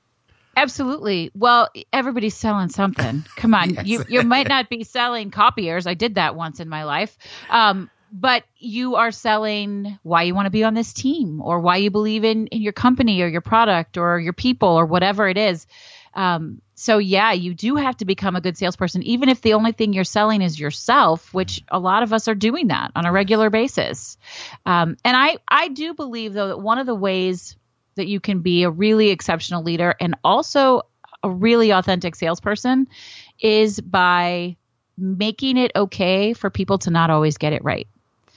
Absolutely. 0.55 1.31
Well, 1.33 1.69
everybody's 1.93 2.35
selling 2.35 2.69
something. 2.69 3.23
Come 3.35 3.53
on, 3.53 3.69
yes. 3.73 3.85
you 3.87 4.03
you 4.09 4.23
might 4.23 4.47
not 4.47 4.69
be 4.69 4.83
selling 4.83 5.31
copiers. 5.31 5.87
I 5.87 5.93
did 5.93 6.15
that 6.15 6.35
once 6.35 6.59
in 6.59 6.69
my 6.69 6.83
life. 6.83 7.17
Um, 7.49 7.89
but 8.11 8.43
you 8.57 8.95
are 8.95 9.11
selling 9.11 9.97
why 10.03 10.23
you 10.23 10.35
want 10.35 10.45
to 10.45 10.51
be 10.51 10.63
on 10.63 10.73
this 10.73 10.91
team 10.91 11.41
or 11.41 11.61
why 11.61 11.77
you 11.77 11.89
believe 11.89 12.25
in, 12.25 12.47
in 12.47 12.61
your 12.61 12.73
company 12.73 13.21
or 13.21 13.27
your 13.27 13.41
product 13.41 13.97
or 13.97 14.19
your 14.19 14.33
people 14.33 14.67
or 14.67 14.85
whatever 14.85 15.29
it 15.29 15.37
is. 15.37 15.65
Um, 16.13 16.61
so 16.75 16.97
yeah, 16.97 17.31
you 17.31 17.53
do 17.53 17.75
have 17.75 17.95
to 17.97 18.05
become 18.05 18.35
a 18.35 18.41
good 18.41 18.57
salesperson, 18.57 19.03
even 19.03 19.29
if 19.29 19.41
the 19.41 19.53
only 19.53 19.71
thing 19.71 19.93
you're 19.93 20.03
selling 20.03 20.41
is 20.41 20.59
yourself, 20.59 21.33
which 21.33 21.63
a 21.69 21.79
lot 21.79 22.03
of 22.03 22.11
us 22.11 22.27
are 22.27 22.35
doing 22.35 22.67
that 22.67 22.91
on 22.95 23.05
a 23.05 23.11
regular 23.11 23.49
basis. 23.49 24.17
Um, 24.65 24.97
and 25.05 25.15
I, 25.15 25.37
I 25.47 25.69
do 25.69 25.93
believe 25.93 26.33
though 26.33 26.49
that 26.49 26.59
one 26.59 26.79
of 26.79 26.85
the 26.85 26.95
ways 26.95 27.55
that 27.95 28.07
you 28.07 28.19
can 28.19 28.39
be 28.39 28.63
a 28.63 28.69
really 28.69 29.09
exceptional 29.09 29.63
leader 29.63 29.95
and 29.99 30.15
also 30.23 30.83
a 31.23 31.29
really 31.29 31.71
authentic 31.71 32.15
salesperson 32.15 32.87
is 33.39 33.79
by 33.79 34.55
making 34.97 35.57
it 35.57 35.71
okay 35.75 36.33
for 36.33 36.49
people 36.49 36.77
to 36.79 36.91
not 36.91 37.09
always 37.09 37.37
get 37.37 37.53
it 37.53 37.63
right. 37.63 37.87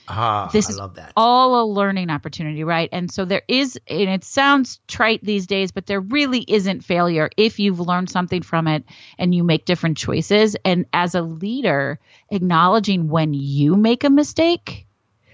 Ah, 0.07 0.49
this 0.53 0.67
I 0.67 0.69
is 0.69 0.77
love 0.77 0.95
that. 0.95 1.13
all 1.17 1.63
a 1.63 1.65
learning 1.65 2.11
opportunity, 2.11 2.63
right? 2.63 2.89
And 2.91 3.11
so 3.11 3.25
there 3.25 3.41
is, 3.47 3.79
and 3.87 4.09
it 4.09 4.23
sounds 4.23 4.79
trite 4.87 5.23
these 5.23 5.47
days, 5.47 5.71
but 5.71 5.87
there 5.87 5.99
really 5.99 6.45
isn't 6.47 6.81
failure 6.83 7.29
if 7.37 7.59
you've 7.59 7.79
learned 7.79 8.11
something 8.11 8.43
from 8.43 8.67
it 8.67 8.83
and 9.17 9.33
you 9.33 9.43
make 9.43 9.65
different 9.65 9.97
choices. 9.97 10.55
And 10.63 10.85
as 10.93 11.15
a 11.15 11.23
leader, 11.23 11.99
acknowledging 12.29 13.09
when 13.09 13.33
you 13.33 13.75
make 13.75 14.03
a 14.03 14.11
mistake 14.11 14.85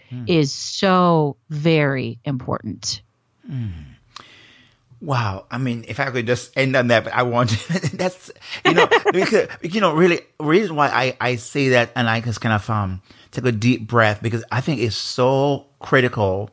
hmm. 0.09 0.23
is 0.27 0.53
so 0.53 1.35
very 1.49 2.19
important. 2.23 3.01
Hmm. 3.45 3.67
Wow. 5.01 5.45
I 5.49 5.57
mean, 5.57 5.83
if 5.87 5.99
I 5.99 6.11
could 6.11 6.27
just 6.27 6.55
end 6.55 6.75
on 6.75 6.87
that, 6.87 7.05
but 7.05 7.13
I 7.13 7.23
want 7.23 7.49
that's, 7.93 8.31
you 8.63 8.73
know, 8.73 8.87
because, 9.11 9.47
you 9.61 9.81
know, 9.81 9.93
really, 9.93 10.21
reason 10.39 10.75
why 10.75 10.89
I, 10.89 11.17
I 11.19 11.35
say 11.37 11.69
that 11.69 11.91
and 11.95 12.07
I 12.07 12.21
just 12.21 12.39
kind 12.39 12.53
of, 12.53 12.69
um, 12.69 13.01
take 13.31 13.45
a 13.45 13.51
deep 13.51 13.87
breath 13.87 14.21
because 14.21 14.43
I 14.51 14.61
think 14.61 14.79
it's 14.79 14.95
so 14.95 15.65
critical 15.79 16.51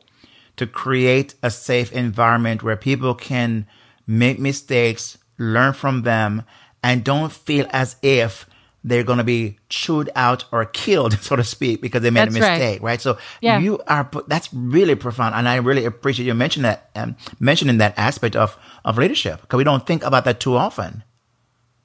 to 0.57 0.65
create 0.65 1.35
a 1.43 1.51
safe 1.51 1.91
environment 1.91 2.63
where 2.63 2.75
people 2.75 3.13
can 3.13 3.67
make 4.07 4.39
mistakes, 4.39 5.17
learn 5.37 5.73
from 5.73 6.01
them, 6.01 6.43
and 6.83 7.03
don't 7.03 7.31
feel 7.31 7.67
as 7.69 7.97
if 8.01 8.47
they're 8.83 9.03
going 9.03 9.17
to 9.17 9.23
be 9.23 9.57
chewed 9.69 10.09
out 10.15 10.45
or 10.51 10.65
killed, 10.65 11.13
so 11.21 11.35
to 11.35 11.43
speak, 11.43 11.81
because 11.81 12.01
they 12.01 12.09
made 12.09 12.21
that's 12.21 12.35
a 12.35 12.39
mistake, 12.39 12.81
right. 12.81 12.91
right? 12.91 13.01
So 13.01 13.17
yeah. 13.41 13.59
you 13.59 13.81
are, 13.87 14.09
that's 14.27 14.53
really 14.53 14.95
profound. 14.95 15.35
And 15.35 15.47
I 15.47 15.57
really 15.57 15.85
appreciate 15.85 16.25
you 16.25 16.33
mentioning 16.33 16.63
that, 16.63 16.89
um, 16.95 17.15
mentioning 17.39 17.77
that 17.79 17.97
aspect 17.97 18.35
of, 18.35 18.57
of 18.85 18.97
leadership 18.97 19.41
because 19.41 19.57
we 19.57 19.63
don't 19.63 19.85
think 19.85 20.03
about 20.03 20.25
that 20.25 20.39
too 20.39 20.55
often 20.55 21.03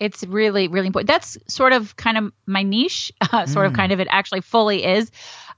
it's 0.01 0.25
really 0.25 0.69
really 0.69 0.89
important 0.89 1.07
that's 1.07 1.39
sort 1.47 1.73
of 1.73 1.97
kind 1.97 2.19
of 2.19 2.33
my 2.47 2.63
niche 2.63 3.13
uh, 3.21 3.47
sort 3.47 3.67
mm. 3.67 3.71
of 3.71 3.77
kind 3.77 3.93
of 3.93 4.01
it 4.01 4.09
actually 4.11 4.41
fully 4.41 4.85
is 4.85 5.11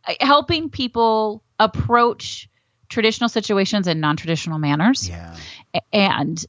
uh, 0.07 0.15
helping 0.21 0.71
people 0.71 1.43
approach 1.59 2.49
traditional 2.89 3.29
situations 3.29 3.89
in 3.89 3.99
non-traditional 4.01 4.59
manners 4.59 5.09
yeah. 5.09 5.37
and 5.93 6.47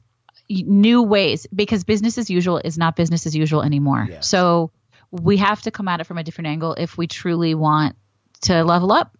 new 0.48 1.02
ways 1.02 1.46
because 1.54 1.84
business 1.84 2.16
as 2.18 2.30
usual 2.30 2.60
is 2.64 2.78
not 2.78 2.94
business 2.94 3.26
as 3.26 3.34
usual 3.34 3.62
anymore 3.62 4.06
yes. 4.08 4.26
so 4.26 4.70
we 5.10 5.36
have 5.36 5.62
to 5.62 5.70
come 5.70 5.88
at 5.88 6.00
it 6.00 6.04
from 6.04 6.18
a 6.18 6.24
different 6.24 6.48
angle 6.48 6.74
if 6.74 6.96
we 6.98 7.06
truly 7.06 7.54
want 7.54 7.96
to 8.40 8.64
level 8.64 8.92
up 8.92 9.16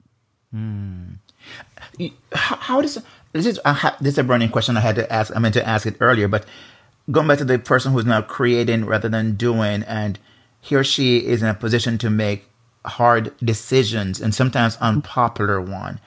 mm. 0.54 1.16
how, 2.32 2.56
how 2.56 2.80
does 2.80 2.98
this 3.32 3.46
is 3.46 3.60
this 4.00 4.14
is 4.14 4.18
a 4.18 4.24
burning 4.24 4.48
question 4.48 4.76
I 4.76 4.80
had 4.80 4.96
to 4.96 5.12
ask. 5.12 5.34
I 5.34 5.38
meant 5.38 5.54
to 5.54 5.66
ask 5.66 5.86
it 5.86 5.96
earlier, 6.00 6.28
but 6.28 6.46
going 7.10 7.28
back 7.28 7.38
to 7.38 7.44
the 7.44 7.58
person 7.58 7.92
who's 7.92 8.06
now 8.06 8.22
creating 8.22 8.84
rather 8.86 9.08
than 9.08 9.36
doing, 9.36 9.82
and 9.82 10.18
he 10.60 10.74
or 10.74 10.84
she 10.84 11.18
is 11.18 11.42
in 11.42 11.48
a 11.48 11.54
position 11.54 11.98
to 11.98 12.10
make 12.10 12.48
hard 12.84 13.32
decisions 13.38 14.20
and 14.20 14.34
sometimes 14.34 14.76
unpopular 14.80 15.60
one. 15.60 16.00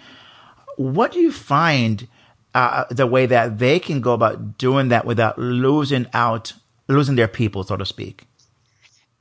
What 0.77 1.11
do 1.11 1.19
you 1.19 1.31
find 1.31 2.07
uh, 2.55 2.85
the 2.89 3.05
way 3.05 3.27
that 3.27 3.59
they 3.59 3.79
can 3.79 4.01
go 4.01 4.13
about 4.13 4.57
doing 4.57 4.89
that 4.89 5.05
without 5.05 5.37
losing 5.37 6.07
out, 6.13 6.53
losing 6.87 7.15
their 7.15 7.27
people, 7.27 7.63
so 7.63 7.77
to 7.77 7.85
speak? 7.85 8.25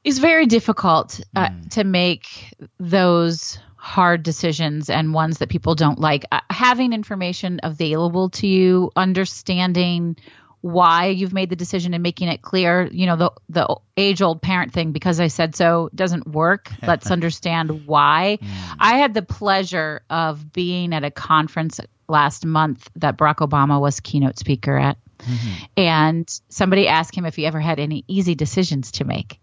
It's 0.03 0.19
very 0.19 0.47
difficult 0.47 1.21
uh, 1.37 1.49
mm. 1.49 1.71
to 1.71 1.85
make 1.85 2.55
those 2.79 3.59
hard 3.77 4.23
decisions 4.23 4.91
and 4.91 5.15
ones 5.15 5.39
that 5.39 5.49
people 5.49 5.75
don't 5.75 5.99
like. 5.99 6.25
Uh, 6.31 6.41
having 6.51 6.93
information 6.93 7.61
available 7.63 8.31
to 8.31 8.47
you, 8.47 8.91
understanding 8.97 10.17
why 10.63 11.07
you've 11.07 11.33
made 11.33 11.49
the 11.49 11.57
decision 11.57 11.95
and 11.95 12.03
making 12.03 12.29
it 12.29 12.43
clear, 12.43 12.87
you 12.93 13.07
know, 13.07 13.17
the 13.17 13.33
the 13.49 13.77
age 13.97 14.21
old 14.21 14.43
parent 14.43 14.73
thing 14.73 14.93
because 14.93 15.19
I 15.19 15.29
said 15.29 15.57
so 15.57 15.89
doesn't 15.95 16.27
work. 16.27 16.71
Let's 16.83 17.11
understand 17.11 17.87
why. 17.87 18.39
Mm. 18.43 18.77
I 18.79 18.99
had 18.99 19.15
the 19.15 19.23
pleasure 19.23 20.03
of 20.11 20.53
being 20.53 20.93
at 20.93 21.05
a 21.05 21.11
conference 21.11 21.81
last 22.09 22.45
month 22.45 22.91
that 22.97 23.17
Barack 23.17 23.37
Obama 23.37 23.81
was 23.81 24.01
keynote 24.01 24.39
speaker 24.39 24.77
at. 24.77 24.99
Mm-hmm. 25.21 25.65
And 25.77 26.41
somebody 26.49 26.89
asked 26.89 27.15
him 27.15 27.25
if 27.25 27.37
he 27.37 27.47
ever 27.47 27.61
had 27.61 27.79
any 27.79 28.05
easy 28.09 28.35
decisions 28.35 28.93
to 28.93 29.05
make. 29.05 29.41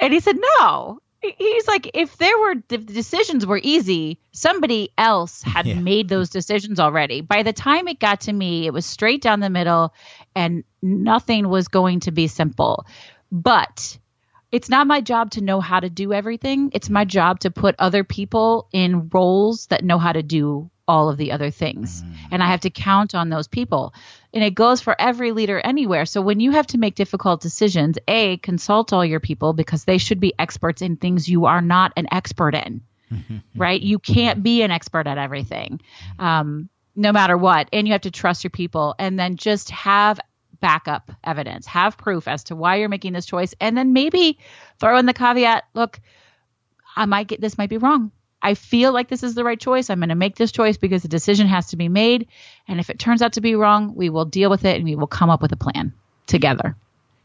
And 0.00 0.12
he 0.12 0.20
said, 0.20 0.38
no. 0.58 1.00
He's 1.22 1.68
like 1.68 1.90
if 1.92 2.16
there 2.16 2.38
were 2.38 2.54
if 2.70 2.86
the 2.86 2.94
decisions 2.94 3.44
were 3.44 3.60
easy 3.62 4.18
somebody 4.32 4.88
else 4.96 5.42
had 5.42 5.66
yeah. 5.66 5.74
made 5.74 6.08
those 6.08 6.30
decisions 6.30 6.80
already. 6.80 7.20
By 7.20 7.42
the 7.42 7.52
time 7.52 7.88
it 7.88 8.00
got 8.00 8.22
to 8.22 8.32
me 8.32 8.66
it 8.66 8.72
was 8.72 8.86
straight 8.86 9.20
down 9.20 9.40
the 9.40 9.50
middle 9.50 9.92
and 10.34 10.64
nothing 10.80 11.46
was 11.46 11.68
going 11.68 12.00
to 12.00 12.10
be 12.10 12.26
simple. 12.26 12.86
But 13.30 13.98
it's 14.50 14.70
not 14.70 14.86
my 14.86 15.02
job 15.02 15.32
to 15.32 15.42
know 15.42 15.60
how 15.60 15.80
to 15.80 15.90
do 15.90 16.14
everything. 16.14 16.70
It's 16.72 16.88
my 16.88 17.04
job 17.04 17.40
to 17.40 17.50
put 17.50 17.74
other 17.78 18.02
people 18.02 18.68
in 18.72 19.10
roles 19.12 19.66
that 19.66 19.84
know 19.84 19.98
how 19.98 20.12
to 20.12 20.22
do 20.22 20.70
all 20.90 21.08
of 21.08 21.16
the 21.16 21.30
other 21.30 21.50
things. 21.50 22.02
Mm. 22.02 22.14
And 22.32 22.42
I 22.42 22.48
have 22.48 22.62
to 22.62 22.70
count 22.70 23.14
on 23.14 23.28
those 23.28 23.46
people. 23.46 23.94
And 24.34 24.42
it 24.42 24.56
goes 24.56 24.80
for 24.80 25.00
every 25.00 25.30
leader 25.30 25.60
anywhere. 25.60 26.04
So 26.04 26.20
when 26.20 26.40
you 26.40 26.50
have 26.50 26.66
to 26.68 26.78
make 26.78 26.96
difficult 26.96 27.40
decisions, 27.40 27.96
A, 28.08 28.38
consult 28.38 28.92
all 28.92 29.04
your 29.04 29.20
people 29.20 29.52
because 29.52 29.84
they 29.84 29.98
should 29.98 30.18
be 30.18 30.34
experts 30.36 30.82
in 30.82 30.96
things 30.96 31.28
you 31.28 31.46
are 31.46 31.60
not 31.60 31.92
an 31.96 32.08
expert 32.10 32.56
in, 32.56 32.82
right? 33.56 33.80
You 33.80 34.00
can't 34.00 34.42
be 34.42 34.62
an 34.62 34.72
expert 34.72 35.06
at 35.06 35.16
everything, 35.16 35.80
um, 36.18 36.68
no 36.96 37.12
matter 37.12 37.36
what. 37.36 37.68
And 37.72 37.86
you 37.86 37.92
have 37.92 38.02
to 38.02 38.10
trust 38.10 38.42
your 38.42 38.50
people 38.50 38.96
and 38.98 39.16
then 39.16 39.36
just 39.36 39.70
have 39.70 40.18
backup 40.58 41.12
evidence, 41.22 41.66
have 41.66 41.96
proof 41.96 42.26
as 42.26 42.44
to 42.44 42.56
why 42.56 42.76
you're 42.76 42.88
making 42.88 43.12
this 43.12 43.26
choice. 43.26 43.54
And 43.60 43.78
then 43.78 43.92
maybe 43.92 44.40
throw 44.80 44.98
in 44.98 45.06
the 45.06 45.14
caveat 45.14 45.64
look, 45.72 46.00
I 46.96 47.06
might 47.06 47.28
get 47.28 47.40
this 47.40 47.56
might 47.56 47.70
be 47.70 47.78
wrong 47.78 48.10
I 48.42 48.54
feel 48.54 48.92
like 48.92 49.08
this 49.08 49.22
is 49.22 49.34
the 49.34 49.44
right 49.44 49.60
choice. 49.60 49.90
I'm 49.90 49.98
going 49.98 50.08
to 50.08 50.14
make 50.14 50.36
this 50.36 50.52
choice 50.52 50.76
because 50.76 51.02
the 51.02 51.08
decision 51.08 51.46
has 51.46 51.68
to 51.68 51.76
be 51.76 51.88
made. 51.88 52.28
And 52.68 52.80
if 52.80 52.90
it 52.90 52.98
turns 52.98 53.22
out 53.22 53.34
to 53.34 53.40
be 53.40 53.54
wrong, 53.54 53.94
we 53.94 54.08
will 54.08 54.24
deal 54.24 54.50
with 54.50 54.64
it 54.64 54.76
and 54.76 54.84
we 54.84 54.96
will 54.96 55.06
come 55.06 55.30
up 55.30 55.42
with 55.42 55.52
a 55.52 55.56
plan 55.56 55.92
together. 56.26 56.76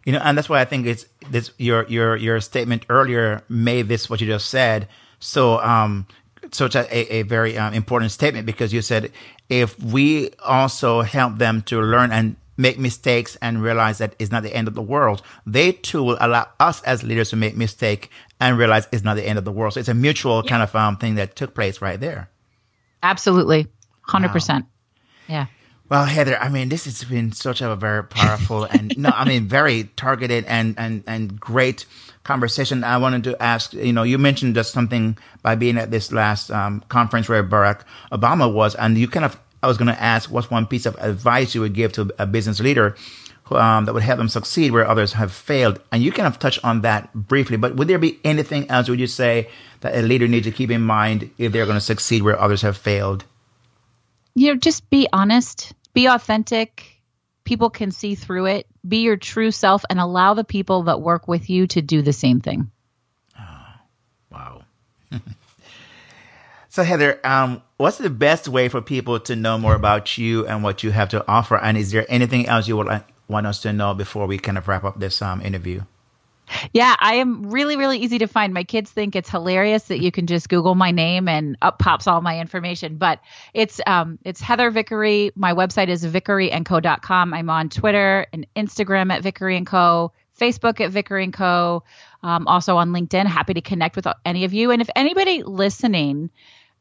You 0.06 0.14
know, 0.14 0.20
and 0.24 0.38
that's 0.38 0.50
why 0.50 0.62
I 0.62 0.66
think 0.66 0.86
it's 0.86 1.06
this 1.32 1.52
your 1.58 1.86
your 1.88 2.16
your 2.16 2.40
statement 2.40 2.86
earlier 2.90 3.42
made 3.50 3.88
this 3.88 4.10
what 4.10 4.22
you 4.22 4.28
just 4.28 4.50
said 4.50 4.88
so 5.20 5.60
um 5.62 6.06
such 6.52 6.76
a, 6.76 7.16
a 7.16 7.24
very 7.24 7.58
um, 7.58 7.74
important 7.74 8.12
statement 8.12 8.46
because 8.46 8.72
you 8.72 8.84
said 8.84 9.12
if 9.50 9.82
we 9.82 10.30
also 10.44 11.02
help 11.02 11.38
them 11.38 11.62
to 11.64 11.82
learn 11.82 12.12
and 12.12 12.36
make 12.58 12.80
mistakes 12.80 13.38
and 13.42 13.62
realize 13.62 13.98
that 13.98 14.16
it's 14.20 14.32
not 14.32 14.44
the 14.44 14.56
end 14.56 14.68
of 14.68 14.76
the 14.76 14.82
world, 14.82 15.22
they 15.46 15.72
too 15.72 16.04
will 16.04 16.18
allow 16.22 16.48
us 16.60 16.82
as 16.84 17.04
leaders 17.04 17.30
to 17.30 17.36
make 17.36 17.58
mistake 17.58 18.10
and 18.40 18.58
realize 18.58 18.88
it's 18.92 19.04
not 19.04 19.16
the 19.16 19.26
end 19.26 19.38
of 19.38 19.46
the 19.46 19.52
world. 19.52 19.74
So 19.74 19.80
it's 19.80 19.90
a 19.90 19.94
mutual 19.94 20.42
yeah. 20.44 20.50
kind 20.50 20.64
of 20.64 20.76
um, 20.76 20.98
thing 20.98 21.16
that 21.16 21.36
took 21.36 21.54
place 21.54 21.82
right 21.82 22.00
there. 22.00 22.30
Absolutely. 23.04 23.68
100%. 24.10 24.62
Wow. 24.62 24.68
Yeah. 25.28 25.46
Well, 25.88 26.06
Heather, 26.06 26.38
I 26.38 26.50
mean, 26.50 26.70
this 26.70 26.86
has 26.86 27.04
been 27.04 27.32
such 27.32 27.62
a 27.62 27.76
very 27.76 28.04
powerful 28.04 28.64
and 28.72 28.98
no, 28.98 29.12
I 29.14 29.26
mean, 29.26 29.48
very 29.48 29.84
targeted 29.96 30.46
and, 30.46 30.76
and, 30.78 31.04
and 31.06 31.40
great 31.40 31.86
conversation. 32.24 32.84
I 32.84 32.98
wanted 32.98 33.24
to 33.26 33.42
ask, 33.42 33.74
you 33.74 33.94
know, 33.94 34.04
you 34.04 34.18
mentioned 34.18 34.56
just 34.56 34.74
something 34.74 35.18
by 35.44 35.56
being 35.56 35.78
at 35.78 35.92
this 35.92 36.12
last 36.12 36.50
um, 36.50 36.84
conference 36.90 37.30
where 37.30 37.44
Barack 37.44 37.82
Obama 38.12 38.52
was, 38.52 38.76
and 38.76 38.98
you 38.98 39.08
kind 39.08 39.26
of 39.26 39.40
I 39.64 39.68
was 39.68 39.78
going 39.78 39.88
to 39.88 40.02
ask 40.02 40.30
what's 40.30 40.52
one 40.52 40.68
piece 40.68 40.86
of 40.86 40.96
advice 41.00 41.56
you 41.56 41.62
would 41.62 41.74
give 41.74 41.92
to 41.94 42.12
a 42.20 42.28
business 42.28 42.60
leader 42.60 42.96
um, 43.52 43.86
that 43.86 43.94
would 43.94 44.04
help 44.04 44.18
them 44.18 44.30
succeed 44.30 44.72
where 44.72 44.88
others 44.88 45.14
have 45.14 45.32
failed. 45.32 45.80
And 45.92 46.02
you 46.02 46.12
kind 46.12 46.28
of 46.28 46.40
touched 46.40 46.64
on 46.64 46.82
that 46.82 47.14
briefly, 47.14 47.58
but 47.58 47.76
would 47.76 47.88
there 47.88 48.00
be 48.00 48.20
anything 48.24 48.70
else 48.70 48.90
would 48.90 49.00
you 49.00 49.08
say 49.08 49.50
that 49.82 49.96
a 49.96 50.02
leader 50.02 50.28
needs 50.28 50.46
to 50.46 50.52
keep 50.52 50.72
in 50.72 50.82
mind 50.82 51.30
if 51.38 51.52
they're 51.52 51.66
going 51.66 51.78
to 51.78 51.82
succeed 51.82 52.24
where 52.24 52.40
others 52.40 52.62
have 52.64 52.78
failed? 52.78 53.26
You 54.34 54.54
know, 54.54 54.60
just 54.60 54.90
be 54.90 55.08
honest, 55.14 55.74
be 55.94 56.08
authentic. 56.08 56.84
People 57.44 57.70
can 57.70 57.92
see 57.92 58.16
through 58.16 58.48
it. 58.48 58.68
Be 58.88 58.98
your 58.98 59.18
true 59.18 59.52
self 59.52 59.86
and 59.90 60.00
allow 60.00 60.34
the 60.34 60.44
people 60.44 60.84
that 60.84 61.02
work 61.02 61.28
with 61.28 61.50
you 61.50 61.68
to 61.68 61.82
do 61.82 62.02
the 62.02 62.14
same 62.14 62.42
thing. 62.42 62.72
Oh, 63.40 63.68
wow. 64.32 64.64
So, 66.76 66.84
Heather, 66.84 67.22
um, 67.24 67.62
what's 67.78 68.00
the 68.00 68.10
best 68.10 68.50
way 68.50 68.68
for 68.68 68.82
people 68.82 69.22
to 69.22 69.36
know 69.38 69.58
more 69.58 69.76
about 69.76 70.18
you 70.18 70.46
and 70.46 70.62
what 70.62 70.84
you 70.84 70.92
have 70.92 71.08
to 71.12 71.26
offer? 71.26 71.56
And 71.56 71.78
is 71.78 71.92
there 71.92 72.06
anything 72.10 72.48
else 72.48 72.68
you 72.68 72.76
would 72.76 72.88
like, 72.88 73.08
want 73.28 73.48
us 73.48 73.62
to 73.62 73.74
know 73.74 73.94
before 73.94 74.28
we 74.28 74.38
kind 74.38 74.58
of 74.58 74.68
wrap 74.68 74.84
up 74.84 75.00
this 75.00 75.22
um, 75.22 75.42
interview? 75.42 75.82
Yeah, 76.74 76.96
I 77.00 77.16
am 77.16 77.50
really, 77.50 77.76
really 77.76 77.98
easy 77.98 78.20
to 78.20 78.28
find. 78.28 78.54
My 78.54 78.64
kids 78.64 78.92
think 78.92 79.16
it's 79.16 79.30
hilarious 79.30 79.86
that 79.86 80.00
you 80.00 80.12
can 80.12 80.28
just 80.28 80.48
Google 80.48 80.76
my 80.76 80.92
name 80.92 81.28
and 81.28 81.58
up 81.62 81.80
pops 81.80 82.06
all 82.08 82.22
my 82.22 82.40
information. 82.40 82.98
But 82.98 83.20
it's 83.54 83.82
um, 83.88 84.20
it's 84.24 84.42
Heather 84.42 84.70
Vickery. 84.70 85.32
My 85.36 85.54
website 85.54 85.88
is 85.88 86.06
vickeryandco.com. 86.06 87.34
I'm 87.34 87.50
on 87.50 87.70
Twitter 87.70 88.28
and 88.32 88.46
Instagram 88.56 89.12
at 89.12 89.24
Vickery 89.24 89.58
and 89.58 89.66
Co. 89.66 90.12
Facebook 90.40 90.82
at 90.82 90.92
Vickery 90.92 91.24
and 91.24 91.34
Co. 91.34 91.84
Um, 92.22 92.48
also 92.48 92.78
on 92.78 92.92
LinkedIn. 92.92 93.26
Happy 93.26 93.54
to 93.54 93.62
connect 93.62 93.96
with 93.96 94.08
any 94.26 94.44
of 94.44 94.54
you. 94.54 94.72
And 94.72 94.82
if 94.82 94.90
anybody 94.96 95.44
listening 95.44 96.30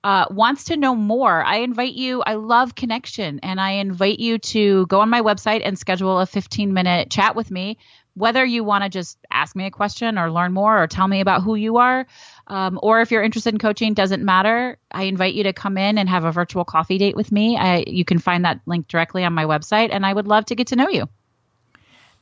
uh, 0.05 0.27
wants 0.31 0.65
to 0.65 0.77
know 0.77 0.95
more, 0.95 1.43
I 1.43 1.61
invite 1.61 1.95
you. 1.95 2.23
I 2.25 2.35
love 2.35 2.75
connection, 2.75 3.41
and 3.43 3.59
I 3.59 3.73
invite 3.73 4.21
you 4.21 4.37
to 4.39 4.87
go 4.87 5.01
on 5.01 5.09
my 5.09 5.23
website 5.23 5.63
and 5.65 5.79
schedule 5.79 6.21
a 6.21 6.27
15 6.27 6.75
minute 6.75 7.11
chat 7.11 7.35
with 7.35 7.51
me. 7.51 7.79
Whether 8.13 8.45
you 8.45 8.63
want 8.63 8.85
to 8.85 8.91
just 8.91 9.19
ask 9.31 9.57
me 9.57 9.65
a 9.65 9.71
question 9.71 10.19
or 10.19 10.31
learn 10.31 10.53
more 10.53 10.81
or 10.81 10.87
tell 10.87 11.09
me 11.09 11.21
about 11.21 11.43
who 11.43 11.55
you 11.57 11.79
are, 11.79 12.07
um, 12.47 12.79
or 12.83 13.01
if 13.01 13.11
you're 13.11 13.23
interested 13.23 13.55
in 13.55 13.59
coaching, 13.59 13.95
doesn't 13.95 14.23
matter. 14.23 14.79
I 14.91 15.05
invite 15.05 15.33
you 15.35 15.45
to 15.45 15.55
come 15.55 15.79
in 15.79 15.97
and 15.97 16.07
have 16.09 16.25
a 16.25 16.31
virtual 16.31 16.67
coffee 16.67 16.99
date 16.99 17.17
with 17.17 17.33
me. 17.33 17.57
I, 17.57 17.85
you 17.87 18.05
can 18.05 18.19
find 18.19 18.45
that 18.45 18.61
link 18.67 18.87
directly 18.87 19.25
on 19.25 19.33
my 19.33 19.47
website, 19.47 19.89
and 19.91 20.05
I 20.05 20.13
would 20.13 20.29
love 20.29 20.45
to 20.47 20.55
get 20.55 20.67
to 20.69 20.77
know 20.77 20.91
you. 20.91 21.09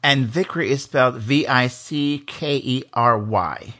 And 0.04 0.26
Vickery 0.26 0.70
is 0.70 0.84
spelled 0.84 1.16
V 1.16 1.48
I 1.48 1.66
C 1.66 2.22
K 2.26 2.56
E 2.58 2.84
R 2.94 3.18
Y. 3.18 3.74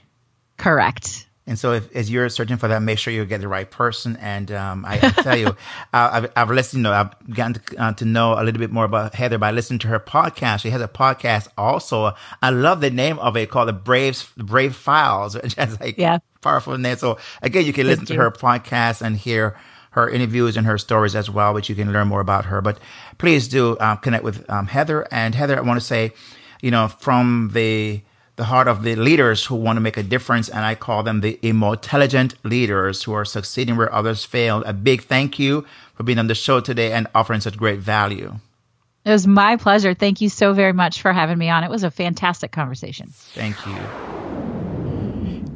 Correct. 0.57 1.29
And 1.45 1.59
so, 1.59 1.73
if, 1.73 1.95
as 1.97 2.09
you're 2.09 2.29
searching 2.29 2.57
for 2.57 2.69
that, 2.69 2.83
make 2.83 2.99
sure 2.99 3.13
you 3.13 3.25
get 3.25 3.41
the 3.41 3.49
right 3.49 3.69
person. 3.69 4.17
And 4.21 4.53
um, 4.53 4.85
I, 4.85 4.95
I, 4.95 5.11
tell 5.11 5.37
you, 5.37 5.57
I've, 5.93 6.31
I've, 6.37 6.51
listened, 6.51 6.81
you 6.81 6.83
know, 6.85 6.93
I've 6.93 7.35
gotten 7.35 7.55
to, 7.55 7.83
uh, 7.83 7.93
to, 7.95 8.05
know 8.05 8.35
a 8.35 8.43
little 8.45 8.61
bit 8.61 8.71
more 8.71 8.85
about 8.85 9.15
Heather 9.15 9.39
by 9.39 9.51
listening 9.51 9.81
to 9.81 9.89
her 9.89 9.99
podcast. 9.99 10.61
She 10.61 10.71
has 10.71 10.81
a 10.81 10.87
podcast 10.87 11.49
also. 11.59 12.15
I 12.41 12.51
love 12.51 12.81
the 12.81 12.91
name 12.91 13.19
of 13.19 13.37
it 13.37 13.51
called 13.51 13.69
the 13.69 13.73
Braves 13.73 14.29
Brave 14.37 14.77
Files. 14.77 15.37
It's 15.43 15.81
like 15.81 15.99
yeah. 15.99 16.19
powerful 16.43 16.79
name. 16.79 16.97
So 16.97 17.19
again, 17.43 17.67
you 17.67 17.73
can 17.73 17.87
listen 17.87 18.07
Thank 18.07 18.09
to 18.09 18.15
you. 18.15 18.21
her 18.21 18.31
podcast 18.31 19.03
and 19.03 19.17
hear 19.17 19.57
her 19.93 20.09
interviews 20.09 20.57
and 20.57 20.67
her 20.67 20.79
stories 20.79 21.15
as 21.17 21.29
well, 21.29 21.55
which 21.55 21.69
you 21.69 21.75
can 21.75 21.93
learn 21.93 22.09
more 22.09 22.21
about 22.21 22.47
her. 22.47 22.61
But 22.61 22.79
please 23.19 23.49
do 23.49 23.77
um, 23.81 23.99
connect 23.99 24.25
with 24.25 24.49
um, 24.49 24.67
Heather. 24.67 25.07
And 25.11 25.35
Heather, 25.35 25.57
I 25.59 25.61
want 25.61 25.81
to 25.81 25.85
say, 25.85 26.13
you 26.61 26.71
know, 26.71 26.89
from 26.89 27.51
the 27.53 28.01
the 28.37 28.45
heart 28.45 28.69
of 28.69 28.83
the 28.83 28.97
leaders 28.97 29.45
who 29.45 29.55
want 29.55 29.77
to 29.77 29.81
make 29.81 29.97
a 29.97 30.03
difference, 30.03 30.49
and 30.49 30.65
I 30.65 30.75
call 30.75 31.03
them 31.03 31.21
the 31.21 31.39
Emotelligent 31.43 32.35
leaders 32.45 33.03
who 33.03 33.13
are 33.13 33.25
succeeding 33.25 33.77
where 33.77 33.93
others 33.93 34.25
failed. 34.25 34.65
A 34.67 34.73
big 34.73 35.03
thank 35.03 35.39
you 35.39 35.67
for 35.95 36.03
being 36.03 36.19
on 36.19 36.29
the 36.29 36.35
show 36.35 36.61
today 36.61 36.93
and 36.93 37.07
offering 37.15 37.41
such 37.41 37.57
great 37.57 37.81
value. 37.81 38.35
It 39.05 39.11
was 39.11 39.27
my 39.27 39.57
pleasure. 39.57 39.95
Thank 39.95 40.21
you 40.21 40.29
so 40.29 40.53
very 40.53 40.73
much 40.73 41.03
for 41.03 41.13
having 41.13 41.37
me 41.37 41.51
on. 41.51 41.65
It 41.65 41.71
was 41.71 41.83
a 41.83 41.91
fantastic 41.91 42.53
conversation. 42.53 43.09
Thank 43.11 43.57
you. 43.67 43.77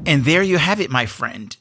And 0.05 0.25
there 0.25 0.43
you 0.43 0.59
have 0.59 0.81
it, 0.81 0.91
my 0.91 1.07
friend. 1.07 1.57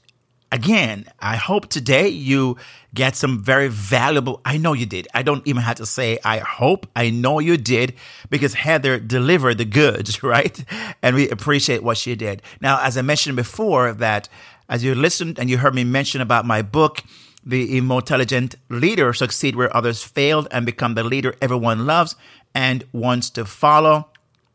Again, 0.51 1.05
I 1.19 1.35
hope 1.35 1.69
today 1.69 2.07
you 2.07 2.57
get 2.93 3.15
some 3.15 3.43
very 3.43 3.67
valuable. 3.67 4.41
I 4.45 4.57
know 4.57 4.73
you 4.73 4.85
did. 4.85 5.07
I 5.13 5.21
don't 5.21 5.45
even 5.45 5.61
have 5.63 5.77
to 5.77 5.85
say, 5.85 6.19
I 6.23 6.37
hope. 6.37 6.87
I 6.95 7.09
know 7.09 7.39
you 7.39 7.57
did 7.57 7.93
because 8.29 8.53
Heather 8.53 8.99
delivered 8.99 9.57
the 9.57 9.65
goods, 9.65 10.23
right? 10.23 10.63
And 11.01 11.15
we 11.15 11.29
appreciate 11.29 11.83
what 11.83 11.97
she 11.97 12.15
did. 12.15 12.41
Now, 12.61 12.79
as 12.81 12.97
I 12.97 13.01
mentioned 13.01 13.35
before, 13.35 13.91
that 13.93 14.29
as 14.69 14.83
you 14.83 14.95
listened 14.95 15.39
and 15.39 15.49
you 15.49 15.57
heard 15.57 15.75
me 15.75 15.83
mention 15.83 16.21
about 16.21 16.45
my 16.45 16.61
book, 16.61 17.03
The 17.43 17.77
Emotelligent 17.77 18.55
Leader 18.69 19.13
Succeed 19.13 19.55
Where 19.55 19.75
Others 19.75 20.03
Failed 20.03 20.47
and 20.51 20.65
Become 20.65 20.93
the 20.93 21.03
Leader 21.03 21.35
Everyone 21.41 21.85
Loves 21.85 22.15
and 22.53 22.83
Wants 22.93 23.29
to 23.31 23.45
Follow, 23.45 24.09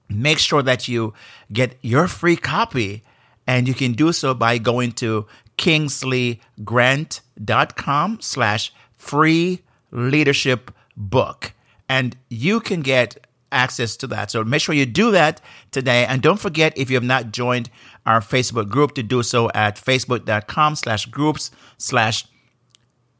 make 0.09 0.38
sure 0.38 0.62
that 0.62 0.88
you 0.88 1.14
get 1.53 1.76
your 1.82 2.09
free 2.09 2.36
copy. 2.36 3.03
And 3.47 3.66
you 3.66 3.74
can 3.74 3.93
do 3.95 4.12
so 4.12 4.32
by 4.32 4.59
going 4.59 4.93
to 4.93 5.26
kingsleygrant.com 5.61 8.18
slash 8.20 8.72
free 8.96 9.61
leadership 9.90 10.70
book. 10.96 11.52
And 11.88 12.16
you 12.30 12.61
can 12.61 12.80
get 12.80 13.26
access 13.52 13.96
to 13.98 14.06
that. 14.06 14.30
So 14.30 14.42
make 14.42 14.62
sure 14.62 14.74
you 14.74 14.86
do 14.86 15.11
that 15.11 15.42
today. 15.70 16.06
And 16.06 16.22
don't 16.22 16.40
forget, 16.40 16.72
if 16.78 16.88
you 16.88 16.96
have 16.96 17.04
not 17.04 17.32
joined 17.32 17.68
our 18.06 18.20
Facebook 18.20 18.70
group, 18.70 18.94
to 18.94 19.02
do 19.02 19.22
so 19.22 19.50
at 19.54 19.76
facebook.com 19.76 20.76
slash 20.76 21.04
groups 21.06 21.50
slash 21.76 22.24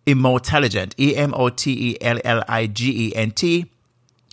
Emotelligent, 0.07 0.95
E 0.99 1.15
M 1.15 1.35
O 1.37 1.51
T 1.51 1.91
E 1.91 1.97
L 2.01 2.19
L 2.25 2.43
I 2.49 2.67
G 2.67 3.09
E 3.09 3.15
N 3.15 3.33
T, 3.33 3.67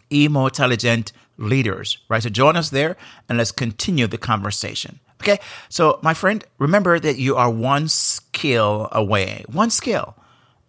Emotelligent 0.10 1.12
Leaders, 1.38 1.98
right? 2.10 2.24
So 2.24 2.30
join 2.30 2.56
us 2.56 2.70
there 2.70 2.96
and 3.28 3.38
let's 3.38 3.52
continue 3.52 4.08
the 4.08 4.18
conversation. 4.18 5.02
Okay. 5.22 5.40
So, 5.70 6.00
my 6.02 6.14
friend, 6.14 6.44
remember 6.60 7.00
that 7.00 7.18
you 7.18 7.36
are 7.36 7.50
one 7.50 7.88
skill 7.88 8.88
away, 8.92 9.44
one 9.52 9.70
skill 9.70 10.16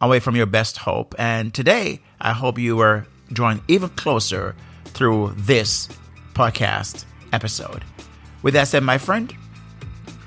away 0.00 0.20
from 0.20 0.36
your 0.36 0.46
best 0.46 0.78
hope. 0.78 1.14
And 1.18 1.52
today, 1.52 2.00
I 2.20 2.32
hope 2.32 2.58
you 2.58 2.80
are 2.80 3.06
drawing 3.32 3.62
even 3.68 3.90
closer 3.90 4.54
through 4.86 5.34
this 5.36 5.88
podcast 6.34 7.04
episode. 7.32 7.84
With 8.42 8.54
that 8.54 8.68
said, 8.68 8.82
my 8.82 8.98
friend, 8.98 9.34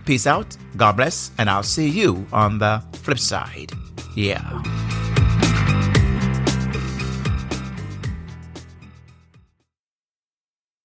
peace 0.06 0.28
out, 0.28 0.56
God 0.78 0.98
bless, 0.98 1.32
and 1.38 1.50
I'll 1.50 1.64
see 1.64 1.90
you 1.90 2.26
on 2.32 2.60
the 2.60 2.84
flip 2.94 3.20
side. 3.20 3.72
Yeah. 4.16 4.91